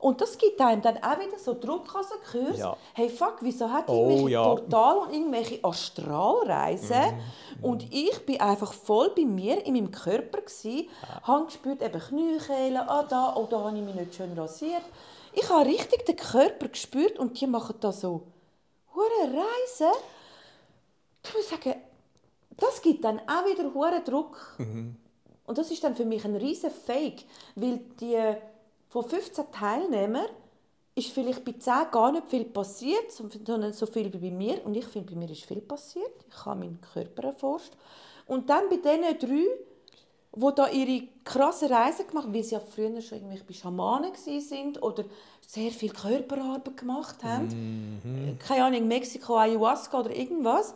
und 0.00 0.20
das 0.20 0.38
gibt 0.38 0.60
einem 0.60 0.80
dann 0.80 0.96
auch 0.98 1.18
wieder 1.18 1.38
so 1.38 1.54
Druck 1.58 1.92
an 1.94 2.04
so 2.04 2.38
Kurs. 2.38 2.58
Ja. 2.58 2.76
Hey, 2.94 3.08
fuck, 3.08 3.38
wieso 3.40 3.68
hat 3.68 3.88
Oh, 3.88 4.08
irgendwelche 4.08 4.30
ja. 4.30 4.44
Portale 4.44 5.00
und 5.00 5.12
irgendwelche 5.12 5.64
Astralreisen? 5.64 7.16
Mhm. 7.58 7.64
Und 7.64 7.92
ich 7.92 8.24
bin 8.24 8.40
einfach 8.40 8.72
voll 8.72 9.10
bei 9.14 9.24
mir, 9.24 9.66
in 9.66 9.74
meinem 9.74 9.90
Körper 9.90 10.40
gsi, 10.42 10.88
habe 11.24 11.46
gespürt, 11.46 11.82
eben 11.82 12.00
Kniekehlen, 12.00 12.76
ah 12.76 13.04
da, 13.08 13.34
oh 13.36 13.48
da 13.50 13.58
habe 13.58 13.76
ich 13.76 13.84
mich 13.84 13.96
nicht 13.96 14.14
schön 14.14 14.38
rasiert. 14.38 14.84
Ich 15.32 15.50
habe 15.50 15.66
richtig 15.66 16.06
den 16.06 16.16
Körper 16.16 16.68
gespürt 16.68 17.18
und 17.18 17.40
die 17.40 17.48
machen 17.48 17.74
da 17.80 17.90
so 17.92 18.22
hure 18.98 19.32
Reisen. 19.32 19.96
Ich 21.24 21.34
muss 21.34 21.48
sagen, 21.48 21.74
das 22.56 22.82
gibt 22.82 23.04
dann 23.04 23.20
auch 23.20 23.46
wieder 23.46 23.72
hure 23.72 24.02
Druck. 24.02 24.56
Und 25.46 25.56
das 25.56 25.70
ist 25.70 25.82
dann 25.84 25.94
für 25.94 26.04
mich 26.04 26.24
ein 26.24 26.36
riesen 26.36 26.70
Fake, 26.70 27.24
weil 27.54 27.78
die 28.00 28.18
von 28.88 29.04
15 29.04 29.50
Teilnehmern 29.52 30.26
ist 30.94 31.12
vielleicht 31.12 31.44
bei 31.44 31.52
10 31.52 31.90
gar 31.92 32.10
nicht 32.10 32.26
viel 32.26 32.44
passiert, 32.44 33.12
sondern 33.12 33.72
so 33.72 33.86
viel 33.86 34.12
wie 34.12 34.30
bei 34.30 34.30
mir. 34.30 34.64
Und 34.64 34.76
ich 34.76 34.86
finde, 34.86 35.12
bei 35.12 35.18
mir 35.18 35.30
ist 35.30 35.44
viel 35.44 35.60
passiert. 35.60 36.26
Ich 36.28 36.44
habe 36.44 36.60
meinen 36.60 36.80
Körper 36.80 37.24
erforscht. 37.28 37.72
Und 38.26 38.50
dann 38.50 38.68
bei 38.68 38.76
diesen 38.76 39.18
drei, 39.18 39.46
die 40.34 40.54
da 40.54 40.68
ihre 40.68 41.08
krassen 41.24 41.72
Reisen 41.72 42.06
gemacht 42.06 42.26
haben, 42.26 42.34
weil 42.34 42.42
sie 42.42 42.56
ja 42.56 42.60
früher 42.60 43.00
schon 43.00 43.18
irgendwie 43.18 43.42
bei 43.42 43.54
Schamanen 43.54 44.14
sind 44.14 44.82
oder 44.82 45.04
sehr 45.48 45.70
viel 45.70 45.90
Körperarbeit 45.90 46.76
gemacht 46.76 47.24
haben. 47.24 48.36
Keine 48.38 48.64
Ahnung, 48.66 48.86
Mexiko, 48.86 49.34
Ayahuasca 49.38 50.00
oder 50.00 50.14
irgendwas. 50.14 50.74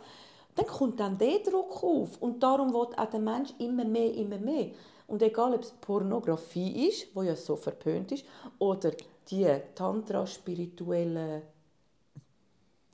Dann 0.55 0.65
kommt 0.65 0.99
dann 0.99 1.15
der 1.15 1.39
Druck 1.39 1.83
auf. 1.83 2.19
Und 2.19 2.41
darum 2.41 2.73
will 2.73 2.87
auch 2.97 3.05
der 3.05 3.19
Mensch 3.19 3.51
immer 3.59 3.85
mehr, 3.85 4.11
immer 4.15 4.39
mehr. 4.39 4.71
Und 5.05 5.21
egal, 5.21 5.53
ob 5.53 5.61
es 5.61 5.71
Pornografie 5.73 6.87
ist, 6.87 7.15
wo 7.15 7.21
ja 7.21 7.35
so 7.35 7.55
verpönt 7.55 8.13
ist, 8.13 8.25
oder 8.57 8.91
die 9.29 9.47
Tantra-spirituellen 9.75 11.43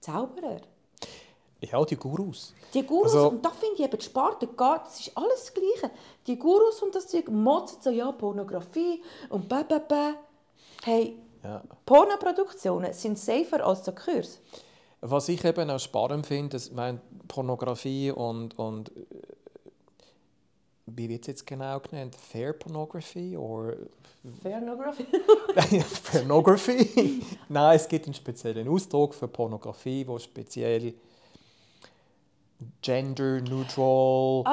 Zauberer. 0.02 0.60
Ja, 1.62 1.86
die 1.86 1.96
Gurus. 1.96 2.54
Die 2.74 2.86
Gurus, 2.86 3.16
Also- 3.16 3.30
und 3.30 3.46
da 3.46 3.52
finde 3.52 3.76
ich 3.76 3.84
eben 3.84 3.98
die 3.98 4.04
Sparte 4.04 4.50
das 4.58 5.00
ist 5.00 5.18
alles 5.18 5.46
das 5.46 5.54
Gleiche. 5.54 5.96
Die 6.28 6.38
Gurus 6.38 6.82
und 6.84 6.94
das 6.94 7.08
Zeug 7.08 7.30
motzen 7.30 7.82
so, 7.82 7.90
ja, 7.90 8.12
Pornografie 8.12 9.02
und 9.30 9.48
bä, 9.48 9.64
bä, 9.64 9.80
bä. 9.80 10.14
Hey, 10.84 11.18
Ja. 11.44 11.64
Pornoproduktionen 11.86 12.94
sind 12.94 13.18
safer 13.18 13.66
als 13.66 13.84
der 13.84 13.96
Kurs. 13.96 14.40
Was 15.02 15.30
ich 15.30 15.44
eben 15.46 15.70
auch 15.70 15.80
spannend 15.80 16.28
finde, 16.28 16.50
dass 16.50 16.72
meine 16.72 17.00
Pornografie 17.28 18.12
und, 18.12 18.58
und 18.60 18.90
äh, 18.90 19.06
wie 20.88 21.08
wird 21.08 21.22
es 21.22 21.28
jetzt 21.28 21.48
genau 21.48 21.80
genannt? 21.80 22.16
Fair 22.16 22.54
Pornography 22.54 23.38
oder 23.38 23.78
Pornografie? 24.44 25.06
Pornography? 26.12 27.22
Nein, 27.48 27.76
es 27.76 27.88
gibt 27.88 28.06
einen 28.06 28.14
speziellen 28.14 28.68
Ausdruck 28.68 29.14
für 29.14 29.30
Pornografie, 29.30 30.06
wo 30.06 30.20
speziell 30.20 30.94
gender 32.82 33.40
neutral 33.42 34.44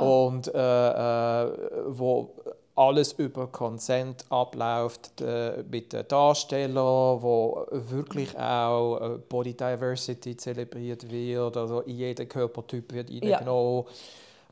und 0.00 0.48
äh, 0.54 1.42
äh, 1.42 1.52
wo 1.86 2.34
alles 2.78 3.12
über 3.14 3.48
Consent 3.48 4.24
abläuft 4.30 5.20
äh, 5.20 5.64
mit 5.70 5.92
den 5.92 6.06
Darstellern, 6.06 7.20
wo 7.22 7.66
wirklich 7.70 8.38
auch 8.38 8.98
äh, 9.00 9.18
Body 9.28 9.54
Diversity 9.54 10.36
zelebriert 10.36 11.10
wird, 11.10 11.56
also 11.56 11.80
in 11.80 11.96
jeden 11.96 12.28
Körpertyp 12.28 12.92
wird 12.92 13.10
reingenommen. 13.10 13.84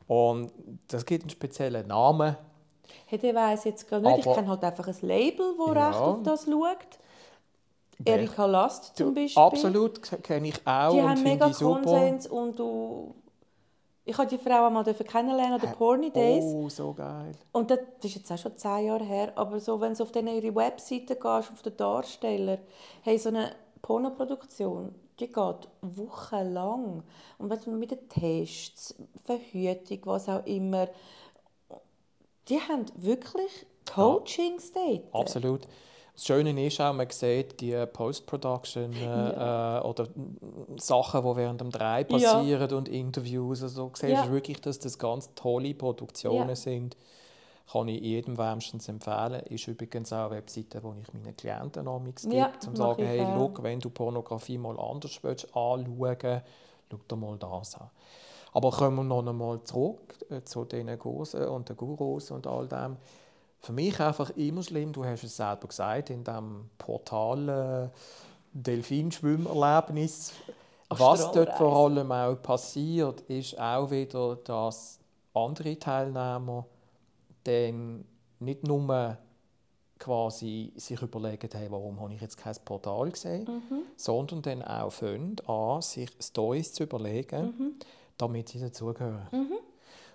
Und 0.07 0.51
das 0.87 1.05
gibt 1.05 1.23
einen 1.23 1.29
speziellen 1.29 1.87
Namen. 1.87 2.35
Hey, 3.05 3.17
der 3.19 3.33
weiss 3.35 3.63
jetzt 3.63 3.89
gar 3.89 3.99
nicht. 4.01 4.19
ich 4.19 4.25
Aber- 4.25 4.35
kenne 4.35 4.47
halt 4.49 4.63
einfach 4.63 4.87
ein 4.87 4.95
Label, 5.01 5.53
das 5.57 5.75
Ja. 5.75 5.87
recht 5.89 5.99
auf 5.99 6.23
das 6.23 6.43
schaut. 6.45 6.99
Erika 8.05 8.45
Last 8.45 8.95
zum 8.97 9.13
Beispiel. 9.13 9.41
Absolut, 9.41 10.01
kenne 10.23 10.49
ich 10.49 10.67
auch 10.67 10.93
Die 10.93 10.99
und 10.99 11.09
haben 11.09 11.23
mega 11.23 11.47
ich. 11.49 11.57
Konsens 11.57 12.27
und 12.27 12.59
du... 12.59 13.15
Ich 14.07 14.17
habe 14.17 14.27
die 14.27 14.37
Frau 14.37 14.65
einmal 14.65 14.85
kennenlernen 14.85 15.55
an 15.55 15.59
den 15.59 15.73
Porny 15.73 16.09
Days. 16.09 16.45
Oh, 16.45 16.69
so 16.69 16.93
geil. 16.93 17.33
Und 17.51 17.69
das 17.69 17.79
ist 18.03 18.15
jetzt 18.15 18.31
auch 18.31 18.37
schon 18.37 18.55
zehn 18.55 18.85
Jahre 18.85 19.03
her, 19.03 19.33
aber 19.35 19.59
so, 19.59 19.81
wenn 19.81 19.93
du 19.93 20.03
auf 20.03 20.13
denen 20.13 20.33
ihre 20.33 20.55
Webseite 20.55 21.15
gehst, 21.15 21.51
auf 21.51 21.61
den 21.61 21.75
Darsteller, 21.75 22.59
hey, 23.01 23.17
so 23.17 23.27
eine 23.27 23.51
Pornoproduktion, 23.81 24.95
die 25.19 25.27
geht 25.27 25.67
wochenlang. 25.81 27.03
Und 27.37 27.49
wenn 27.49 27.59
du 27.59 27.71
mit 27.71 27.91
den 27.91 28.07
Tests, 28.07 28.95
Verhütung, 29.25 29.99
was 30.05 30.29
auch 30.29 30.45
immer, 30.45 30.87
die 32.47 32.61
haben 32.61 32.85
wirklich 32.95 33.65
Coachings 33.93 34.71
dort. 34.71 35.03
Absolut. 35.13 35.67
Das 36.17 36.25
Schöne 36.25 36.65
ist 36.65 36.81
auch, 36.81 36.93
man 36.93 37.07
sieht 37.11 37.61
die 37.61 37.85
Post-Production 37.93 38.91
äh, 38.91 39.05
ja. 39.05 39.77
äh, 39.77 39.81
oder 39.83 40.07
Sachen, 40.77 41.21
die 41.21 41.35
während 41.35 41.61
dem 41.61 41.69
Dreh 41.69 42.05
passieren 42.05 42.69
ja. 42.71 42.75
und 42.75 42.89
Interviews. 42.89 43.61
Also, 43.61 43.89
du 43.89 43.95
siehst 43.95 44.13
ja. 44.13 44.31
wirklich, 44.31 44.59
dass 44.59 44.79
das 44.79 44.97
ganz 44.97 45.29
tolle 45.35 45.75
Produktionen 45.75 46.55
sind. 46.55 46.97
Kann 47.71 47.87
ich 47.87 48.01
jedem 48.01 48.35
wärmstens 48.35 48.89
empfehlen. 48.89 49.41
Ist 49.41 49.67
übrigens 49.67 50.11
auch 50.11 50.31
eine 50.31 50.37
Webseite, 50.37 50.81
wo 50.81 50.95
ich 50.99 51.13
meinen 51.13 51.37
Klienten 51.37 51.85
namens 51.85 52.23
gebe, 52.23 52.35
ja, 52.35 52.47
um 52.47 52.61
zu 52.61 52.75
sagen, 52.75 53.05
hey, 53.05 53.19
schau, 53.19 53.53
wenn 53.61 53.79
du 53.79 53.91
Pornografie 53.91 54.57
mal 54.57 54.79
anders 54.79 55.19
willst, 55.21 55.45
anschauen, 55.55 55.85
schau 55.99 56.97
dir 56.97 57.15
mal 57.15 57.37
das 57.37 57.75
an. 57.75 57.91
Aber 58.53 58.71
kommen 58.71 58.95
wir 58.95 59.03
noch 59.03 59.27
einmal 59.27 59.61
zurück 59.65 60.15
äh, 60.31 60.41
zu 60.41 60.65
den 60.65 60.97
Kursen 60.97 61.45
und 61.45 61.69
den 61.69 61.77
Gurus 61.77 62.31
und 62.31 62.47
all 62.47 62.67
dem 62.67 62.97
für 63.59 63.73
mich 63.73 63.99
einfach 63.99 64.29
immer 64.31 64.63
schlimm, 64.63 64.93
du 64.93 65.03
hast 65.03 65.23
es 65.23 65.37
selber 65.37 65.67
gesagt, 65.67 66.09
in 66.09 66.23
diesem 66.23 66.69
Portal 66.77 67.49
äh, 67.49 67.97
Delfinschwimmerlebnis. 68.53 70.33
Was 70.89 71.31
dort 71.31 71.53
vor 71.57 71.75
allem 71.75 72.11
auch 72.11 72.35
passiert, 72.41 73.21
ist 73.21 73.59
auch 73.59 73.91
wieder, 73.91 74.37
dass 74.37 74.99
andere 75.33 75.77
Teilnehmer 75.77 76.65
dann 77.43 78.05
nicht 78.39 78.63
nur 78.63 79.17
quasi 79.99 80.71
sich 80.75 81.01
überlegen, 81.01 81.49
hey, 81.51 81.67
warum 81.69 81.99
habe 81.99 82.13
ich 82.13 82.21
jetzt 82.21 82.37
kein 82.37 82.55
Portal 82.63 83.09
gesehen, 83.11 83.45
mhm. 83.45 83.81
sondern 83.95 84.41
dann 84.41 84.61
auch 84.61 84.91
fangen 84.91 85.35
an, 85.47 85.81
sich 85.81 86.09
Stories 86.21 86.73
zu 86.73 86.83
überlegen, 86.83 87.45
mhm. 87.45 87.75
damit 88.17 88.49
sie 88.49 88.59
dazugehören. 88.59 89.27
Mhm. 89.31 89.57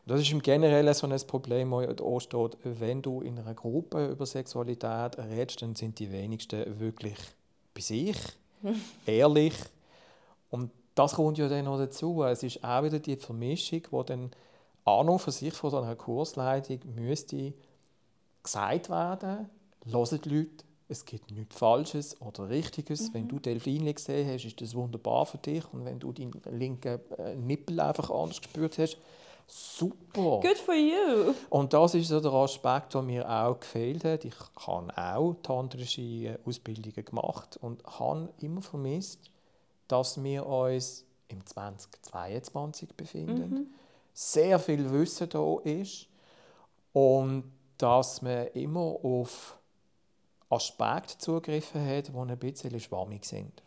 Das 0.06 0.20
ist 0.20 0.32
im 0.32 0.42
Generellen 0.42 0.92
so 0.94 1.06
ein 1.06 1.20
Problem, 1.26 1.70
das 1.70 2.22
steht, 2.24 2.56
wenn 2.64 3.02
du 3.02 3.20
in 3.20 3.38
einer 3.38 3.54
Gruppe 3.54 4.08
über 4.08 4.26
Sexualität 4.26 5.16
redest, 5.18 5.62
dann 5.62 5.76
sind 5.76 5.98
die 5.98 6.10
wenigsten 6.10 6.80
wirklich 6.80 7.16
bei 7.72 7.80
sich, 7.80 8.16
ehrlich. 9.06 9.54
Und 10.50 10.70
das 10.94 11.14
kommt 11.14 11.38
ja 11.38 11.48
dann 11.48 11.66
noch 11.66 11.78
dazu. 11.78 12.22
Es 12.24 12.42
ist 12.42 12.64
auch 12.64 12.82
wieder 12.82 12.98
die 12.98 13.16
Vermischung, 13.16 13.82
wo 13.90 14.02
dann 14.02 14.32
an 14.84 15.08
und 15.08 15.20
für 15.20 15.30
sich 15.30 15.54
von 15.54 15.72
einer 15.74 15.94
Kursleitung 15.94 16.80
müsste 16.96 17.54
gesagt 18.42 18.90
werden, 18.90 19.48
hören 19.86 20.20
die 20.24 20.28
Leute, 20.28 20.64
es 20.88 21.04
gibt 21.04 21.30
nichts 21.30 21.56
Falsches 21.56 22.20
oder 22.20 22.48
Richtiges. 22.50 23.08
Mhm. 23.08 23.14
Wenn 23.14 23.28
du 23.28 23.38
Delfine 23.38 23.94
gesehen 23.94 24.28
hast, 24.28 24.44
ist 24.44 24.60
das 24.60 24.74
wunderbar 24.74 25.26
für 25.26 25.38
dich. 25.38 25.64
Und 25.72 25.84
wenn 25.84 25.98
du 25.98 26.12
deinen 26.12 26.32
linken 26.50 27.00
äh, 27.18 27.34
Nippel 27.34 27.80
einfach 27.80 28.10
anders 28.10 28.40
gespürt 28.40 28.76
hast, 28.78 28.98
super. 29.46 30.40
Good 30.40 30.58
for 30.58 30.74
you. 30.74 31.34
Und 31.50 31.72
das 31.72 31.94
ist 31.94 32.08
so 32.08 32.20
der 32.20 32.32
Aspekt, 32.32 32.94
der 32.94 33.02
mir 33.02 33.28
auch 33.28 33.58
gefehlt 33.58 34.04
hat. 34.04 34.24
Ich 34.24 34.34
habe 34.56 34.92
auch 34.96 35.34
tantrische 35.42 36.38
Ausbildungen 36.44 37.04
gemacht 37.04 37.58
und 37.60 37.84
habe 37.84 38.32
immer 38.40 38.62
vermisst, 38.62 39.30
dass 39.88 40.22
wir 40.22 40.46
uns 40.46 41.04
im 41.28 41.44
2022 41.44 42.94
befinden. 42.94 43.50
Mhm. 43.50 43.66
Sehr 44.14 44.58
viel 44.58 44.90
Wissen 44.90 45.28
da 45.28 45.56
ist 45.64 46.06
und 46.92 47.44
dass 47.78 48.22
man 48.22 48.46
immer 48.48 48.96
auf 49.02 49.58
Aspekte 50.50 51.18
zugegriffen 51.18 51.86
hat, 51.86 52.08
die 52.08 52.16
ein 52.16 52.38
bisschen 52.38 52.78
schwammig 52.78 53.24
sind. 53.24 53.62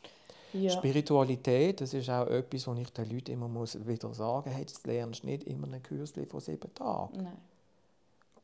Ja. 0.55 0.71
Spiritualität, 0.71 1.81
das 1.81 1.93
ist 1.93 2.09
auch 2.09 2.27
etwas, 2.27 2.67
was 2.67 2.79
ich 2.79 2.89
den 2.91 3.09
Leuten 3.09 3.31
immer 3.31 3.47
muss 3.47 3.75
wieder 3.85 4.13
sagen 4.13 4.49
muss, 4.49 4.57
hey, 4.57 4.65
das 4.65 4.83
lernst 4.85 5.23
du 5.23 5.27
nicht 5.27 5.43
immer 5.43 5.67
ein 5.67 5.83
Kürzchen 5.83 6.25
von 6.25 6.39
sieben 6.39 6.73
Tagen. 6.73 7.23
Nein. 7.23 7.37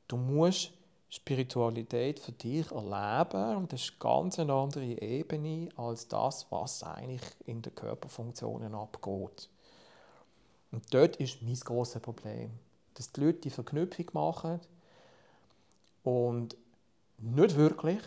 Du 0.07 0.17
musst 0.17 0.71
Spiritualität 1.09 2.19
für 2.19 2.31
dich 2.31 2.71
erleben 2.71 3.57
und 3.57 3.73
das 3.73 3.81
ist 3.81 3.99
ganz 3.99 4.39
eine 4.39 4.53
andere 4.53 5.01
Ebene 5.01 5.69
als 5.75 6.07
das, 6.07 6.45
was 6.49 6.83
eigentlich 6.83 7.21
in 7.45 7.61
den 7.61 7.75
Körperfunktionen 7.75 8.73
abgeht. 8.73 9.49
Und 10.71 10.93
dort 10.93 11.17
ist 11.17 11.41
mein 11.41 11.55
grosses 11.55 12.01
Problem, 12.01 12.51
dass 12.93 13.11
die 13.11 13.21
Leute 13.21 13.39
die 13.39 13.49
Verknüpfung 13.49 14.05
machen 14.13 14.59
und 16.03 16.55
nicht 17.17 17.55
wirklich 17.55 18.01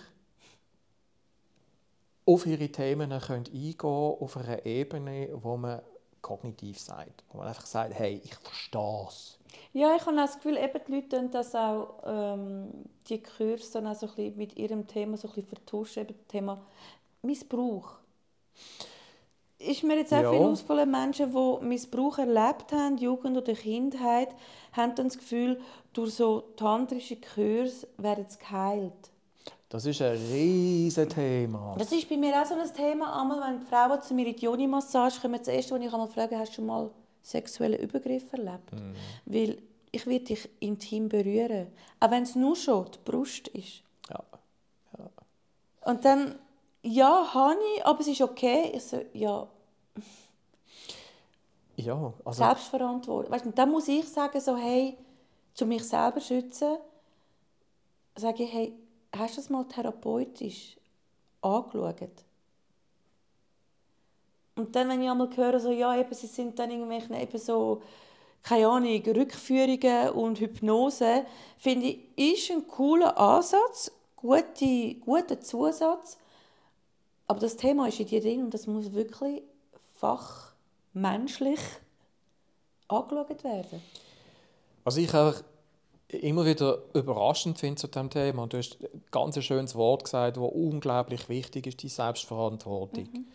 auf 2.26 2.46
ihre 2.46 2.68
Themen 2.68 3.10
können 3.20 3.46
eingehen 3.46 3.76
auf 3.82 4.36
einer 4.36 4.64
Ebene, 4.64 5.28
wo 5.34 5.56
man 5.56 5.82
kognitiv 6.22 6.78
sagt. 6.78 7.22
Wo 7.30 7.38
man 7.38 7.48
einfach 7.48 7.66
sagt, 7.66 7.94
hey, 7.94 8.20
ich 8.24 8.34
verstehe 8.36 9.06
es. 9.08 9.38
Ja, 9.72 9.94
ich 9.94 10.06
habe 10.06 10.16
das 10.16 10.36
Gefühl, 10.36 10.56
eben 10.56 10.80
die 10.86 10.92
Leute 10.92 11.28
das 11.30 11.54
auch, 11.54 12.02
ähm, 12.04 12.70
die 13.08 13.22
Kurse 13.22 13.72
dann 13.74 13.88
auch 13.88 13.94
so 13.94 14.06
ein 14.06 14.14
bisschen 14.14 14.36
mit 14.36 14.56
ihrem 14.56 14.86
Thema 14.86 15.16
so 15.16 15.28
ein 15.28 15.34
bisschen 15.34 15.48
vertuschen, 15.48 16.02
eben 16.02 16.14
das 16.16 16.26
Thema 16.28 16.66
Missbrauch. 17.22 17.96
Ist 19.58 19.82
mir 19.82 19.96
jetzt 19.96 20.12
auch 20.12 20.22
ja. 20.22 20.30
viele 20.30 20.44
ausfallende 20.44 20.98
Menschen, 20.98 21.32
die 21.32 21.64
Missbrauch 21.64 22.18
erlebt 22.18 22.72
haben, 22.72 22.98
Jugend 22.98 23.36
oder 23.36 23.52
Kindheit, 23.54 24.34
haben 24.72 24.94
dann 24.94 25.08
das 25.08 25.18
Gefühl, 25.18 25.60
durch 25.92 26.14
so 26.14 26.40
tantrische 26.56 27.16
Kurse 27.16 27.86
werden 27.98 28.26
sie 28.28 28.38
geheilt. 28.38 29.10
Das 29.74 29.86
ist 29.86 30.00
ein 30.02 30.16
riesiges 30.16 31.08
Thema. 31.08 31.74
Das 31.76 31.90
ist 31.90 32.08
bei 32.08 32.16
mir 32.16 32.40
auch 32.40 32.46
so 32.46 32.54
ein 32.54 32.72
Thema. 32.72 33.20
Einmal, 33.20 33.40
wenn 33.40 33.58
die 33.58 33.66
Frauen 33.66 34.00
zu 34.00 34.14
mir 34.14 34.24
in 34.24 34.36
die 34.36 34.44
Joni-Massage 34.44 35.20
kommen, 35.20 35.36
das 35.36 35.48
Erste, 35.48 35.74
was 35.74 35.80
ich 35.80 35.92
einmal 35.92 36.06
frage, 36.06 36.38
hast 36.38 36.50
du 36.50 36.54
schon 36.54 36.66
mal 36.66 36.90
sexuelle 37.24 37.76
Übergriffe 37.78 38.36
erlebt? 38.36 38.72
Mhm. 38.72 38.94
Weil 39.24 39.58
ich 39.90 40.06
will 40.06 40.20
dich 40.20 40.48
intim 40.60 41.08
berühren. 41.08 41.72
Auch 41.98 42.08
wenn 42.08 42.22
es 42.22 42.36
nur 42.36 42.54
schon 42.54 42.88
die 42.92 42.98
Brust 43.04 43.48
ist. 43.48 43.82
Ja. 44.10 44.22
ja. 44.96 45.10
Und 45.90 46.04
dann, 46.04 46.36
ja, 46.84 47.34
habe 47.34 47.56
ich, 47.76 47.84
aber 47.84 47.98
es 47.98 48.06
ist 48.06 48.20
okay. 48.20 48.70
Ich 48.74 48.84
so, 48.84 49.00
ja. 49.12 49.48
Ja, 51.74 52.12
also... 52.24 52.44
Selbstverantwortung. 52.44 53.32
Weißt 53.32 53.44
du, 53.44 53.50
dann 53.50 53.72
muss 53.72 53.88
ich 53.88 54.08
sagen, 54.08 54.40
so, 54.40 54.56
hey, 54.56 54.96
zu 55.52 55.66
mich 55.66 55.82
selber 55.82 56.20
schützen, 56.20 56.76
sage 58.14 58.44
ich, 58.44 58.52
hey, 58.52 58.72
hast 59.18 59.36
du 59.36 59.40
es 59.40 59.50
mal 59.50 59.64
therapeutisch 59.64 60.76
angeschaut? 61.40 62.24
Und 64.56 64.74
dann, 64.76 64.88
wenn 64.88 65.02
ich 65.02 65.10
einmal 65.10 65.34
höre, 65.36 65.58
so, 65.58 65.70
ja, 65.70 65.96
eben, 65.98 66.14
sie 66.14 66.26
sind 66.26 66.58
dann 66.58 66.70
irgendwelche 66.70 67.14
eben 67.14 67.38
so, 67.38 67.82
keine 68.42 68.68
Ahnung, 68.68 69.02
Rückführungen 69.04 70.10
und 70.10 70.38
Hypnose, 70.38 71.24
finde 71.58 71.86
ich, 71.86 72.18
ist 72.38 72.50
ein 72.50 72.66
cooler 72.68 73.18
Ansatz, 73.18 73.90
gute, 74.16 74.94
guter 74.96 75.40
Zusatz. 75.40 76.18
Aber 77.26 77.40
das 77.40 77.56
Thema 77.56 77.88
ist 77.88 77.98
in 78.00 78.06
dir 78.06 78.20
drin 78.20 78.44
und 78.44 78.54
das 78.54 78.66
muss 78.66 78.92
wirklich 78.92 79.42
fachmenschlich 79.94 81.60
angeschaut 82.86 83.42
werden. 83.42 83.82
Also 84.84 85.00
ich 85.00 85.12
habe 85.12 85.42
immer 86.22 86.44
wieder 86.44 86.78
überraschend 86.94 87.58
finde 87.58 87.80
zu 87.80 87.88
diesem 87.88 88.10
Thema. 88.10 88.44
Und 88.44 88.52
du 88.52 88.58
hast 88.58 88.78
ein 88.82 89.02
ganz 89.10 89.42
schönes 89.42 89.74
Wort 89.74 90.04
gesagt, 90.04 90.36
das 90.36 90.42
unglaublich 90.42 91.28
wichtig 91.28 91.66
ist, 91.66 91.82
die 91.82 91.88
Selbstverantwortung. 91.88 93.08
Mhm. 93.12 93.26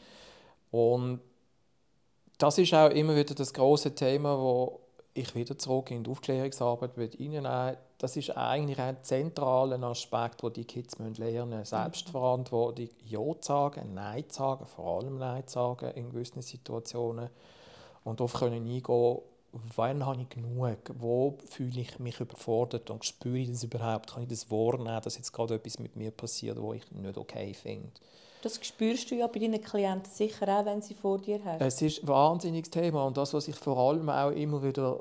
Und 0.71 1.19
das 2.37 2.57
ist 2.57 2.73
auch 2.73 2.89
immer 2.89 3.15
wieder 3.15 3.35
das 3.35 3.53
große 3.53 3.95
Thema, 3.95 4.37
wo 4.37 4.79
ich 5.13 5.35
wieder 5.35 5.57
zurück 5.57 5.91
in 5.91 6.03
die 6.03 6.09
Aufklärungsarbeit 6.09 6.97
reinnehmen 6.97 7.75
Das 7.97 8.15
ist 8.15 8.35
eigentlich 8.37 8.79
ein 8.79 8.97
zentraler 9.03 9.81
Aspekt, 9.83 10.41
den 10.41 10.53
die 10.53 10.65
Kids 10.65 10.97
lernen 10.97 11.59
müssen. 11.59 11.65
Selbstverantwortung, 11.65 12.89
Ja 13.05 13.19
zu 13.19 13.47
sagen, 13.47 13.93
Nein 13.93 14.29
zu 14.29 14.37
sagen, 14.37 14.65
vor 14.65 14.99
allem 14.99 15.17
Nein 15.17 15.45
zu 15.47 15.53
sagen 15.53 15.91
in 15.95 16.11
gewissen 16.11 16.41
Situationen. 16.41 17.29
Und 18.03 18.19
darauf 18.19 18.33
können 18.33 18.65
eingehen, 18.65 19.17
wann 19.75 20.05
habe 20.05 20.21
ich 20.21 20.29
genug? 20.29 20.77
Wo 20.97 21.37
fühle 21.49 21.81
ich 21.81 21.99
mich 21.99 22.19
überfordert 22.19 22.89
und 22.89 23.05
spüre 23.05 23.37
ich 23.37 23.49
das 23.49 23.63
überhaupt? 23.63 24.11
Kann 24.11 24.23
ich 24.23 24.29
das 24.29 24.51
wahrnehmen, 24.51 25.01
dass 25.01 25.17
jetzt 25.17 25.31
gerade 25.31 25.55
etwas 25.55 25.79
mit 25.79 25.95
mir 25.95 26.11
passiert, 26.11 26.61
wo 26.61 26.73
ich 26.73 26.89
nicht 26.91 27.17
okay 27.17 27.53
finde? 27.53 27.89
Das 28.41 28.59
spürst 28.65 29.11
du 29.11 29.15
ja 29.15 29.27
bei 29.27 29.39
deinen 29.39 29.61
Klienten 29.61 30.11
sicher 30.11 30.47
auch, 30.47 30.65
wenn 30.65 30.81
sie 30.81 30.93
vor 30.93 31.17
dir 31.17 31.43
haben. 31.43 31.61
Es 31.61 31.81
ist 31.81 32.03
ein 32.03 32.07
wahnsinniges 32.07 32.69
Thema 32.69 33.05
und 33.05 33.17
das, 33.17 33.33
was 33.33 33.47
ich 33.47 33.55
vor 33.55 33.77
allem 33.77 34.09
auch 34.09 34.31
immer 34.31 34.63
wieder 34.63 34.99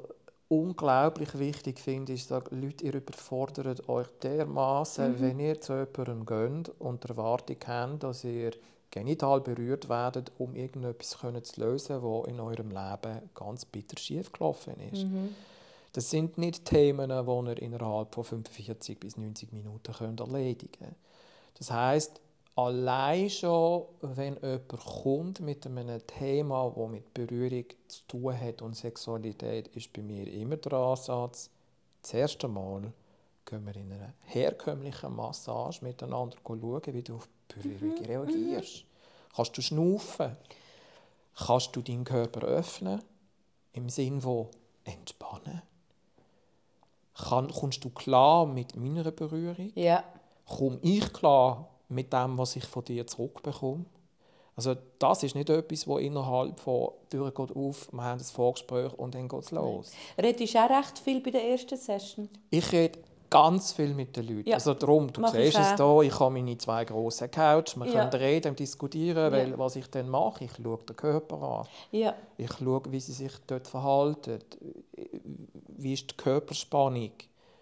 unglaublich 0.49 1.39
wichtig 1.39 1.79
finde, 1.79 2.15
ist, 2.15 2.31
dass 2.31 2.45
Leute, 2.51 2.87
ihr 2.87 2.95
überfordert 2.95 3.89
euch 3.89 4.09
dermaßen, 4.23 5.13
mhm. 5.13 5.21
wenn 5.21 5.41
ihr 5.41 5.61
zu 5.61 5.75
jemandem 5.75 6.27
geht 6.27 6.75
und 6.81 7.05
die 7.05 7.09
Erwartung 7.09 7.57
habt, 7.67 8.03
dass 8.03 8.25
ihr 8.25 8.53
genital 8.91 9.41
berührt 9.41 9.89
werden, 9.89 10.25
um 10.39 10.55
irgendetwas 10.55 11.17
zu 11.45 11.61
lösen, 11.61 12.03
was 12.03 12.29
in 12.29 12.41
eurem 12.41 12.71
Leben 12.71 13.31
ganz 13.35 13.65
bitter 13.65 13.99
schief 13.99 14.33
gelaufen 14.33 14.75
ist. 14.93 15.05
Mhm. 15.05 15.35
Das 15.93 16.11
sind 16.11 16.39
nicht 16.39 16.65
Themen, 16.65 17.09
die 17.11 17.51
ihr 17.51 17.63
innerhalb 17.63 18.15
von 18.15 18.25
45 18.25 19.01
bis 19.01 19.17
90 19.17 19.53
Minuten 19.53 19.93
könnt 19.93 20.21
erledigen 20.21 20.73
könnt. 20.79 20.97
Das 21.59 21.71
heißt, 21.71 22.21
allein 22.55 23.31
schon, 23.31 23.85
wenn 24.01 24.35
jemand 24.35 24.69
kommt 24.69 25.41
mit 25.41 25.67
einem 25.67 26.07
Thema, 26.07 26.73
das 26.75 26.89
mit 26.89 27.15
Berührung 27.15 27.65
zu 27.89 28.03
tun 28.07 28.39
hat 28.39 28.63
und 28.63 28.77
Sexualität, 28.77 29.69
ist 29.69 29.93
bei 29.93 30.03
mir 30.03 30.27
immer 30.33 30.57
der 30.57 30.73
Ansatz, 30.73 31.51
das 32.03 32.15
erste 32.15 32.49
Mal 32.49 32.93
gehen 33.49 33.67
wir 33.67 33.77
in 33.77 33.93
einer 33.93 34.13
herkömmlichen 34.25 35.15
Massage 35.15 35.85
miteinander 35.85 36.37
schauen, 36.47 36.83
wie 36.87 37.03
du 37.03 37.17
auf 37.17 37.29
Berührung 37.49 37.99
mhm. 37.99 38.05
reagierst. 38.05 38.85
Kannst 39.35 39.57
du 39.57 39.63
schnaufen? 39.63 40.37
Kannst 41.35 41.75
du 41.75 41.83
deinen 41.83 42.05
Körper 42.05 42.47
öffnen? 42.47 43.03
Im 43.73 43.89
Sinn 43.89 44.21
von 44.21 44.49
entspannen? 44.85 45.63
Kann, 47.15 47.49
kommst 47.49 47.85
du 47.85 47.91
klar 47.91 48.47
mit 48.47 48.77
meiner 48.77 49.11
Berührung? 49.11 49.73
Ja. 49.75 50.05
Komme 50.47 50.79
ich 50.83 51.13
klar 51.13 51.69
mit 51.89 52.13
dem, 52.13 52.39
was 52.39 52.57
ich 52.57 52.65
von 52.65 52.85
dir 52.85 53.07
zurückbekomme? 53.07 53.85
Also 54.57 54.75
das 54.99 55.23
ist 55.23 55.37
nicht 55.37 55.51
etwas, 55.51 55.85
das 55.85 56.01
innerhalb 56.01 56.59
von 56.59 56.91
Türen 57.09 57.33
geht 57.33 57.57
auf, 57.57 57.93
wir 57.93 58.03
haben 58.03 58.19
ein 58.19 58.25
Vorgespräch 58.25 58.93
und 58.95 59.15
dann 59.15 59.29
geht 59.29 59.43
es 59.43 59.53
los. 59.53 59.93
Redest 60.21 60.55
du 60.55 60.59
auch 60.59 60.71
recht 60.71 60.99
viel 60.99 61.21
bei 61.21 61.31
der 61.31 61.49
ersten 61.49 61.77
Session? 61.77 62.29
Ich 62.51 62.73
rede 62.73 62.99
ganz 63.31 63.73
viel 63.73 63.95
mit 63.95 64.17
den 64.17 64.27
Leuten. 64.27 64.49
Ja. 64.49 64.55
Also 64.57 64.75
darum, 64.75 65.13
du 65.13 65.21
Mach 65.21 65.33
siehst 65.33 65.59
es 65.59 65.77
hier, 65.77 66.01
ich 66.03 66.19
habe 66.19 66.33
meine 66.33 66.57
zwei 66.59 66.85
grossen 66.85 67.31
Couch, 67.31 67.77
wir 67.77 67.87
ja. 67.87 67.93
können 68.09 68.23
reden 68.23 68.51
und 68.51 68.59
diskutieren, 68.59 69.33
weil 69.33 69.51
ja. 69.51 69.59
was 69.59 69.77
ich 69.77 69.89
dann 69.91 70.09
mache, 70.09 70.45
ich 70.45 70.53
schaue 70.63 70.79
den 70.79 70.97
Körper 70.97 71.43
an. 71.43 71.67
Ja. 71.93 72.15
Ich 72.37 72.53
schaue, 72.53 72.83
wie 72.91 73.01
sie 73.01 73.13
sich 73.13 73.33
dort 73.47 73.67
verhalten, 73.67 74.39
wie 75.69 75.93
ist 75.93 76.11
die 76.11 76.17
Körperspannung, 76.17 77.13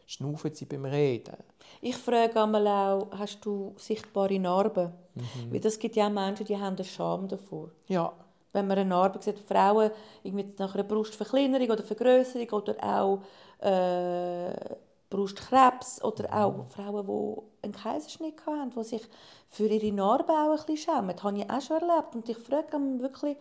schnaufen 0.07 0.55
sie 0.55 0.65
beim 0.65 0.85
Reden. 0.85 1.37
Ich 1.81 1.97
frage 1.97 2.43
einmal 2.43 2.67
auch, 2.67 3.09
hast 3.13 3.45
du 3.45 3.75
sichtbare 3.77 4.39
Narben? 4.39 4.93
Mhm. 5.15 5.53
Weil 5.53 5.61
das 5.61 5.79
gibt 5.79 5.97
ja 5.97 6.07
auch 6.07 6.13
Menschen, 6.13 6.47
die 6.47 6.57
haben 6.57 6.77
eine 6.77 6.85
Scham 6.85 7.29
davor. 7.29 7.71
Ja. 7.89 8.13
Wenn 8.53 8.67
man 8.67 8.79
eine 8.79 8.89
Narbe 8.89 9.21
sieht, 9.21 9.39
Frauen 9.39 9.91
irgendwie 10.23 10.47
nach 10.59 10.75
einer 10.75 10.85
Brustverkleinerung 10.85 11.69
oder 11.69 11.83
Vergrößerung 11.83 12.49
oder 12.51 12.77
auch 12.83 13.21
äh, 13.61 14.77
Brustkrebs 15.11 16.03
oder 16.03 16.33
auch 16.33 16.67
Frauen, 16.67 17.07
die 17.07 17.65
einen 17.67 17.73
Kaiserschnitt 17.73 18.45
hatten, 18.45 18.71
die 18.71 18.85
sich 18.85 19.03
für 19.51 19.67
ihre 19.67 19.93
Narben 19.93 20.31
auch 20.31 20.51
ein 20.51 20.67
bisschen 20.67 20.95
schämen. 20.95 21.15
Das 21.15 21.23
habe 21.25 21.39
ich 21.39 21.51
auch 21.51 21.61
schon 21.61 21.81
erlebt. 21.81 22.15
Und 22.15 22.29
ich 22.29 22.39
frage 22.39 22.79
mich 22.79 23.01
wirklich, 23.01 23.37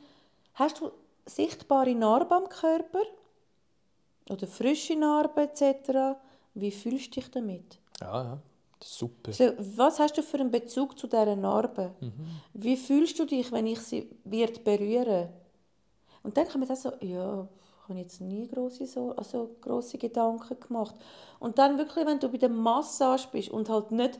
hast 0.54 0.80
du 0.80 0.92
sichtbare 1.26 1.96
Narben 1.96 2.34
am 2.34 2.50
Körper? 2.50 3.02
Oder 4.30 4.48
frische 4.48 4.96
Narben 4.96 5.44
etc.? 5.44 6.18
Wie 6.54 6.72
fühlst 6.72 7.16
du 7.16 7.20
dich 7.20 7.32
damit? 7.32 7.80
Ja, 8.00 8.24
ja. 8.24 8.40
Super. 8.84 9.34
So, 9.34 9.52
was 9.78 10.00
hast 10.00 10.18
du 10.18 10.22
für 10.22 10.40
einen 10.40 10.52
Bezug 10.52 10.98
zu 11.00 11.08
dieser 11.08 11.36
Narbe? 11.36 11.96
Mhm. 12.02 12.42
Wie 12.54 12.78
fühlst 12.78 13.18
du 13.18 13.26
dich, 13.26 13.52
wenn 13.52 13.66
ich 13.66 13.80
sie 13.80 14.10
wird 14.24 14.64
berühren? 14.64 15.30
Und 16.22 16.38
dann 16.38 16.48
kann 16.48 16.62
man 16.62 16.76
so, 16.76 16.92
ja, 17.02 17.48
ich 17.86 17.90
habe 17.90 18.00
jetzt 18.00 18.20
nie 18.20 18.48
große, 18.48 18.88
so, 18.88 19.16
also 19.16 19.52
grosse 19.62 20.00
Gedanken 20.00 20.60
gemacht. 20.60 20.96
Und 21.40 21.60
dann 21.60 21.78
wirklich, 21.78 22.04
wenn 22.08 22.20
du 22.20 22.30
bei 22.30 22.40
der 22.40 22.50
Massage 22.50 23.28
bist 23.32 23.50
und 23.50 23.70
halt 23.70 23.92
nicht 23.92 24.20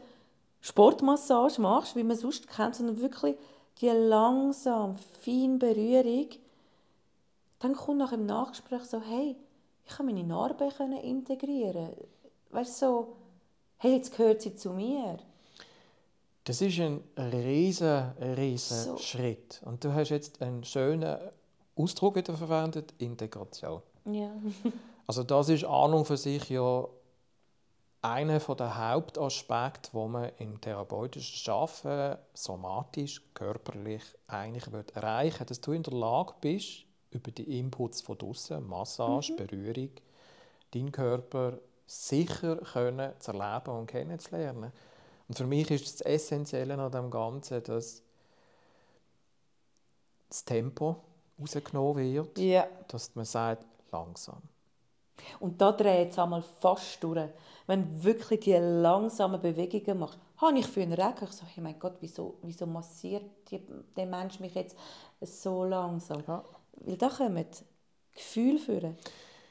Sportmassage 0.62 1.60
machst, 1.60 1.96
wie 1.96 2.04
man 2.04 2.16
sonst 2.16 2.48
kennt, 2.48 2.76
sondern 2.76 3.02
wirklich 3.02 3.36
die 3.82 3.90
langsam, 3.90 4.98
feine 5.20 5.58
Berührung, 5.58 6.30
dann 7.60 7.74
kommt 7.74 7.98
nach 7.98 8.12
dem 8.12 8.28
Nachgespräch 8.28 8.84
so, 8.84 9.02
hey, 9.02 9.36
ich 9.84 9.94
kann 9.96 10.06
meine 10.06 10.24
Narbe 10.24 10.70
integrieren. 11.02 11.90
Weißt 12.52 12.82
du, 12.82 12.86
so, 12.86 13.16
hey, 13.78 13.96
jetzt 13.96 14.16
gehört 14.16 14.44
sie 14.44 14.56
zu 14.56 14.70
mir. 14.72 15.18
Das 16.44 16.62
ist 16.62 16.80
ein 16.80 17.04
riesen, 17.18 18.12
riesen 18.38 18.78
so. 18.78 18.98
Schritt. 18.98 19.60
Und 19.66 19.84
du 19.84 19.92
hast 19.92 20.10
jetzt 20.10 20.40
einen 20.44 20.64
schönen 20.64 21.18
Ausdruck 21.76 22.16
wieder 22.16 22.36
verwendet, 22.36 22.94
Integration. 22.98 23.82
Ja. 24.06 24.32
also 25.08 25.24
das 25.24 25.50
ist 25.50 25.66
an 25.66 25.94
und 25.94 26.06
für 26.06 26.18
sich 26.18 26.50
ja 26.50 26.88
einer 28.02 28.40
der 28.40 28.92
Hauptaspekte, 28.92 29.90
wo 29.94 30.08
man 30.08 30.32
im 30.38 30.62
therapeutischen 30.62 31.52
Arbeiten 31.52 32.20
somatisch, 32.34 33.22
körperlich 33.34 34.04
eigentlich 34.28 34.66
erreichen 34.94 35.40
will, 35.40 35.46
dass 35.48 35.62
du 35.62 35.72
in 35.72 35.84
der 35.84 35.94
Lage 35.94 36.34
bist, 36.40 36.86
über 37.10 37.32
die 37.32 37.60
Inputs 37.60 38.02
von 38.02 38.18
draußen, 38.18 38.66
Massage, 38.66 39.34
mhm. 39.34 39.38
Berührung, 39.38 39.90
deinen 40.72 40.92
Körper 40.92 41.58
sicher 41.88 42.58
können 42.58 43.14
zu 43.20 43.32
erleben 43.32 43.72
und 43.72 43.88
kennenzulernen. 43.88 44.72
Und 45.28 45.38
für 45.38 45.46
mich 45.46 45.72
ist 45.72 45.86
das 45.86 46.02
Essentielle 46.02 46.78
an 46.78 46.92
dem 46.92 47.10
Ganzen, 47.10 47.64
dass 47.64 48.04
das 50.30 50.46
Tempo 50.46 50.98
rausgenommen 51.40 52.14
wird, 52.14 52.38
ja. 52.40 52.68
dass 52.88 53.14
man 53.16 53.26
sagt, 53.26 53.66
langsam. 53.92 54.42
Und 55.40 55.60
da 55.62 55.72
dreht 55.72 56.12
es 56.12 56.20
einmal 56.20 56.42
fast 56.42 57.02
durch. 57.04 57.30
Wenn 57.68 57.84
du 57.84 58.04
wirklich 58.04 58.42
die 58.42 58.54
langsamen 58.54 59.42
Bewegungen 59.42 60.00
machst, 60.00 60.20
habe 60.38 60.60
ich 60.60 60.68
für 60.68 60.82
einen 60.82 60.94
Recken. 60.94 61.28
Ich 61.28 61.32
so, 61.32 61.46
hey 61.46 61.64
mein 61.64 61.80
Gott, 61.80 61.96
wieso, 62.02 62.36
wieso 62.42 62.66
massiert 62.66 63.24
die, 63.50 63.62
der 63.96 64.06
Mensch 64.06 64.40
mich 64.40 64.54
jetzt 64.54 64.76
so 65.22 65.64
langsam? 65.64 66.24
Ja. 66.28 66.44
Weil 66.82 66.98
da 66.98 67.10
kommen 67.10 67.46
Gefühle 68.14 68.60
führen, 68.60 68.98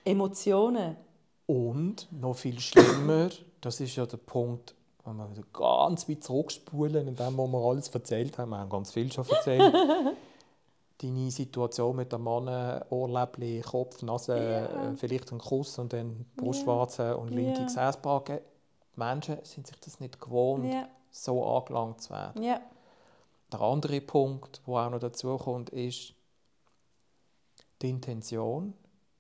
Emotionen. 0.05 0.97
Und 1.47 2.09
noch 2.13 2.35
viel 2.35 2.61
schlimmer, 2.61 3.31
das 3.61 3.81
ist 3.81 3.97
ja 3.97 4.07
der 4.07 4.17
Punkt, 4.19 4.75
wenn 5.05 5.19
wir 5.19 5.45
ganz 5.53 6.09
weit 6.09 6.25
zurückspulen, 6.25 7.09
in 7.09 7.17
dem, 7.17 7.37
was 7.37 7.49
wir 7.49 7.59
alles 7.59 7.89
erzählt 7.89 8.39
haben. 8.39 8.51
Wir 8.51 8.59
haben 8.59 8.71
ganz 8.71 8.93
viel 8.93 9.13
schon 9.13 9.29
erzählt. 9.29 9.75
Deine 10.99 11.31
Situation 11.31 11.97
mit 11.97 12.13
dem 12.13 12.23
Mann, 12.23 12.83
Ohrläppchen, 12.89 13.63
Kopf, 13.63 14.03
Nase, 14.03 14.37
ja. 14.37 14.91
Äh, 14.91 14.97
vielleicht 14.97 15.33
ein 15.33 15.39
Kuss 15.39 15.79
und 15.79 15.93
dann 15.93 16.25
Brustwarze 16.37 17.03
ja. 17.03 17.15
und 17.15 17.31
linke 17.31 17.61
ja. 17.61 17.65
Gesäßbacke. 17.65 18.43
Die 18.95 19.01
Menschen 19.01 19.39
sind 19.43 19.67
sich 19.67 19.79
das 19.81 19.99
nicht 19.99 20.21
gewohnt, 20.21 20.73
ja. 20.73 20.89
so 21.11 21.45
angelangt 21.45 22.01
zu 22.01 22.11
werden. 22.11 22.43
Ja. 22.43 22.61
Der 23.53 23.61
andere 23.61 24.01
Punkt, 24.01 24.63
der 24.67 24.75
auch 24.75 24.91
noch 24.91 25.01
dazu 25.01 25.37
kommt, 25.37 25.71
ist 25.71 26.15
die 27.83 27.91
Intention 27.91 28.75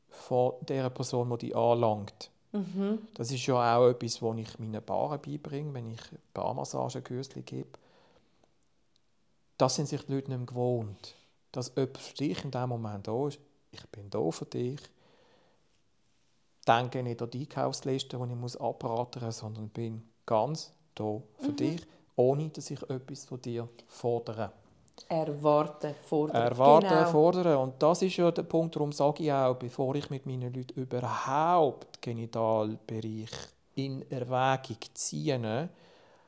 von 0.08 0.54
der 0.62 0.90
Person, 0.90 1.30
die 1.30 1.46
dich 1.46 1.56
anlangt. 1.56 2.30
Mhm. 2.52 3.00
Das 3.14 3.32
ist 3.32 3.46
ja 3.46 3.76
auch 3.76 3.88
etwas, 3.88 4.22
was 4.22 4.38
ich 4.38 4.58
meinen 4.58 4.82
Paaren 4.82 5.20
beibringe, 5.20 5.74
wenn 5.74 5.90
ich 5.90 6.00
Barmassagen 6.32 7.02
gebe. 7.02 7.68
Das 9.58 9.74
sind 9.74 9.88
sich 9.88 10.02
die 10.02 10.12
Leute 10.14 10.32
nicht 10.32 10.46
gewohnt. 10.46 11.14
Dass 11.54 11.72
jemand 11.76 11.98
für 11.98 12.14
dich 12.14 12.44
in 12.44 12.50
diesem 12.50 12.68
Moment 12.68 13.06
da 13.06 13.28
ist. 13.28 13.38
Ich 13.70 13.86
bin 13.88 14.10
da 14.10 14.30
für 14.30 14.44
dich. 14.44 14.80
Denke 16.66 17.02
nicht 17.02 17.20
an 17.20 17.30
die 17.30 17.40
Einkaufsliste, 17.40 18.16
die 18.16 18.32
ich 18.32 18.38
muss 18.38 18.56
abraten 18.56 19.24
muss, 19.24 19.38
sondern 19.38 19.68
bin 19.68 20.02
ganz 20.26 20.72
da 20.94 21.20
für 21.38 21.50
mhm. 21.50 21.56
dich, 21.56 21.86
ohne 22.16 22.48
dass 22.48 22.70
ich 22.70 22.82
etwas 22.82 23.24
von 23.24 23.40
dir 23.40 23.68
fordere. 23.86 24.52
Erwarten, 25.08 25.94
fordern. 26.06 26.42
Erwarten, 26.42 26.88
genau. 26.88 27.10
fordern. 27.10 27.56
Und 27.58 27.82
das 27.82 28.02
ist 28.02 28.16
ja 28.16 28.30
der 28.30 28.44
Punkt, 28.44 28.76
darum 28.76 28.92
sage 28.92 29.24
ich 29.24 29.32
auch, 29.32 29.54
bevor 29.54 29.94
ich 29.96 30.08
mit 30.08 30.24
meinen 30.24 30.52
Leuten 30.52 30.80
überhaupt 30.80 32.00
Genitalbereich 32.00 33.30
in 33.74 34.08
Erwägung 34.10 34.78
ziehe, 34.94 35.68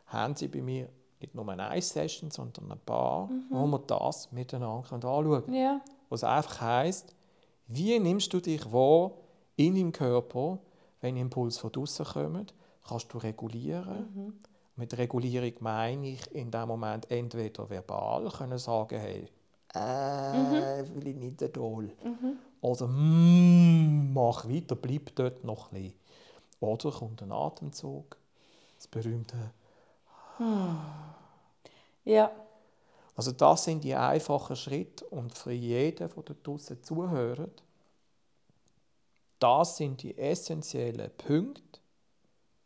haben 0.06 0.36
sie 0.36 0.48
bei 0.48 0.62
mir 0.62 0.88
nicht 1.26 1.34
nur 1.34 1.48
eine 1.48 1.82
Session, 1.82 2.30
sondern 2.30 2.72
ein 2.72 2.78
paar, 2.84 3.26
mhm. 3.26 3.46
wo 3.50 3.66
wir 3.66 3.78
das 3.80 4.30
miteinander 4.32 4.92
anschauen 4.92 5.44
können. 5.44 5.54
Ja. 5.54 5.80
Was 6.08 6.24
einfach 6.24 6.60
heisst, 6.60 7.14
wie 7.66 7.98
nimmst 7.98 8.32
du 8.32 8.40
dich 8.40 8.72
wahr 8.72 9.12
in 9.56 9.74
deinem 9.74 9.92
Körper, 9.92 10.58
wenn 11.00 11.16
Impulse 11.16 11.60
von 11.60 11.72
draußen 11.72 12.06
kommen? 12.06 12.46
Kannst 12.86 13.12
du 13.12 13.18
regulieren? 13.18 14.08
Mhm 14.14 14.32
mit 14.76 14.96
Regulierung 14.98 15.52
meine 15.60 16.08
ich 16.08 16.34
in 16.34 16.50
dem 16.50 16.68
Moment 16.68 17.10
entweder 17.10 17.68
verbal 17.68 18.30
können 18.30 18.58
sagen, 18.58 19.00
hey, 19.00 19.26
äh, 19.74 20.82
mhm. 20.82 20.94
will 20.94 21.06
ich 21.08 21.16
nicht 21.16 21.56
Doll. 21.56 21.90
Mhm. 22.04 22.36
Oder 22.60 22.86
mm, 22.86 24.12
mach 24.12 24.46
weiter, 24.46 24.76
bleib 24.76 25.14
dort 25.14 25.44
noch 25.44 25.72
ein 25.72 25.82
bisschen. 25.82 25.94
Oder 26.60 26.90
kommt 26.90 27.22
ein 27.22 27.32
Atemzug, 27.32 28.16
das 28.76 28.86
berühmte 28.88 29.36
hm. 30.38 30.76
Ja. 32.06 32.30
Also 33.16 33.32
das 33.32 33.64
sind 33.64 33.82
die 33.82 33.94
einfachen 33.94 34.56
Schritte 34.56 35.04
und 35.06 35.36
für 35.36 35.52
jeden, 35.52 35.96
der 35.96 36.08
dort 36.08 36.46
draussen 36.46 36.82
zuhört, 36.82 37.62
das 39.38 39.76
sind 39.76 40.02
die 40.02 40.16
essentiellen 40.16 41.10
Punkte, 41.18 41.80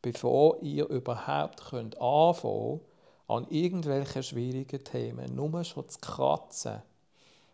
bevor 0.03 0.62
ihr 0.62 0.88
überhaupt 0.88 1.64
könnt 1.70 2.01
anfangen 2.01 2.80
an 3.28 3.47
irgendwelchen 3.49 4.22
schwierigen 4.22 4.84
Themen 4.84 5.34
nur 5.34 5.64
schon 5.64 5.88
zu 5.88 5.99
kratzen. 6.01 6.82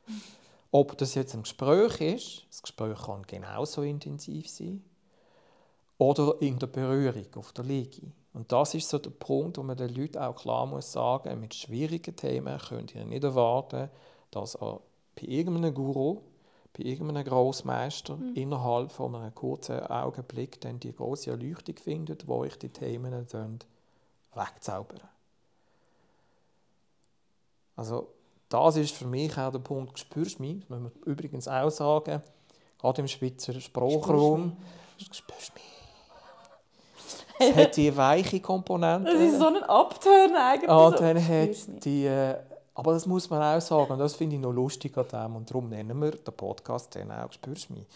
Ob 0.71 0.99
das 0.99 1.15
jetzt 1.15 1.35
ein 1.35 1.43
Gespräch 1.43 2.01
ist, 2.01 2.47
das 2.51 2.63
Gespräch 2.63 2.99
kann 3.03 3.23
genauso 3.23 3.83
intensiv 3.83 4.49
sein, 4.49 4.83
oder 5.99 6.35
in 6.41 6.59
der 6.59 6.67
Berührung 6.67 7.27
auf 7.37 7.53
der 7.53 7.65
Liege. 7.65 8.13
Und 8.37 8.53
das 8.53 8.75
ist 8.75 8.91
so 8.91 8.99
der 8.99 9.09
Punkt, 9.09 9.57
wo 9.57 9.63
man 9.63 9.79
den 9.79 9.95
Leuten 9.95 10.19
auch 10.19 10.37
klar 10.37 10.67
muss 10.67 10.93
sagen, 10.93 11.41
mit 11.41 11.55
schwierigen 11.55 12.15
Themen 12.15 12.59
könnt 12.59 12.95
ihr 12.95 13.07
nicht 13.07 13.25
erwarten, 13.25 13.89
dass 14.31 14.57
ihr 14.61 14.79
bei 15.15 15.23
irgendeinem 15.27 15.73
Guru, 15.73 16.21
bei 16.77 16.85
irgendeinem 16.85 17.25
Grossmeister 17.25 18.15
mhm. 18.19 18.35
innerhalb 18.35 18.93
von 18.93 19.15
einem 19.15 19.35
kurzen 19.35 19.81
Augenblick 19.81 20.61
dann 20.61 20.79
die 20.79 20.93
große 20.93 21.31
Erleuchtung 21.31 21.77
findet, 21.77 22.29
wo 22.29 22.45
ich 22.45 22.59
die 22.59 22.69
Themen 22.69 23.27
dann 23.33 23.59
wegzaubern. 24.35 25.01
Also 27.75 28.13
das 28.51 28.77
ist 28.77 28.95
für 28.95 29.07
mich 29.07 29.39
auch 29.39 29.51
der 29.51 29.61
Punkt, 29.61 29.99
spürst 29.99 30.41
du 30.41 30.43
mich, 30.43 30.61
das 30.61 30.69
müssen 30.69 30.93
wir 30.95 31.07
übrigens 31.07 31.49
auch 31.49 31.71
sagen, 31.71 32.23
gerade 32.79 33.01
im 33.01 33.09
Schweizer 33.09 33.59
Sprachraum, 33.59 34.59
spürst 34.99 35.49
du 35.49 35.55
mich. 35.55 35.76
Es 37.39 37.55
hat 37.57 37.77
die 37.77 37.97
weiche 37.97 38.41
Komponente. 38.41 39.13
Das 39.13 39.21
ist 39.21 39.39
so 39.39 39.47
ein 39.47 39.63
Abturn 39.63 40.35
eigentlich. 40.35 40.71
Ah, 40.71 40.91
dann 40.91 41.17
hat 41.17 41.85
die, 41.85 42.07
äh, 42.07 42.37
aber 42.75 42.93
das 42.93 43.07
muss 43.07 43.31
man 43.31 43.43
auch 43.43 43.61
sagen, 43.61 43.93
und 43.93 43.99
das 43.99 44.15
finde 44.15 44.37
ich 44.37 44.43
noch 44.43 44.53
lustig 44.53 44.97
an 44.99 45.07
dem, 45.11 45.37
und 45.37 45.49
darum 45.49 45.69
nennen 45.69 45.99
wir 46.01 46.11
den 46.11 46.35
Podcast 46.35 46.95
dann 46.95 47.11
auch 47.11 47.33
«Spürst 47.33 47.71
mich». 47.71 47.87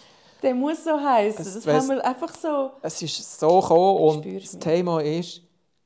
Der 0.42 0.54
muss 0.54 0.84
so 0.84 0.98
heißen. 0.98 1.44
Das 1.44 1.66
haben 1.66 1.88
wir 1.88 2.04
einfach 2.04 2.34
so... 2.34 2.70
Es 2.80 3.02
ist 3.02 3.38
so 3.38 3.60
gekommen 3.60 3.98
und 3.98 4.42
das 4.42 4.58
Thema 4.58 5.02
ist, 5.02 5.42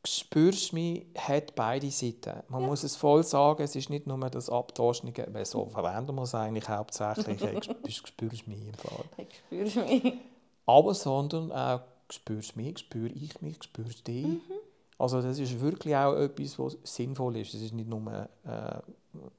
«Spürst 0.07 0.73
mich» 0.73 1.07
hat 1.19 1.57
beide 1.57 1.91
Seiten. 1.91 2.41
Man 2.49 2.61
ja. 2.61 2.69
muss 2.69 2.85
es 2.85 2.95
voll 2.95 3.25
sagen, 3.25 3.65
es 3.65 3.75
ist 3.75 3.91
nicht 3.91 4.07
nur 4.07 4.19
das 4.31 4.49
Abtauschende, 4.49 5.27
weil 5.33 5.45
so 5.45 5.67
verwenden 5.67 6.15
wir 6.15 6.23
es 6.23 6.35
eigentlich 6.35 6.69
hauptsächlich, 6.69 7.41
«Du 7.83 7.91
spürst 7.91 8.47
mich» 8.47 8.65
im 8.65 8.75
Fall. 8.75 9.05
Spürst 9.47 9.77
mich. 9.77 10.15
Aber 10.67 10.95
sondern 10.95 11.51
auch 11.51 11.81
spürst 12.11 12.57
mich, 12.57 12.79
spüre 12.79 13.09
ich 13.09 13.41
mich, 13.41 13.63
spürst 13.63 14.07
du 14.07 14.13
dich. 14.13 14.27
Mhm. 14.27 14.41
Also 14.99 15.21
das 15.21 15.39
ist 15.39 15.61
wirklich 15.61 15.95
auch 15.97 16.15
etwas, 16.15 16.59
was 16.59 16.77
sinnvoll 16.85 17.37
ist. 17.39 17.55
Es 17.55 17.63
ist 17.63 17.75
nicht 17.75 17.89
nur 17.89 18.29
äh, 18.45 18.79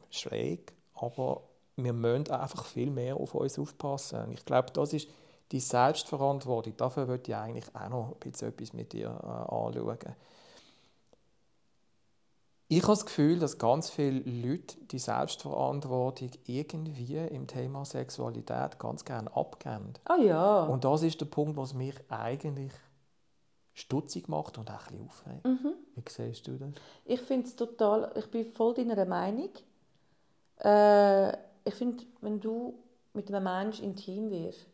schräg, 0.09 0.74
aber 0.95 1.41
wir 1.78 1.93
müssen 1.93 2.32
einfach 2.32 2.66
viel 2.66 2.89
mehr 2.89 3.16
auf 3.18 3.36
uns 3.36 3.59
aufpassen. 3.59 4.32
Ich 4.32 4.45
glaube, 4.45 4.72
das 4.72 4.93
ist 4.93 5.07
die 5.51 5.59
Selbstverantwortung. 5.59 6.76
Dafür 6.78 7.07
würde 7.07 7.24
ich 7.28 7.36
eigentlich 7.36 7.66
auch 7.74 7.89
noch 7.89 8.11
ein 8.13 8.20
bisschen 8.20 8.49
etwas 8.49 8.74
mit 8.74 8.93
dir 8.93 9.07
äh, 9.07 9.28
anschauen. 9.53 9.97
Ich 12.68 12.82
habe 12.82 12.93
das 12.93 13.05
Gefühl, 13.05 13.38
dass 13.38 13.59
ganz 13.59 13.91
viele 13.91 14.22
Leute 14.22 14.78
die 14.91 14.97
Selbstverantwortung 14.97 16.32
irgendwie 16.45 17.18
im 17.18 17.45
Thema 17.45 17.86
Sexualität 17.86 18.80
ganz 18.80 19.05
gerne 19.05 19.36
abgeben. 19.36 19.93
Ah 20.05 20.16
oh 20.18 20.24
ja. 20.24 20.63
Und 20.63 20.84
das 20.84 21.03
ist 21.03 21.22
der 21.22 21.28
Punkt, 21.28 21.57
was 21.57 21.76
mich 21.76 21.95
eigentlich 22.09 22.72
stutzig 23.76 24.30
macht 24.30 24.57
und 24.57 24.72
auch 24.72 24.88
ein 24.88 24.97
bisschen 24.97 25.07
aufregt. 25.07 25.45
Mhm. 25.45 25.74
Wie 25.95 26.03
siehst 26.09 26.47
du 26.47 26.57
das? 26.57 26.70
Ich 27.05 27.22
finde 27.22 27.47
es 27.47 27.55
total, 27.55 28.11
ich 28.16 28.32
bin 28.32 28.51
voll 28.51 28.74
deiner 28.74 29.05
Meinung. 29.05 29.49
Äh, 30.63 31.34
ich 31.66 31.76
finde, 31.76 32.03
wenn 32.22 32.39
du 32.39 32.74
mit 33.13 33.32
einem 33.32 33.43
Menschen 33.43 33.86
intim 33.86 34.32
wirst, 34.32 34.66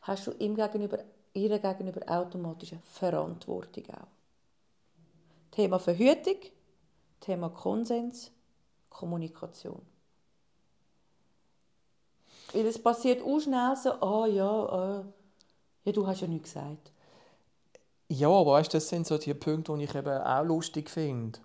hast 0.00 0.26
du 0.26 0.32
ihm 0.32 0.56
gegenüber, 0.56 0.98
ihr 1.34 1.58
gegenüber 1.58 2.00
automatisch 2.06 2.72
eine 2.72 2.82
Verantwortung 2.82 3.84
auch. 3.90 4.08
Thema 5.50 5.78
Verhütung, 5.78 6.36
Thema 7.22 7.48
Konsens, 7.48 8.30
Kommunikation. 8.90 9.80
Weil 12.52 12.66
es 12.66 12.82
passiert 12.82 13.22
auch 13.22 13.40
schnell 13.40 13.74
so, 13.76 13.92
ah 13.92 14.22
oh, 14.22 14.26
ja, 14.26 15.00
äh, 15.00 15.04
ja, 15.84 15.92
du 15.92 16.06
hast 16.06 16.20
ja 16.20 16.28
nichts 16.28 16.52
gesagt. 16.52 16.92
Ja, 18.08 18.28
aber 18.28 18.52
weißt, 18.52 18.74
das 18.74 18.88
sind 18.88 19.06
so 19.06 19.16
die 19.16 19.32
Punkte, 19.32 19.74
die 19.78 19.84
ich 19.84 19.94
eben 19.94 20.20
auch 20.20 20.44
lustig 20.44 20.90
finde. 20.90 21.38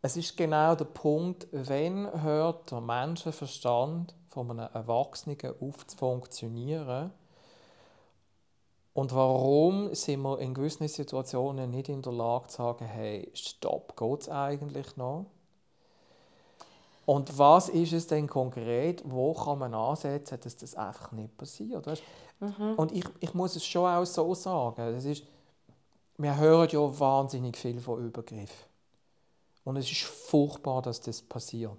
Es 0.00 0.16
ist 0.16 0.36
genau 0.36 0.74
der 0.74 0.86
Punkt, 0.86 1.48
wenn 1.50 2.22
hört 2.22 2.70
der 2.70 2.80
Menschenverstand 2.80 4.14
von 4.30 4.50
einem 4.50 4.72
Erwachsenen 4.72 5.36
auf 5.60 5.86
zu 5.86 5.96
funktionieren 5.96 7.10
und 8.96 9.14
warum 9.14 9.94
sind 9.94 10.22
wir 10.22 10.38
in 10.38 10.54
gewissen 10.54 10.88
Situationen 10.88 11.70
nicht 11.70 11.90
in 11.90 12.00
der 12.00 12.14
Lage 12.14 12.46
zu 12.46 12.56
sagen, 12.56 12.86
hey, 12.86 13.30
stopp, 13.34 13.94
geht 13.94 14.22
es 14.22 14.30
eigentlich 14.30 14.96
noch? 14.96 15.26
Und 17.04 17.36
was 17.36 17.68
ist 17.68 17.92
es 17.92 18.06
denn 18.06 18.26
konkret, 18.26 19.02
wo 19.04 19.34
kann 19.34 19.58
man 19.58 19.74
ansetzen, 19.74 20.40
dass 20.42 20.56
das 20.56 20.76
einfach 20.76 21.12
nicht 21.12 21.36
passiert? 21.36 21.86
Mhm. 22.40 22.72
Und 22.78 22.90
ich, 22.90 23.04
ich 23.20 23.34
muss 23.34 23.54
es 23.54 23.66
schon 23.66 23.84
auch 23.84 24.06
so 24.06 24.34
sagen, 24.34 24.94
das 24.94 25.04
ist, 25.04 25.24
wir 26.16 26.34
hören 26.34 26.70
ja 26.70 26.98
wahnsinnig 26.98 27.58
viel 27.58 27.78
von 27.78 28.02
Übergriff. 28.02 28.66
Und 29.64 29.76
es 29.76 29.92
ist 29.92 30.04
furchtbar, 30.04 30.80
dass 30.80 31.02
das 31.02 31.20
passiert. 31.20 31.76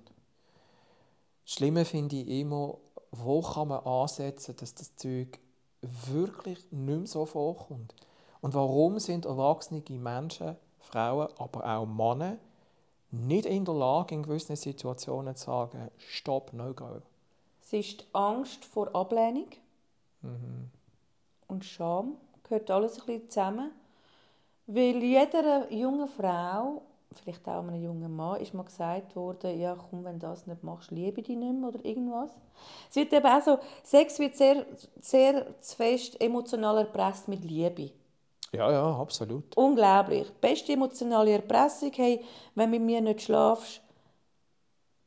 Das 1.45 1.55
Schlimme 1.55 1.83
finde 1.83 2.17
ich 2.17 2.27
immer, 2.41 2.77
wo 3.09 3.41
kann 3.41 3.69
man 3.69 3.83
ansetzen, 3.83 4.55
dass 4.55 4.75
das 4.75 4.95
Zeug 4.95 5.39
wirklich 6.07 6.71
nicht 6.71 6.71
mehr 6.71 7.07
so 7.07 7.25
vorkommt. 7.25 7.93
Und 8.41 8.53
warum 8.53 8.99
sind 8.99 9.25
erwachsene 9.25 9.83
Menschen, 9.89 10.55
Frauen, 10.79 11.27
aber 11.37 11.65
auch 11.65 11.85
Männer, 11.85 12.37
nicht 13.11 13.45
in 13.45 13.65
der 13.65 13.73
Lage, 13.73 14.15
in 14.15 14.23
gewissen 14.23 14.55
Situationen 14.55 15.35
zu 15.35 15.45
sagen, 15.45 15.89
stopp, 15.97 16.53
no 16.53 16.73
go? 16.73 17.01
Es 17.61 17.73
ist 17.73 18.05
Angst 18.13 18.63
vor 18.63 18.93
Ablehnung 18.95 19.47
mhm. 20.21 20.69
und 21.47 21.65
Scham, 21.65 22.15
gehört 22.43 22.71
alles 22.71 22.99
ein 22.99 23.05
bisschen 23.05 23.29
zusammen. 23.29 23.71
Weil 24.67 25.01
jeder 25.01 25.71
jungen 25.71 26.07
Frau, 26.07 26.81
vielleicht 27.19 27.47
auch 27.47 27.59
einem 27.59 27.81
jungen 27.81 28.15
Mann, 28.15 28.39
ist 28.41 28.53
mal 28.53 28.63
gesagt 28.63 29.15
worden, 29.15 29.59
ja 29.59 29.75
komm, 29.75 30.03
wenn 30.03 30.19
du 30.19 30.27
das 30.27 30.47
nicht 30.47 30.63
machst, 30.63 30.91
liebe 30.91 31.21
ich 31.21 31.27
dich 31.27 31.37
nicht 31.37 31.53
mehr 31.53 31.69
oder 31.69 31.83
irgendwas. 31.83 32.31
Es 32.89 32.95
wird 32.95 33.13
eben 33.13 33.25
auch 33.25 33.41
so, 33.41 33.59
Sex 33.83 34.19
wird 34.19 34.35
sehr, 34.35 34.65
sehr 34.99 35.47
fest 35.61 36.19
emotional 36.21 36.77
erpresst 36.79 37.27
mit 37.27 37.43
Liebe. 37.43 37.91
Ja, 38.53 38.71
ja, 38.71 38.99
absolut. 38.99 39.55
Unglaublich. 39.57 40.31
Beste 40.41 40.73
emotionale 40.73 41.33
Erpressung, 41.33 41.91
hey, 41.93 42.23
wenn 42.55 42.71
du 42.71 42.77
mit 42.77 42.85
mir 42.85 43.01
nicht 43.01 43.21
schlafst, 43.23 43.81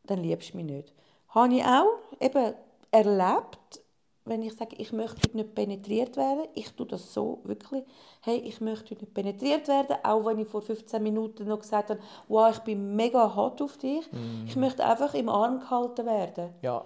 dann 0.05 0.23
liebst 0.23 0.53
du 0.53 0.59
mich 0.59 0.67
nicht. 0.67 0.93
Habe 1.31 1.55
ich 1.55 1.65
auch 1.65 1.99
eben 2.21 2.55
erlebt, 2.91 3.81
wenn 4.25 4.43
ich 4.43 4.55
sage, 4.55 4.77
ich 4.77 4.93
möchte 4.93 5.23
heute 5.23 5.37
nicht 5.37 5.55
penetriert 5.55 6.17
werden, 6.17 6.47
ich 6.55 6.71
tue 6.73 6.87
das 6.87 7.13
so 7.13 7.41
wirklich, 7.45 7.85
hey, 8.21 8.37
ich 8.37 8.61
möchte 8.61 8.91
heute 8.91 9.05
nicht 9.05 9.15
penetriert 9.15 9.69
werden, 9.69 9.97
auch 10.03 10.25
wenn 10.27 10.39
ich 10.39 10.49
vor 10.49 10.63
15 10.63 11.03
Minuten 11.03 11.49
noch 11.49 11.61
gesagt 11.61 11.91
habe, 11.91 12.01
wow, 12.29 12.51
ich 12.55 12.61
bin 12.61 12.97
mega 12.97 13.35
hot 13.35 13.61
auf 13.63 13.79
dich, 13.79 14.11
mm. 14.13 14.47
ich 14.47 14.57
möchte 14.57 14.85
einfach 14.85 15.15
im 15.15 15.29
Arm 15.29 15.61
gehalten 15.61 16.07
werden. 16.07 16.51
Ja. 16.63 16.85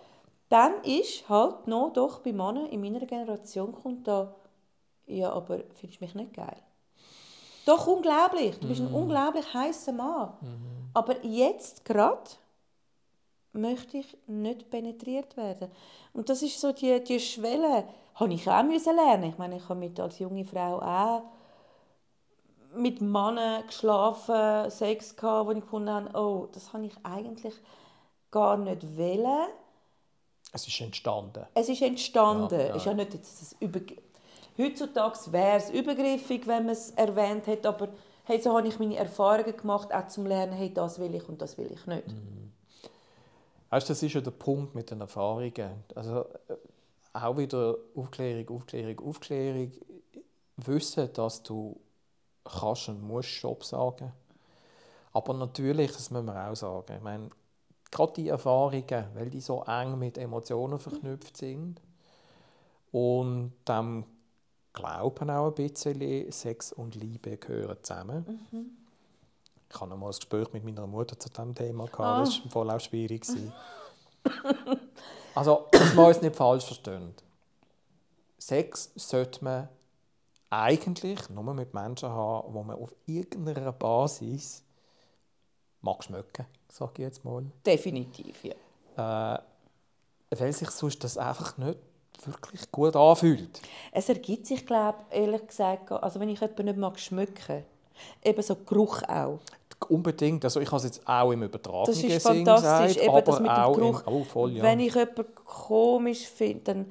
Dann 0.49 0.83
ist 0.85 1.29
halt 1.29 1.67
noch, 1.67 1.93
doch 1.93 2.21
bei 2.21 2.33
Männern 2.33 2.67
in 2.67 2.81
meiner 2.81 3.05
Generation 3.05 3.73
kommt 3.73 4.07
da, 4.07 4.35
ja, 5.07 5.33
aber 5.33 5.61
findest 5.75 6.01
du 6.01 6.05
mich 6.05 6.15
nicht 6.15 6.35
geil? 6.35 6.57
Doch, 7.67 7.87
unglaublich, 7.87 8.59
du 8.59 8.69
bist 8.69 8.81
mm. 8.81 8.87
ein 8.87 8.95
unglaublich 8.95 9.53
heißer 9.53 9.93
Mann. 9.93 10.35
Mm. 10.41 10.91
Aber 10.95 11.25
jetzt 11.25 11.85
gerade 11.85 12.31
möchte 13.55 13.99
ich 13.99 14.17
nicht 14.27 14.71
penetriert 14.71 15.37
werden. 15.37 15.71
Und 16.13 16.29
das 16.29 16.43
ist 16.43 16.61
so 16.61 16.73
die, 16.73 17.03
die 17.03 17.21
Schwelle, 17.21 17.85
habe 18.15 18.35
ich 18.35 18.49
auch 18.49 18.63
müssen 18.63 18.95
lernen. 18.95 19.31
Ich 19.31 19.39
meine, 19.39 19.57
ich 19.57 19.69
habe 19.69 19.81
mit 19.81 19.99
als 19.99 20.19
junge 20.19 20.45
Frau 20.45 20.81
auch 20.81 21.23
mit 22.77 23.01
Männern 23.01 23.67
geschlafen, 23.67 24.71
Sex 24.71 25.17
gehabt, 25.17 25.47
wo 25.47 25.53
ich 25.53 25.61
gefunden 25.61 25.91
habe, 25.91 26.19
oh, 26.19 26.49
das 26.53 26.73
habe 26.73 26.87
ich 26.87 26.95
eigentlich 27.03 27.55
gar 28.31 28.57
nicht 28.57 28.97
wollen. 28.97 29.49
Es 30.53 30.67
ist 30.67 30.81
entstanden. 30.81 31.47
Es 31.55 31.69
ist 31.69 31.83
entstanden. 31.83 32.59
Ja, 32.59 32.67
ja. 32.67 32.75
Ist 32.77 32.87
ja 32.87 32.95
nicht 32.95 33.15
das 33.15 33.57
Über 33.61 33.81
Heutzutage 34.57 35.33
wäre 35.33 35.57
es 35.57 35.71
übergriffig, 35.71 36.47
wenn 36.47 36.67
man 36.67 36.75
es 36.75 36.91
erwähnt 36.93 37.49
hat, 37.49 37.67
aber 37.67 37.89
hey, 38.25 38.41
so 38.41 38.57
habe 38.57 38.69
ich 38.69 38.79
meine 38.79 38.97
Erfahrungen 38.97 39.57
gemacht, 39.57 39.93
auch 39.93 40.07
zum 40.07 40.27
Lernen, 40.27 40.53
hey, 40.53 40.73
das 40.73 41.01
will 41.01 41.13
ich 41.13 41.29
und 41.29 41.43
das 41.43 41.59
will 41.59 41.71
ich 41.73 41.85
nicht. 41.87 42.07
Mhm. 42.07 42.44
Weißt, 43.75 43.91
das 43.91 44.05
ist 44.05 44.13
ja 44.13 44.21
der 44.21 44.31
Punkt 44.31 44.77
mit 44.77 44.93
den 44.93 45.01
Erfahrungen. 45.01 45.83
Also, 45.97 46.21
äh, 46.47 46.55
auch 47.13 47.37
wieder 47.37 47.75
Aufklärung, 47.97 48.57
Aufklärung, 48.57 49.09
Aufklärung. 49.09 49.73
Wissen, 50.59 51.13
dass 51.13 51.43
du 51.43 51.81
kannst 52.45 52.89
und 52.89 53.03
musst 53.03 53.31
Stopp 53.31 53.65
sagen. 53.65 54.13
Aber 55.13 55.35
natürlich, 55.35 55.91
das 55.91 56.13
müssen 56.13 56.27
wir 56.27 56.49
auch 56.49 56.55
sagen, 56.55 56.95
ich 56.99 57.03
meine, 57.03 57.31
gerade 57.91 58.13
die 58.13 58.29
Erfahrungen, 58.29 59.07
weil 59.13 59.29
die 59.29 59.41
so 59.41 59.65
eng 59.65 59.99
mit 59.99 60.19
Emotionen 60.19 60.79
verknüpft 60.79 61.37
sind 61.37 61.81
und 62.93 63.55
dem 63.67 64.05
Glauben 64.73 65.31
auch 65.31 65.49
ein 65.49 65.55
bisschen, 65.55 66.31
Sex 66.31 66.73
und 66.73 66.95
Liebe 66.95 67.39
gehören 67.39 67.79
zusammen. 67.83 68.41
Mhm. 68.53 68.84
Ich 69.69 69.81
hatte 69.81 69.91
noch 69.91 69.97
mal 69.97 70.07
ein 70.07 70.13
Gespräch 70.13 70.53
mit 70.53 70.65
meiner 70.65 70.87
Mutter 70.87 71.19
zu 71.19 71.29
diesem 71.29 71.55
Thema. 71.55 71.85
Oh. 71.85 71.97
Das 71.97 72.45
war 72.45 72.51
voll 72.51 72.71
auch 72.71 72.81
schwierig. 72.81 73.27
also, 75.35 75.67
dass 75.71 75.97
wir 75.97 76.07
uns 76.07 76.23
nicht 76.23 76.37
falsch 76.37 76.65
verstehen. 76.65 77.15
Sex 78.39 78.93
sollte 78.95 79.43
man 79.43 79.69
eigentlich 80.51 81.29
nur 81.31 81.55
mit 81.55 81.75
Menschen 81.75 82.09
haben, 82.09 82.55
wo 82.55 82.63
man 82.63 82.77
auf 82.77 82.95
irgendeiner 83.07 83.73
Basis 83.73 84.63
mag 85.81 86.03
schmecken, 86.05 86.47
sage 86.69 86.93
ich 86.95 86.99
jetzt 87.01 87.25
mal. 87.25 87.45
Definitiv, 87.65 88.45
ja. 88.45 89.35
Äh, 89.37 89.39
weil 90.31 90.53
sich 90.53 90.71
sonst 90.71 91.03
das 91.05 91.19
einfach 91.19 91.57
nicht 91.59 91.79
wirklich 92.25 92.71
gut 92.71 92.97
anfühlt. 92.97 93.61
Es 93.93 94.09
ergibt 94.09 94.47
sich, 94.47 94.65
glaube 94.65 94.99
ich, 95.11 95.17
ehrlich 95.17 95.47
gesagt, 95.47 95.91
also 95.93 96.21
wenn 96.21 96.29
ich 96.29 96.41
jemanden 96.41 96.65
nicht 96.67 96.79
mag 96.79 96.99
schmücken, 96.99 97.65
eben 98.23 98.43
so 98.43 98.57
Geruch 98.57 99.03
auch. 99.03 99.41
Unbedingt. 99.89 100.45
Also 100.45 100.61
ich 100.61 100.69
habe 100.69 100.79
es 100.79 100.85
jetzt 100.85 101.07
auch 101.07 101.31
im 101.33 101.43
übertragenen 101.43 101.87
Das 101.87 101.97
ist 101.97 102.23
Sinn 102.23 102.47
fantastisch, 102.47 102.95
gesagt, 102.95 103.01
eben 103.03 103.09
aber 103.11 103.23
das 103.23 103.41
mit 103.41 103.51
dem 103.51 103.57
auch 103.57 103.75
Geruch. 103.75 104.07
Im, 104.07 104.13
oh, 104.13 104.25
voll, 104.25 104.53
ja. 104.53 104.63
Wenn 104.63 104.81
ich 104.81 104.95
jemanden 104.95 105.35
komisch 105.45 106.27
finde, 106.27 106.61
dann 106.65 106.87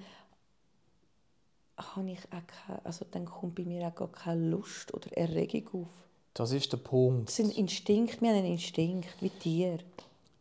habe 1.77 2.11
ich 2.11 2.19
auch 2.25 2.67
keine, 2.67 2.85
also 2.85 3.05
dann 3.09 3.25
kommt 3.25 3.55
bei 3.55 3.63
mir 3.63 3.87
auch 3.87 3.95
gar 3.95 4.09
keine 4.09 4.49
Lust 4.49 4.93
oder 4.93 5.11
Erregung 5.17 5.83
auf. 5.83 5.87
das 6.35 6.51
ist 6.51 6.71
der 6.71 6.77
Punkt. 6.77 7.29
Das 7.29 7.35
sind 7.37 7.57
Instinkt, 7.57 8.21
wir 8.21 8.29
haben 8.29 8.37
einen 8.37 8.53
Instinkt, 8.53 9.09
wie 9.21 9.29
Tier. 9.29 9.79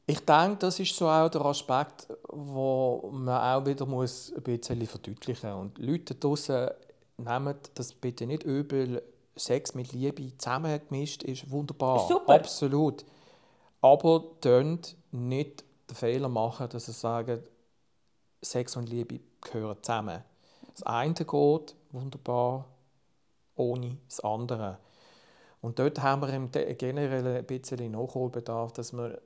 Ich 0.06 0.20
denke, 0.20 0.56
das 0.58 0.80
ist 0.80 0.96
so 0.96 1.08
auch 1.08 1.30
der 1.30 1.44
Aspekt, 1.44 2.08
wo 2.28 3.08
man 3.12 3.40
auch 3.40 3.64
wieder 3.64 3.86
muss 3.86 4.32
ein 4.36 4.42
bisschen 4.42 4.84
verdeutlichen 4.86 5.50
muss. 5.52 5.60
Und 5.60 5.78
Leute 5.78 6.14
draussen 6.16 6.68
nehmen 7.18 7.54
das 7.74 7.94
bitte 7.94 8.26
nicht 8.26 8.42
übel. 8.42 9.02
Sex 9.36 9.74
mit 9.74 9.92
Liebe 9.92 10.36
zusammengemischt 10.36 11.22
ist 11.22 11.50
wunderbar. 11.50 12.06
Super. 12.08 12.34
Absolut. 12.34 13.04
Aber 13.80 14.24
tönt 14.40 14.96
nicht 15.10 15.64
den 15.88 15.96
Fehler 15.96 16.28
machen, 16.28 16.68
dass 16.68 16.86
sie 16.86 16.92
sagen, 16.92 17.42
Sex 18.42 18.76
und 18.76 18.88
Liebe 18.88 19.20
gehören 19.40 19.76
zusammen. 19.82 20.22
Das 20.72 20.82
eine 20.84 21.14
geht 21.14 21.74
wunderbar 21.90 22.66
ohne 23.56 23.98
das 24.08 24.20
andere. 24.20 24.78
Und 25.60 25.78
dort 25.78 26.02
haben 26.02 26.22
wir 26.22 26.32
im 26.32 26.50
generell 26.50 27.38
ein 27.38 27.46
bisschen 27.46 27.92
Nachholbedarf, 27.92 28.72
dass 28.72 28.92
wir 28.92 29.20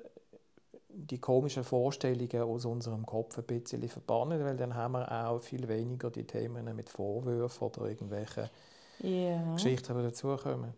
die 0.88 1.18
komischen 1.18 1.64
Vorstellungen 1.64 2.42
aus 2.42 2.64
unserem 2.64 3.04
Kopf 3.04 3.38
ein 3.38 3.44
bisschen 3.44 3.88
verbannen, 3.88 4.42
weil 4.44 4.56
dann 4.56 4.74
haben 4.74 4.92
wir 4.92 5.10
auch 5.28 5.40
viel 5.40 5.68
weniger 5.68 6.10
die 6.10 6.26
Themen 6.26 6.74
mit 6.74 6.88
Vorwürfen 6.88 7.68
oder 7.68 7.86
irgendwelchen 7.86 8.48
Ja. 9.00 9.54
Geschichten, 9.54 9.96
die 9.96 10.02
dazukommen. 10.02 10.72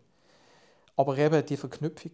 Aber 0.95 1.17
eben 1.17 1.45
die 1.45 1.57
Verknüpfung, 1.57 2.11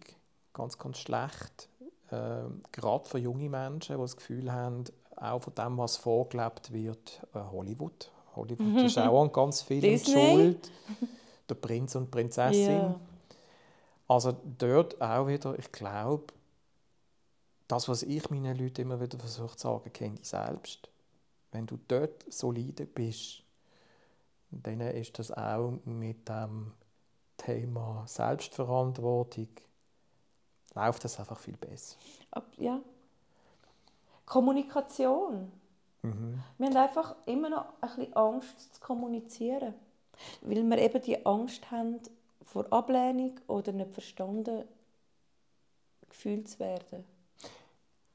ganz, 0.52 0.78
ganz 0.78 0.98
schlecht. 0.98 1.68
Ähm, 2.12 2.62
gerade 2.70 3.08
für 3.08 3.18
junge 3.18 3.48
Menschen, 3.48 3.96
die 3.96 4.02
das 4.02 4.16
Gefühl 4.16 4.52
haben, 4.52 4.84
auch 5.16 5.42
von 5.42 5.54
dem, 5.54 5.78
was 5.78 5.96
vorgelebt 5.96 6.72
wird, 6.72 7.20
äh, 7.34 7.38
Hollywood. 7.38 8.10
Hollywood 8.36 8.84
ist 8.84 8.98
auch 8.98 9.22
an 9.22 9.32
ganz 9.32 9.62
vielen 9.62 9.98
schuld. 9.98 10.70
Der 11.48 11.54
Prinz 11.54 11.94
und 11.96 12.10
Prinzessin. 12.10 12.70
Ja. 12.70 13.00
Also 14.08 14.36
dort 14.58 15.00
auch 15.00 15.26
wieder, 15.26 15.58
ich 15.58 15.72
glaube, 15.72 16.26
das, 17.66 17.88
was 17.88 18.02
ich 18.04 18.30
meinen 18.30 18.56
Leuten 18.56 18.82
immer 18.82 19.00
wieder 19.00 19.18
versuche 19.18 19.56
zu 19.56 19.68
sagen, 19.68 19.92
kenne 19.92 20.14
dich 20.16 20.28
selbst. 20.28 20.88
Wenn 21.50 21.66
du 21.66 21.78
dort 21.88 22.24
solide 22.32 22.86
bist, 22.86 23.42
dann 24.50 24.80
ist 24.80 25.18
das 25.18 25.30
auch 25.30 25.72
mit 25.84 26.28
dem 26.28 26.72
Thema 27.36 28.04
Selbstverantwortung, 28.06 29.48
läuft 30.74 31.04
das 31.04 31.18
einfach 31.18 31.38
viel 31.38 31.56
besser. 31.56 31.96
Ja. 32.58 32.80
Kommunikation. 34.24 35.52
Mhm. 36.02 36.42
Wir 36.58 36.68
haben 36.68 36.76
einfach 36.76 37.16
immer 37.26 37.50
noch 37.50 37.66
ein 37.80 37.88
bisschen 37.96 38.14
Angst 38.14 38.74
zu 38.74 38.80
kommunizieren. 38.80 39.74
Weil 40.40 40.62
wir 40.62 40.78
eben 40.78 41.02
die 41.02 41.24
Angst 41.26 41.70
haben 41.70 42.00
vor 42.42 42.72
Ablehnung 42.72 43.38
oder 43.48 43.72
nicht 43.72 43.92
verstanden 43.92 44.64
gefühlt 46.08 46.48
zu 46.48 46.58
werden. 46.58 47.04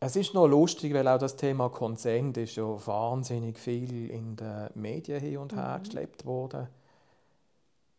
Es 0.04 0.16
ist 0.16 0.34
noch 0.34 0.48
lustig, 0.48 0.96
weil 0.96 1.08
auch 1.08 1.20
das 1.20 1.36
Thema 1.36 1.70
Konsent 1.70 2.36
ist 2.36 2.56
ja 2.56 2.64
wahnsinnig 2.88 3.60
viel 3.60 4.10
in 4.10 4.36
den 4.36 4.70
Medien 4.74 5.20
hin 5.22 5.38
und 5.38 5.56
her 5.56 5.80
geschleppt 5.84 6.26
worden. 6.26 6.68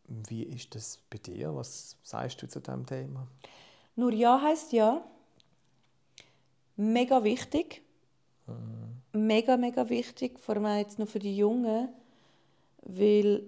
Wie 0.08 0.42
ist 0.42 0.74
das 0.74 0.98
bei 1.08 1.18
dir? 1.18 1.54
Was 1.54 1.96
sagst 2.02 2.42
du 2.42 2.48
zu 2.48 2.58
diesem 2.58 2.84
Thema? 2.86 3.28
Nur 3.94 4.12
Ja 4.12 4.40
heißt 4.42 4.72
Ja. 4.72 5.04
Mega 6.74 7.22
wichtig. 7.22 7.82
Mega, 9.12 9.56
mega 9.56 9.88
wichtig, 9.88 10.40
vor 10.40 10.56
allem 10.56 10.78
jetzt 10.78 10.98
noch 10.98 11.06
für 11.06 11.20
die 11.20 11.36
Jungen, 11.36 11.88
weil, 12.82 13.44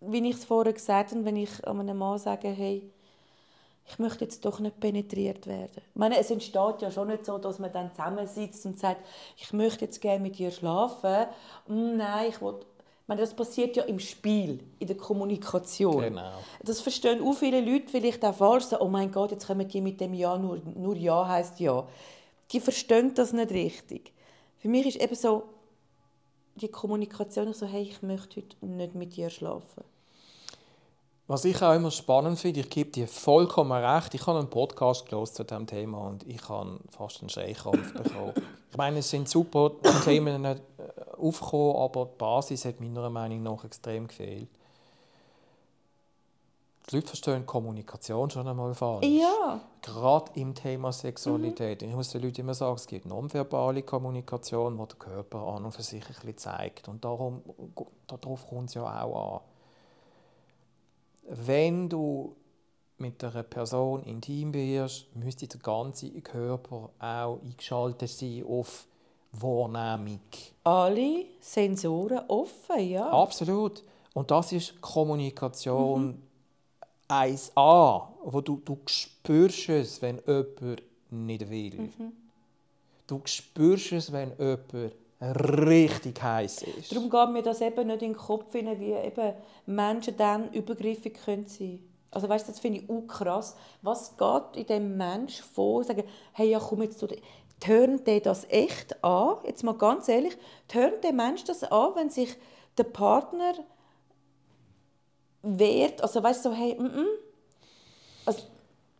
wie 0.00 0.28
ich 0.28 0.36
es 0.36 0.44
vorher 0.44 0.72
gesagt 0.72 1.10
habe, 1.10 1.24
wenn 1.24 1.36
ich 1.36 1.66
einem 1.66 1.98
Mann 1.98 2.18
sage, 2.18 2.48
hey, 2.50 2.88
ich 3.88 3.98
möchte 3.98 4.24
jetzt 4.24 4.44
doch 4.44 4.60
nicht 4.60 4.78
penetriert 4.80 5.46
werden. 5.46 5.82
Ich 5.90 5.96
meine, 5.96 6.18
es 6.18 6.30
entsteht 6.30 6.82
ja 6.82 6.90
schon 6.90 7.08
nicht 7.08 7.24
so, 7.24 7.38
dass 7.38 7.58
man 7.58 7.72
dann 7.72 7.90
zusammensitzt 7.90 8.66
und 8.66 8.78
sagt, 8.78 9.04
ich 9.36 9.52
möchte 9.52 9.86
jetzt 9.86 10.00
gerne 10.00 10.20
mit 10.20 10.38
dir 10.38 10.50
schlafen. 10.50 11.26
Mm, 11.66 11.96
nein, 11.96 12.28
ich 12.28 12.40
will... 12.40 12.54
Ich 12.60 13.10
meine, 13.10 13.22
das 13.22 13.32
passiert 13.32 13.74
ja 13.74 13.84
im 13.84 13.98
Spiel, 13.98 14.60
in 14.78 14.86
der 14.86 14.96
Kommunikation. 14.98 16.02
Genau. 16.02 16.32
Das 16.62 16.82
verstehen 16.82 17.22
auch 17.22 17.32
viele 17.32 17.62
Leute 17.62 17.88
vielleicht 17.88 18.22
auch 18.22 18.34
falsch. 18.34 18.64
So, 18.64 18.78
oh 18.80 18.88
mein 18.88 19.10
Gott, 19.10 19.30
jetzt 19.30 19.46
kommen 19.46 19.66
die 19.66 19.80
mit 19.80 19.98
dem 19.98 20.12
Ja, 20.12 20.36
nur, 20.36 20.60
nur 20.74 20.94
Ja 20.94 21.26
heißt 21.26 21.58
Ja. 21.58 21.88
Die 22.52 22.60
verstehen 22.60 23.14
das 23.14 23.32
nicht 23.32 23.50
richtig. 23.50 24.12
Für 24.58 24.68
mich 24.68 24.86
ist 24.86 25.02
eben 25.02 25.14
so 25.14 25.44
die 26.56 26.68
Kommunikation 26.68 27.54
so, 27.54 27.64
hey, 27.64 27.80
ich 27.80 28.02
möchte 28.02 28.42
heute 28.42 28.66
nicht 28.66 28.94
mit 28.94 29.16
dir 29.16 29.30
schlafen. 29.30 29.84
Was 31.28 31.44
ich 31.44 31.62
auch 31.62 31.74
immer 31.74 31.90
spannend 31.90 32.38
finde, 32.38 32.60
ich 32.60 32.70
gebe 32.70 32.90
dir 32.90 33.06
vollkommen 33.06 33.72
recht. 33.72 34.14
Ich 34.14 34.26
habe 34.26 34.38
einen 34.38 34.48
Podcast 34.48 35.04
gelesen 35.04 35.34
zu 35.34 35.44
diesem 35.44 35.66
Thema 35.66 35.98
und 35.98 36.26
ich 36.26 36.48
habe 36.48 36.80
fast 36.88 37.20
einen 37.20 37.28
Schreikrampf 37.28 37.92
bekommen. 37.92 38.32
Ich 38.70 38.76
meine, 38.78 39.00
es 39.00 39.10
sind 39.10 39.28
super 39.28 39.72
Themen 40.04 40.40
nicht 40.40 40.62
äh, 40.78 41.16
aufgekommen, 41.20 41.76
aber 41.76 42.06
die 42.06 42.16
Basis 42.16 42.64
hat 42.64 42.80
meiner 42.80 43.10
Meinung 43.10 43.42
nach 43.42 43.62
extrem 43.62 44.08
gefehlt. 44.08 44.48
Die 46.88 46.96
Leute 46.96 47.08
verstehen 47.08 47.44
Kommunikation 47.44 48.30
schon 48.30 48.48
einmal 48.48 48.72
falsch. 48.72 49.04
Ja, 49.04 49.60
Gerade 49.82 50.30
im 50.34 50.54
Thema 50.54 50.92
Sexualität. 50.92 51.82
Ich 51.82 51.92
muss 51.92 52.08
den 52.08 52.22
Leuten 52.22 52.40
immer 52.40 52.54
sagen, 52.54 52.76
es 52.76 52.86
gibt 52.86 53.04
nonverbale 53.04 53.82
Kommunikation, 53.82 54.78
wo 54.78 54.86
der 54.86 54.96
Körper 54.96 55.40
an 55.40 55.66
und 55.66 55.72
für 55.72 55.82
sich 55.82 56.02
ein 56.02 56.08
bisschen 56.08 56.38
zeigt. 56.38 56.88
Und 56.88 57.04
darum, 57.04 57.42
darauf 58.06 58.48
kommt 58.48 58.70
es 58.70 58.74
ja 58.74 59.02
auch 59.02 59.34
an. 59.34 59.40
Wenn 61.30 61.88
du 61.88 62.34
mit 62.98 63.22
einer 63.22 63.42
Person 63.42 64.02
intim 64.02 64.52
wirst, 64.52 65.14
müsste 65.14 65.46
der 65.46 65.60
ganze 65.60 66.10
Körper 66.20 66.90
auch 66.98 67.40
eingeschaltet 67.42 68.08
sein 68.08 68.44
auf 68.48 68.86
Wahrnehmung. 69.32 70.20
alle 70.64 71.26
Sensoren 71.40 72.20
offen, 72.28 72.88
ja. 72.88 73.08
Absolut. 73.10 73.82
Und 74.14 74.30
das 74.30 74.52
ist 74.52 74.80
Kommunikation 74.80 76.20
1a, 77.08 78.02
wo 78.24 78.40
du, 78.40 78.60
du 78.64 78.78
spürst 78.86 79.68
es, 79.68 80.02
wenn 80.02 80.20
jemand 80.26 80.82
nicht 81.10 81.48
will. 81.48 81.90
Du 83.06 83.20
spürst 83.24 83.92
es, 83.92 84.12
wenn 84.12 84.30
jemand 84.38 84.94
richtig 85.20 86.22
heiß 86.22 86.62
ist. 86.62 86.92
Darum 86.92 87.10
geht 87.10 87.30
mir 87.30 87.42
das 87.42 87.60
eben 87.60 87.86
nicht 87.86 88.02
in 88.02 88.12
den 88.12 88.16
Kopf 88.16 88.54
wie 88.54 88.92
eben 88.92 89.34
Menschen 89.66 90.16
dann 90.16 90.52
übergriffig 90.52 91.14
können 91.24 91.46
sein 91.46 91.80
Also 92.10 92.28
weißt, 92.28 92.48
das 92.48 92.60
finde 92.60 92.80
ich 92.80 92.90
auch 92.90 93.06
krass. 93.06 93.56
Was 93.82 94.16
geht 94.16 94.56
in 94.56 94.66
dem 94.66 94.96
Mensch 94.96 95.40
vor? 95.40 95.82
Sagen, 95.82 96.04
hey, 96.32 96.50
ja, 96.50 96.60
komm 96.60 96.82
jetzt, 96.82 97.02
du, 97.02 97.08
tönt 97.60 98.06
der 98.06 98.20
das 98.20 98.46
echt 98.48 99.02
an? 99.04 99.38
Jetzt 99.44 99.64
mal 99.64 99.76
ganz 99.76 100.08
ehrlich, 100.08 100.36
tönt 100.68 101.02
der 101.02 101.12
Mensch 101.12 101.44
das 101.44 101.64
an, 101.64 101.96
wenn 101.96 102.10
sich 102.10 102.36
der 102.76 102.84
Partner 102.84 103.54
wehrt? 105.42 106.00
Also 106.00 106.22
weißt 106.22 106.44
du, 106.44 106.50
so, 106.50 106.54
hey, 106.54 106.76
mm 106.78 106.86
-mm. 106.86 107.27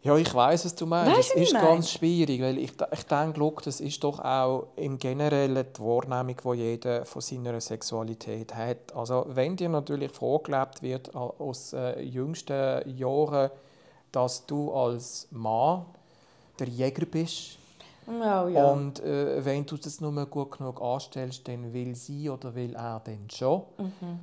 Ja, 0.08 0.16
ich 0.16 0.34
weiß, 0.34 0.64
was 0.64 0.74
du 0.74 0.86
meinst. 0.86 1.18
Weisst 1.18 1.36
Es 1.36 1.42
ist 1.42 1.52
ganz 1.52 1.90
schwierig, 1.90 2.40
weil 2.40 2.56
ich, 2.56 2.72
ich 2.92 3.02
denke, 3.02 3.34
schau, 3.38 3.52
das 3.62 3.78
ist 3.80 4.02
doch 4.02 4.18
auch 4.20 4.68
im 4.76 4.98
Generellen 4.98 5.66
die 5.76 5.80
Wahrnehmung, 5.82 6.34
die 6.54 6.58
jeder 6.58 7.04
von 7.04 7.20
seiner 7.20 7.60
Sexualität 7.60 8.54
hat. 8.54 8.96
Also 8.96 9.26
wenn 9.28 9.54
dir 9.54 9.68
natürlich 9.68 10.10
vorgelebt 10.12 10.82
wird 10.82 11.14
aus 11.14 11.74
äh, 11.74 12.00
jüngsten 12.00 12.88
Jahren, 12.96 13.50
dass 14.10 14.46
du 14.46 14.72
als 14.72 15.28
Mann 15.30 15.84
der 16.58 16.68
Jäger 16.68 17.04
bist 17.04 17.58
ja, 18.06 18.48
ja. 18.48 18.70
und 18.72 19.00
äh, 19.00 19.44
wenn 19.44 19.66
du 19.66 19.76
das 19.76 20.00
nur 20.00 20.24
gut 20.24 20.52
genug 20.56 20.80
anstellst, 20.80 21.46
dann 21.46 21.70
will 21.74 21.94
sie 21.94 22.30
oder 22.30 22.54
will 22.54 22.74
er 22.74 23.02
dann 23.04 23.28
schon, 23.30 23.62
Mhm. 23.76 24.20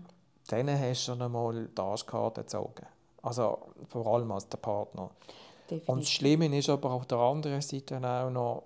dann 0.47 0.69
hast 0.79 1.01
du 1.07 1.11
schon 1.11 1.21
einmal 1.21 1.67
die 1.67 1.79
Arschkarte 1.79 2.41
gezogen. 2.41 2.87
Also 3.21 3.59
vor 3.87 4.07
allem 4.07 4.31
als 4.31 4.49
der 4.49 4.57
Partner. 4.57 5.11
Und 5.69 5.77
das 5.77 5.79
definitiv. 5.85 6.09
Schlimme 6.09 6.57
ist 6.57 6.69
aber 6.69 6.91
auf 6.91 7.05
der 7.05 7.17
anderen 7.17 7.61
Seite 7.61 7.97
auch 7.97 8.29
noch, 8.29 8.63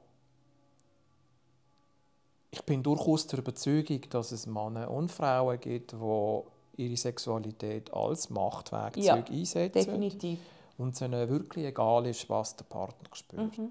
ich 2.52 2.62
bin 2.64 2.82
durchaus 2.82 3.28
der 3.28 3.40
Überzeugung, 3.40 4.02
dass 4.10 4.32
es 4.32 4.48
Männer 4.48 4.90
und 4.90 5.12
Frauen 5.12 5.60
gibt, 5.60 5.94
die 5.94 6.42
ihre 6.78 6.98
Sexualität 6.98 7.94
als 7.94 8.30
Machtwerkzeug 8.30 9.04
Ja, 9.04 9.16
einsetzen 9.16 9.72
Definitiv. 9.74 10.40
und 10.78 10.96
es 10.96 11.02
ihnen 11.02 11.30
wirklich 11.30 11.66
egal 11.66 12.06
ist, 12.08 12.30
was 12.30 12.56
der 12.56 12.66
Partner 12.66 13.10
spürt. 13.14 13.58
Mhm. 13.58 13.70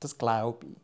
Das 0.00 0.18
glaube 0.18 0.66
ich. 0.66 0.76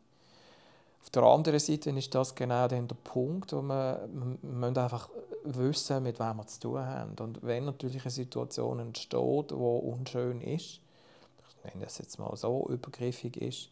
Auf 1.03 1.09
der 1.09 1.23
anderen 1.23 1.59
Seite 1.59 1.89
ist 1.91 2.13
das 2.13 2.33
genau 2.35 2.67
dann 2.67 2.87
der 2.87 2.95
Punkt, 2.95 3.53
wo 3.53 3.61
wir 3.61 4.07
müssen 4.41 4.77
einfach 4.77 5.09
wissen, 5.43 6.03
mit 6.03 6.19
wem 6.19 6.37
wir 6.37 6.47
zu 6.47 6.59
tun 6.59 6.79
haben. 6.79 7.15
Und 7.19 7.43
wenn 7.43 7.65
natürlich 7.65 8.03
eine 8.03 8.11
Situation 8.11 8.79
entsteht, 8.79 9.51
die 9.51 9.55
unschön 9.55 10.41
ist, 10.41 10.79
nenne 11.63 11.85
das 11.85 11.97
jetzt 11.97 12.19
mal 12.19 12.35
so, 12.35 12.67
übergriffig 12.69 13.37
ist, 13.37 13.69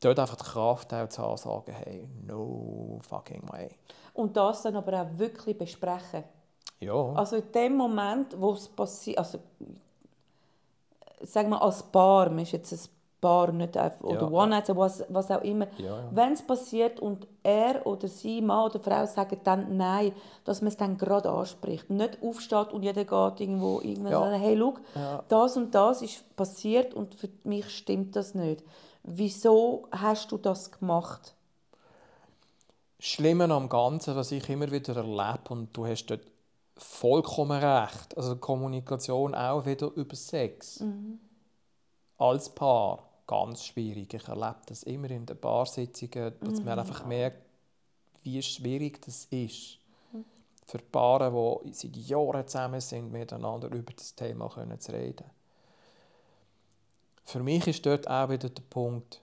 dort 0.00 0.18
einfach 0.18 0.36
die 0.36 0.44
Kraft 0.44 0.92
auch 0.92 1.08
zu 1.08 1.22
haben, 1.22 1.36
sagen, 1.36 1.72
hey, 1.72 2.08
no 2.26 2.98
fucking 3.08 3.48
way. 3.50 3.70
Und 4.14 4.36
das 4.36 4.62
dann 4.62 4.76
aber 4.76 5.02
auch 5.02 5.18
wirklich 5.18 5.56
besprechen. 5.56 6.24
Ja. 6.80 7.12
Also 7.12 7.36
in 7.36 7.52
dem 7.52 7.76
Moment, 7.76 8.40
wo 8.40 8.52
es 8.52 8.68
passiert, 8.68 9.18
also 9.18 9.38
sagen 11.22 11.50
wir 11.50 11.60
als 11.60 11.82
Paar, 11.82 12.30
man 12.30 12.40
ist 12.40 12.52
jetzt 12.52 12.72
ein 12.72 12.80
Paar, 13.20 13.52
nicht 13.52 13.76
einfach, 13.76 14.00
oder 14.02 14.22
Ja. 14.22 14.28
One-Night, 14.30 14.74
was, 14.76 15.04
was 15.08 15.30
auch 15.30 15.42
immer. 15.42 15.66
Ja, 15.78 15.98
ja. 15.98 16.08
Wenn 16.10 16.32
es 16.32 16.42
passiert 16.42 17.00
und 17.00 17.26
er 17.42 17.86
oder 17.86 18.08
sie, 18.08 18.40
Mann 18.40 18.66
oder 18.66 18.80
Frau, 18.80 19.04
sagen 19.06 19.40
dann 19.44 19.76
Nein, 19.76 20.12
dass 20.44 20.60
man 20.62 20.68
es 20.68 20.76
dann 20.76 20.96
gerade 20.96 21.28
anspricht. 21.30 21.90
Nicht 21.90 22.22
aufsteht 22.22 22.72
und 22.72 22.82
jeder 22.82 23.04
geht 23.04 23.40
irgendwo 23.40 23.80
irgendwann 23.80 24.12
Ja. 24.12 24.20
sagen, 24.20 24.40
hey, 24.40 24.56
schau, 24.58 24.74
Ja. 24.94 25.24
das 25.28 25.56
und 25.56 25.74
das 25.74 26.02
ist 26.02 26.36
passiert 26.36 26.94
und 26.94 27.14
für 27.14 27.28
mich 27.44 27.68
stimmt 27.70 28.16
das 28.16 28.34
nicht. 28.34 28.64
Wieso 29.02 29.86
hast 29.90 30.30
du 30.32 30.38
das 30.38 30.70
gemacht? 30.72 31.34
Schlimme 32.98 33.44
am 33.52 33.68
Ganzen, 33.68 34.14
was 34.14 34.30
ich 34.30 34.48
immer 34.50 34.70
wieder 34.70 34.94
erlebe, 34.96 35.48
und 35.48 35.74
du 35.74 35.86
hast 35.86 36.06
dort 36.06 36.20
vollkommen 36.76 37.62
recht, 37.62 38.16
also 38.16 38.36
Kommunikation 38.36 39.34
auch 39.34 39.64
wieder 39.64 39.90
über 39.94 40.14
Sex. 40.16 40.84
Als 42.18 42.50
Paar 42.50 43.09
ganz 43.30 43.64
schwierig. 43.64 44.12
Ich 44.12 44.26
erlebe 44.26 44.58
das 44.66 44.82
immer 44.82 45.08
in 45.08 45.24
den 45.24 45.40
Paarsitzungen, 45.40 46.34
dass 46.40 46.64
man 46.64 46.80
einfach 46.80 47.06
merkt, 47.06 47.46
wie 48.24 48.42
schwierig 48.42 49.00
das 49.02 49.26
ist. 49.26 49.78
Für 50.66 50.78
Paare, 50.78 51.60
die 51.64 51.72
seit 51.72 51.96
Jahren 51.96 52.46
zusammen 52.48 52.80
sind, 52.80 53.12
miteinander 53.12 53.68
über 53.68 53.92
das 53.92 54.16
Thema 54.16 54.48
können 54.48 54.80
zu 54.80 54.90
reden. 54.90 55.30
Für 57.24 57.40
mich 57.40 57.68
ist 57.68 57.86
dort 57.86 58.08
auch 58.08 58.30
wieder 58.30 58.48
der 58.48 58.62
Punkt, 58.68 59.22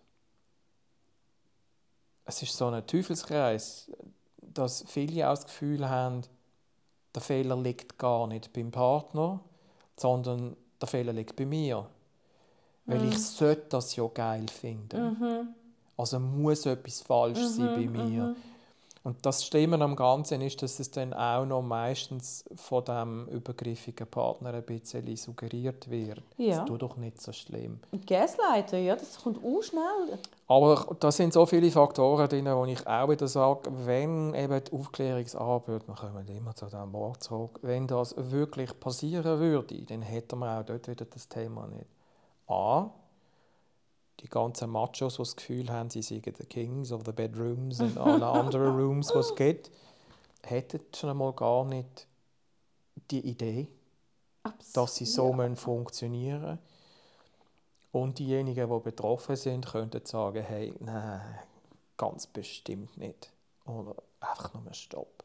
es 2.24 2.41
ist 2.41 2.55
so 2.55 2.68
ein 2.68 2.88
Teufelskreis, 2.88 3.91
dass 4.41 4.86
viele 4.88 5.30
auch 5.30 5.36
das 5.36 5.45
Gefühl 5.45 5.89
haben, 5.89 6.22
der 7.14 7.22
Fehler 7.22 7.58
liegt 7.58 7.97
gar 7.97 8.26
nicht 8.28 8.53
beim 8.53 8.72
Partner, 8.72 9.41
sondern 9.97 10.55
der 10.80 10.88
Fehler 10.88 11.12
liegt 11.12 11.36
bei 11.36 11.45
mir. 11.45 11.89
Weil 12.88 13.05
ich 13.09 13.19
sollte 13.21 13.67
das 13.69 13.95
ja 13.95 14.07
geil 14.13 14.45
finden. 14.49 15.55
Also 15.97 16.19
muss 16.19 16.65
etwas 16.65 17.01
falsch 17.01 17.39
sein 17.39 17.75
bei 17.75 17.88
mir. 17.88 18.35
Und 19.07 19.25
das 19.25 19.45
Stimmen 19.45 19.81
am 19.81 19.95
Ganzen 19.95 20.41
ist, 20.41 20.61
dass 20.61 20.81
es 20.81 20.91
dann 20.91 21.13
auch 21.13 21.45
noch 21.45 21.61
meistens 21.61 22.43
von 22.55 22.83
dem 22.83 23.25
übergriffigen 23.29 24.05
Partner 24.05 24.53
ein 24.53 24.63
bisschen 24.63 25.15
suggeriert 25.15 25.89
wird. 25.89 26.21
Ja. 26.35 26.57
Das 26.57 26.65
tut 26.65 26.81
doch 26.81 26.97
nicht 26.97 27.21
so 27.21 27.31
schlimm. 27.31 27.79
Gaslighter, 28.05 28.77
ja, 28.77 28.97
das 28.97 29.23
kommt 29.23 29.38
auch 29.38 29.61
schnell. 29.61 30.19
Aber 30.49 30.93
da 30.99 31.09
sind 31.09 31.31
so 31.31 31.45
viele 31.45 31.71
Faktoren 31.71 32.27
drin, 32.27 32.47
wo 32.47 32.65
ich 32.65 32.85
auch 32.85 33.09
wieder 33.09 33.29
sage, 33.29 33.69
wenn 33.85 34.33
eben 34.33 34.61
die 34.61 34.73
Aufklärungsarbeit, 34.73 35.88
wir 35.88 35.95
kommen 35.95 36.27
immer 36.27 36.53
zu 36.53 36.65
diesem 36.65 36.91
Wort 36.91 37.23
zurück, 37.23 37.59
wenn 37.61 37.88
das 37.88 38.13
wirklich 38.17 38.77
passieren 38.77 39.39
würde, 39.39 39.83
dann 39.83 40.01
hätten 40.01 40.39
wir 40.39 40.59
auch 40.59 40.65
dort 40.65 40.89
wieder 40.89 41.05
das 41.05 41.29
Thema 41.29 41.65
nicht. 41.67 41.85
A, 42.47 42.89
die 44.19 44.27
ganzen 44.29 44.69
Machos, 44.69 45.15
die 45.15 45.21
das 45.21 45.35
Gefühl 45.35 45.69
haben, 45.69 45.89
sie 45.89 46.01
seien 46.01 46.21
die 46.21 46.31
Kings 46.45 46.91
of 46.91 47.03
the 47.05 47.11
Bedrooms 47.11 47.81
und 47.81 47.97
alle 47.97 48.27
anderen 48.27 48.75
Rooms, 48.75 49.09
die 49.11 49.19
es 49.19 49.35
gibt, 49.35 49.71
hätten 50.43 50.81
schon 50.95 51.09
einmal 51.11 51.33
gar 51.33 51.65
nicht 51.65 52.07
die 53.11 53.19
Idee, 53.27 53.67
dass 54.73 54.95
sie 54.95 55.05
so 55.05 55.33
müssen 55.33 55.55
funktionieren 55.55 56.59
Und 57.91 58.19
diejenigen, 58.19 58.69
die 58.69 58.79
betroffen 58.79 59.35
sind, 59.35 59.65
könnten 59.65 60.05
sagen, 60.05 60.43
hey, 60.43 60.73
nein, 60.79 61.21
ganz 61.97 62.27
bestimmt 62.27 62.97
nicht. 62.97 63.31
Oder 63.65 63.95
einfach 64.19 64.53
nur 64.53 64.73
Stopp. 64.73 65.23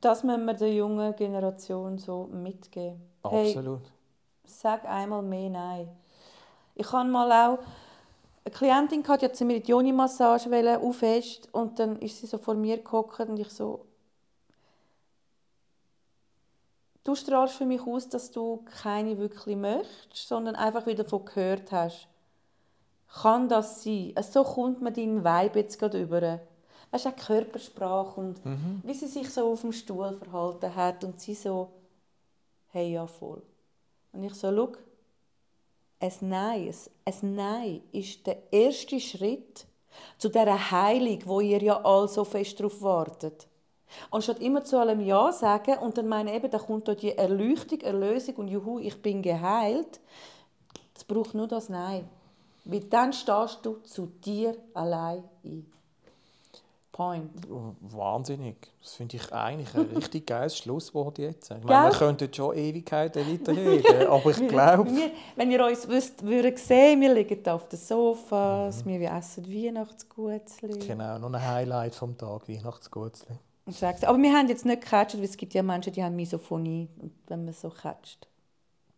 Das 0.00 0.22
müssen 0.24 0.44
wir 0.46 0.54
der 0.54 0.72
jungen 0.74 1.14
Generation 1.16 1.98
so 1.98 2.26
mitgeben. 2.26 3.00
Hey, 3.28 3.48
Absolut. 3.48 3.92
Sag 4.44 4.84
einmal 4.84 5.22
mehr 5.22 5.50
Nein. 5.50 5.88
Ich 6.74 6.90
habe 6.92 7.08
mal 7.08 7.30
auch 7.30 7.58
eine 8.44 8.54
Klientin 8.54 9.02
die 9.02 9.32
zu 9.32 9.44
mir 9.44 9.60
die 9.60 9.70
Joni-Massage 9.70 10.78
aufhest 10.78 11.48
und 11.52 11.78
dann 11.78 11.98
ist 11.98 12.20
sie 12.20 12.26
so 12.26 12.38
vor 12.38 12.54
mir 12.54 12.78
gehockt 12.78 13.20
und 13.20 13.38
ich 13.38 13.50
so 13.50 13.86
Du 17.04 17.16
strahlst 17.16 17.54
für 17.54 17.66
mich 17.66 17.80
aus, 17.84 18.08
dass 18.08 18.30
du 18.30 18.64
keine 18.82 19.18
wirklich 19.18 19.56
möchtest, 19.56 20.28
sondern 20.28 20.54
einfach 20.54 20.86
wieder 20.86 21.02
davon 21.02 21.24
gehört 21.24 21.72
hast. 21.72 22.06
Kann 23.22 23.48
das 23.48 23.82
sein? 23.82 24.14
So 24.30 24.44
kommt 24.44 24.80
mir 24.80 24.92
dein 24.92 25.24
Vibe 25.24 25.58
jetzt 25.58 25.78
gerade 25.78 26.00
über. 26.00 26.40
Weißt 26.92 27.06
du, 27.06 27.08
auch 27.08 27.16
Körpersprache 27.16 28.20
und 28.20 28.40
wie 28.84 28.94
sie 28.94 29.08
sich 29.08 29.28
so 29.30 29.52
auf 29.52 29.62
dem 29.62 29.72
Stuhl 29.72 30.16
verhalten 30.16 30.74
hat 30.76 31.02
und 31.02 31.20
sie 31.20 31.34
so, 31.34 31.72
hey, 32.68 32.92
ja, 32.92 33.06
voll. 33.06 33.42
Und 34.12 34.24
ich 34.24 34.34
so, 34.34 34.54
schau, 34.54 34.72
ein 36.00 36.12
Nein, 36.20 36.68
ein- 36.68 37.12
ein 37.22 37.34
Nein 37.34 37.82
ist 37.92 38.26
der 38.26 38.52
erste 38.52 38.98
Schritt 39.00 39.66
zu 40.18 40.28
dieser 40.28 40.70
Heilung, 40.70 41.20
wo 41.26 41.40
ihr 41.40 41.62
ja 41.62 41.84
alle 41.84 42.08
so 42.08 42.24
fest 42.24 42.58
darauf 42.58 42.82
wartet. 42.82 43.46
Anstatt 44.10 44.40
immer 44.40 44.64
zu 44.64 44.78
allem 44.78 45.00
Ja 45.00 45.30
sagen 45.32 45.78
und 45.78 45.98
dann 45.98 46.08
meine 46.08 46.34
eben, 46.34 46.50
da 46.50 46.58
kommt 46.58 46.88
da 46.88 46.94
die 46.94 47.16
Erleuchtung, 47.16 47.80
Erlösung 47.80 48.36
und 48.36 48.48
Juhu, 48.48 48.78
ich 48.78 49.00
bin 49.00 49.22
geheilt. 49.22 50.00
Es 50.96 51.04
braucht 51.04 51.34
nur 51.34 51.46
das 51.46 51.68
Nein. 51.68 52.08
Weil 52.64 52.80
dann 52.80 53.12
stehst 53.12 53.60
du 53.64 53.76
zu 53.82 54.06
dir 54.06 54.56
allein 54.72 55.24
ein. 55.44 55.66
Point. 56.92 57.30
Wahnsinnig. 57.80 58.56
Das 58.82 58.94
finde 58.96 59.16
ich 59.16 59.32
eigentlich 59.32 59.74
ein 59.74 59.86
richtig 59.96 60.26
geiles 60.26 60.58
Schlusswort 60.58 61.18
jetzt. 61.18 61.50
Ich 61.50 61.64
meine, 61.64 61.90
wir 61.90 61.98
könnten 61.98 62.32
schon 62.32 62.54
Ewigkeiten 62.56 63.26
weiterreden, 63.26 64.06
aber 64.08 64.30
ich 64.30 64.46
glaube... 64.48 64.90
Wenn 65.36 65.50
ihr 65.50 65.64
uns 65.64 65.88
wüsst, 65.88 66.22
würdet 66.22 66.58
sehen, 66.58 67.00
wir 67.00 67.14
liegen 67.14 67.48
auf 67.48 67.66
den 67.68 67.78
Sofas, 67.78 68.84
wir 68.84 69.10
essen 69.10 69.46
Weihnachtsgutzli. 69.50 70.78
Genau, 70.86 71.18
noch 71.18 71.32
ein 71.32 71.42
Highlight 71.48 71.94
vom 71.94 72.16
Tag, 72.18 72.48
Weihnachtsgutzli. 72.48 73.36
Aber 74.02 74.18
wir 74.18 74.32
haben 74.32 74.48
jetzt 74.48 74.66
nicht 74.66 74.82
gecatcht, 74.82 75.16
weil 75.16 75.24
es 75.24 75.36
gibt 75.36 75.54
ja 75.54 75.62
Menschen, 75.62 75.92
die 75.94 76.02
haben 76.02 76.16
Misophonie, 76.16 76.88
wenn 77.28 77.44
man 77.44 77.54
so 77.54 77.70
catcht. 77.70 78.28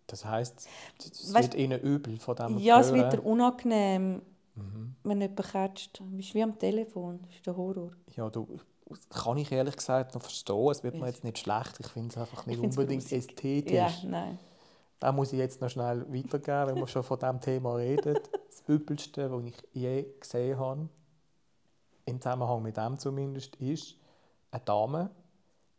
Das 0.07 0.25
heisst, 0.25 0.67
es 0.99 1.33
Weißt- 1.35 1.43
wird 1.43 1.55
ihnen 1.55 1.81
übel 1.81 2.19
von 2.19 2.35
dem 2.37 2.59
Ja, 2.59 2.81
es 2.81 2.89
Hören. 2.89 2.97
wird 2.99 3.13
dir 3.15 3.25
unangenehm, 3.25 4.21
wenn 5.03 5.21
jemand 5.21 5.43
catcht. 5.43 6.03
Bist 6.11 6.35
wie 6.35 6.43
am 6.43 6.59
Telefon, 6.59 7.21
das 7.23 7.35
ist 7.35 7.47
der 7.47 7.57
Horror. 7.57 7.93
Ja, 8.15 8.31
du, 8.31 8.47
kann 9.11 9.39
ich 9.39 9.51
ehrlich 9.51 9.77
gesagt 9.77 10.15
noch 10.15 10.23
verstehen. 10.23 10.71
Es 10.71 10.83
wird 10.83 10.95
mir 10.95 11.07
jetzt 11.07 11.25
nicht 11.25 11.39
schlecht. 11.39 11.81
Ich 11.81 11.87
finde 11.89 12.11
es 12.11 12.19
einfach 12.19 12.47
nicht 12.47 12.61
unbedingt 12.61 13.03
grusig. 13.03 13.19
ästhetisch. 13.19 13.73
Ja, 13.73 13.93
nein. 14.05 14.39
Da 15.01 15.13
muss 15.13 15.33
ich 15.33 15.39
jetzt 15.39 15.61
noch 15.61 15.69
schnell 15.69 16.07
weitergeben, 16.13 16.69
wenn 16.69 16.77
wir 16.77 16.87
schon 16.87 17.03
von 17.03 17.19
diesem 17.19 17.41
Thema 17.41 17.77
reden. 17.77 18.19
Das 18.55 18.63
Übelste, 18.69 19.33
was 19.33 19.45
ich 19.45 19.57
je 19.73 20.07
gesehen 20.21 20.57
habe, 20.57 20.89
im 22.07 22.21
Zusammenhang 22.21 22.63
mit 22.63 22.77
dem 22.77 22.97
zumindest, 22.97 23.57
ist 23.57 23.97
eine 24.53 24.63
Dame 24.65 25.11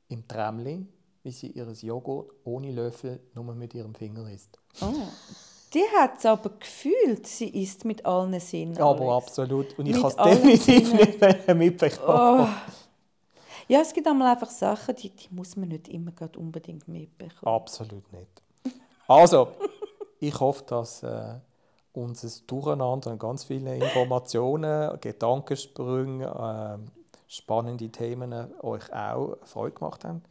im 0.10 0.28
Tramli, 0.28 0.86
wie 1.24 1.32
sie 1.32 1.52
ihr 1.52 1.72
Joghurt 1.72 2.32
ohne 2.44 2.74
Löffel 2.74 3.22
nur 3.34 3.56
mit 3.56 3.74
ihrem 3.74 3.96
Finger 3.96 4.30
isst. 4.30 4.60
Oh. 4.82 4.94
Die 5.76 5.84
hat 5.94 6.20
es 6.20 6.26
aber 6.26 6.52
gefühlt, 6.58 7.28
sie 7.28 7.50
isst 7.50 7.84
mit 7.84 8.06
allen 8.06 8.40
Sinnen. 8.40 8.78
Aber 8.78 9.14
Alex. 9.14 9.28
absolut. 9.28 9.78
Und 9.78 9.88
ich 9.88 9.98
habe 9.98 10.08
es 10.08 10.16
definitiv 10.16 10.88
Sinnen. 10.88 11.08
nicht 11.20 11.56
mitbekommen. 11.56 12.48
Oh. 12.50 12.72
Ja, 13.68 13.82
es 13.82 13.92
gibt 13.92 14.08
einmal 14.08 14.32
einfach 14.32 14.50
Sachen, 14.50 14.96
die, 14.96 15.10
die 15.10 15.28
muss 15.32 15.58
man 15.58 15.68
nicht 15.68 15.90
immer 15.90 16.12
gerade 16.12 16.40
unbedingt 16.40 16.88
mitbekommen. 16.88 17.54
Absolut 17.56 18.10
nicht. 18.14 18.42
Also, 19.06 19.50
ich 20.20 20.40
hoffe, 20.40 20.64
dass 20.66 21.04
äh, 21.04 21.34
unser 21.92 22.30
Durcheinander 22.48 23.12
an 23.12 23.20
ganz 23.20 23.44
viele 23.44 23.76
Informationen, 23.76 24.98
Gedankensprünge, 25.02 26.26
äh, 26.26 26.92
spannende 27.28 27.90
Themen 27.90 28.54
euch 28.62 28.94
auch 28.94 29.38
Freude 29.44 29.76
gemacht 29.76 30.06
haben. 30.06 30.24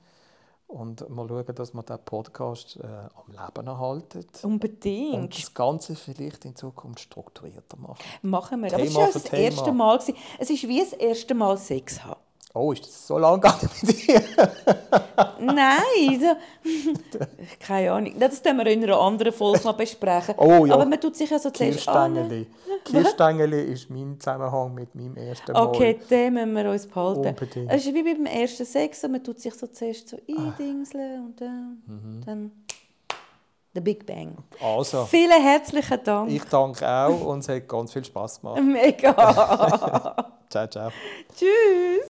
Und 0.66 1.08
mal 1.08 1.28
schauen, 1.28 1.54
dass 1.54 1.74
wir 1.74 1.82
diesen 1.82 2.04
Podcast 2.04 2.78
äh, 2.82 2.86
am 2.86 3.30
Leben 3.30 3.66
erhalten. 3.66 4.24
Unbedingt. 4.42 5.14
Und 5.14 5.38
das 5.38 5.54
Ganze 5.54 5.94
vielleicht 5.94 6.44
in 6.44 6.56
Zukunft 6.56 7.00
strukturierter 7.00 7.76
machen. 7.76 7.98
Machen 8.22 8.62
wir. 8.62 8.74
Aber 8.74 8.82
es 8.82 8.88
Thema 8.88 9.00
war 9.00 9.06
ja 9.08 9.12
das 9.12 9.22
Thema. 9.24 9.42
erste 9.42 9.72
Mal. 9.72 10.00
Es 10.38 10.50
ist 10.50 10.66
wie 10.66 10.80
das 10.80 10.92
erste 10.94 11.34
Mal 11.34 11.56
Sex 11.58 12.02
haben. 12.02 12.20
Oh, 12.56 12.70
ist 12.70 12.84
das 12.86 13.06
so 13.08 13.18
lang 13.18 13.40
gegangen 13.40 13.68
mit 13.82 14.06
dir? 14.06 14.22
Nein, 15.40 16.20
so, 16.20 16.36
keine 17.60 17.90
Ahnung. 17.92 18.14
Das 18.18 18.40
können 18.42 18.58
wir 18.58 18.66
in 18.68 18.82
einer 18.84 18.96
anderen 19.00 19.32
Folge 19.32 19.60
mal 19.64 19.72
besprechen. 19.72 20.34
Oh, 20.38 20.64
ja. 20.64 20.74
Aber 20.74 20.86
man 20.86 21.00
tut 21.00 21.16
sich 21.16 21.28
ja 21.30 21.38
so 21.40 21.50
zuerst 21.50 21.88
an. 21.88 22.46
Kirschstängeli. 22.84 23.72
Ist 23.72 23.90
mein 23.90 24.20
Zusammenhang 24.20 24.72
mit 24.74 24.94
meinem 24.94 25.16
ersten 25.16 25.50
Mal. 25.52 25.66
Okay, 25.66 25.98
den 26.08 26.34
müssen 26.34 26.54
wir 26.54 26.70
uns 26.70 26.86
behalten. 26.86 27.26
Unbedingt. 27.26 27.72
Es 27.72 27.86
ist 27.86 27.92
wie 27.94 28.02
beim 28.04 28.26
ersten 28.26 28.64
Sex, 28.64 29.02
man 29.02 29.22
tut 29.24 29.40
sich 29.40 29.54
so 29.54 29.66
zuerst 29.66 30.08
so 30.10 30.16
Ah. 30.16 30.20
eindingseln 30.56 31.24
und 31.26 31.40
dann, 31.40 31.82
Mhm. 31.86 32.22
dann 32.24 32.52
der 33.74 33.80
Big 33.80 34.06
Bang. 34.06 34.36
Also, 34.62 35.06
Vielen 35.06 35.42
herzlichen 35.42 35.98
Dank. 36.04 36.30
ich 36.30 36.44
danke 36.44 36.88
auch 36.88 37.20
und 37.26 37.40
es 37.40 37.48
hat 37.48 37.66
ganz 37.66 37.92
viel 37.92 38.04
Spaß 38.04 38.40
gemacht. 38.40 38.62
Mega. 38.62 39.12
Ciao, 40.48 40.68
ciao. 40.68 40.90
Tschüss. 41.36 42.06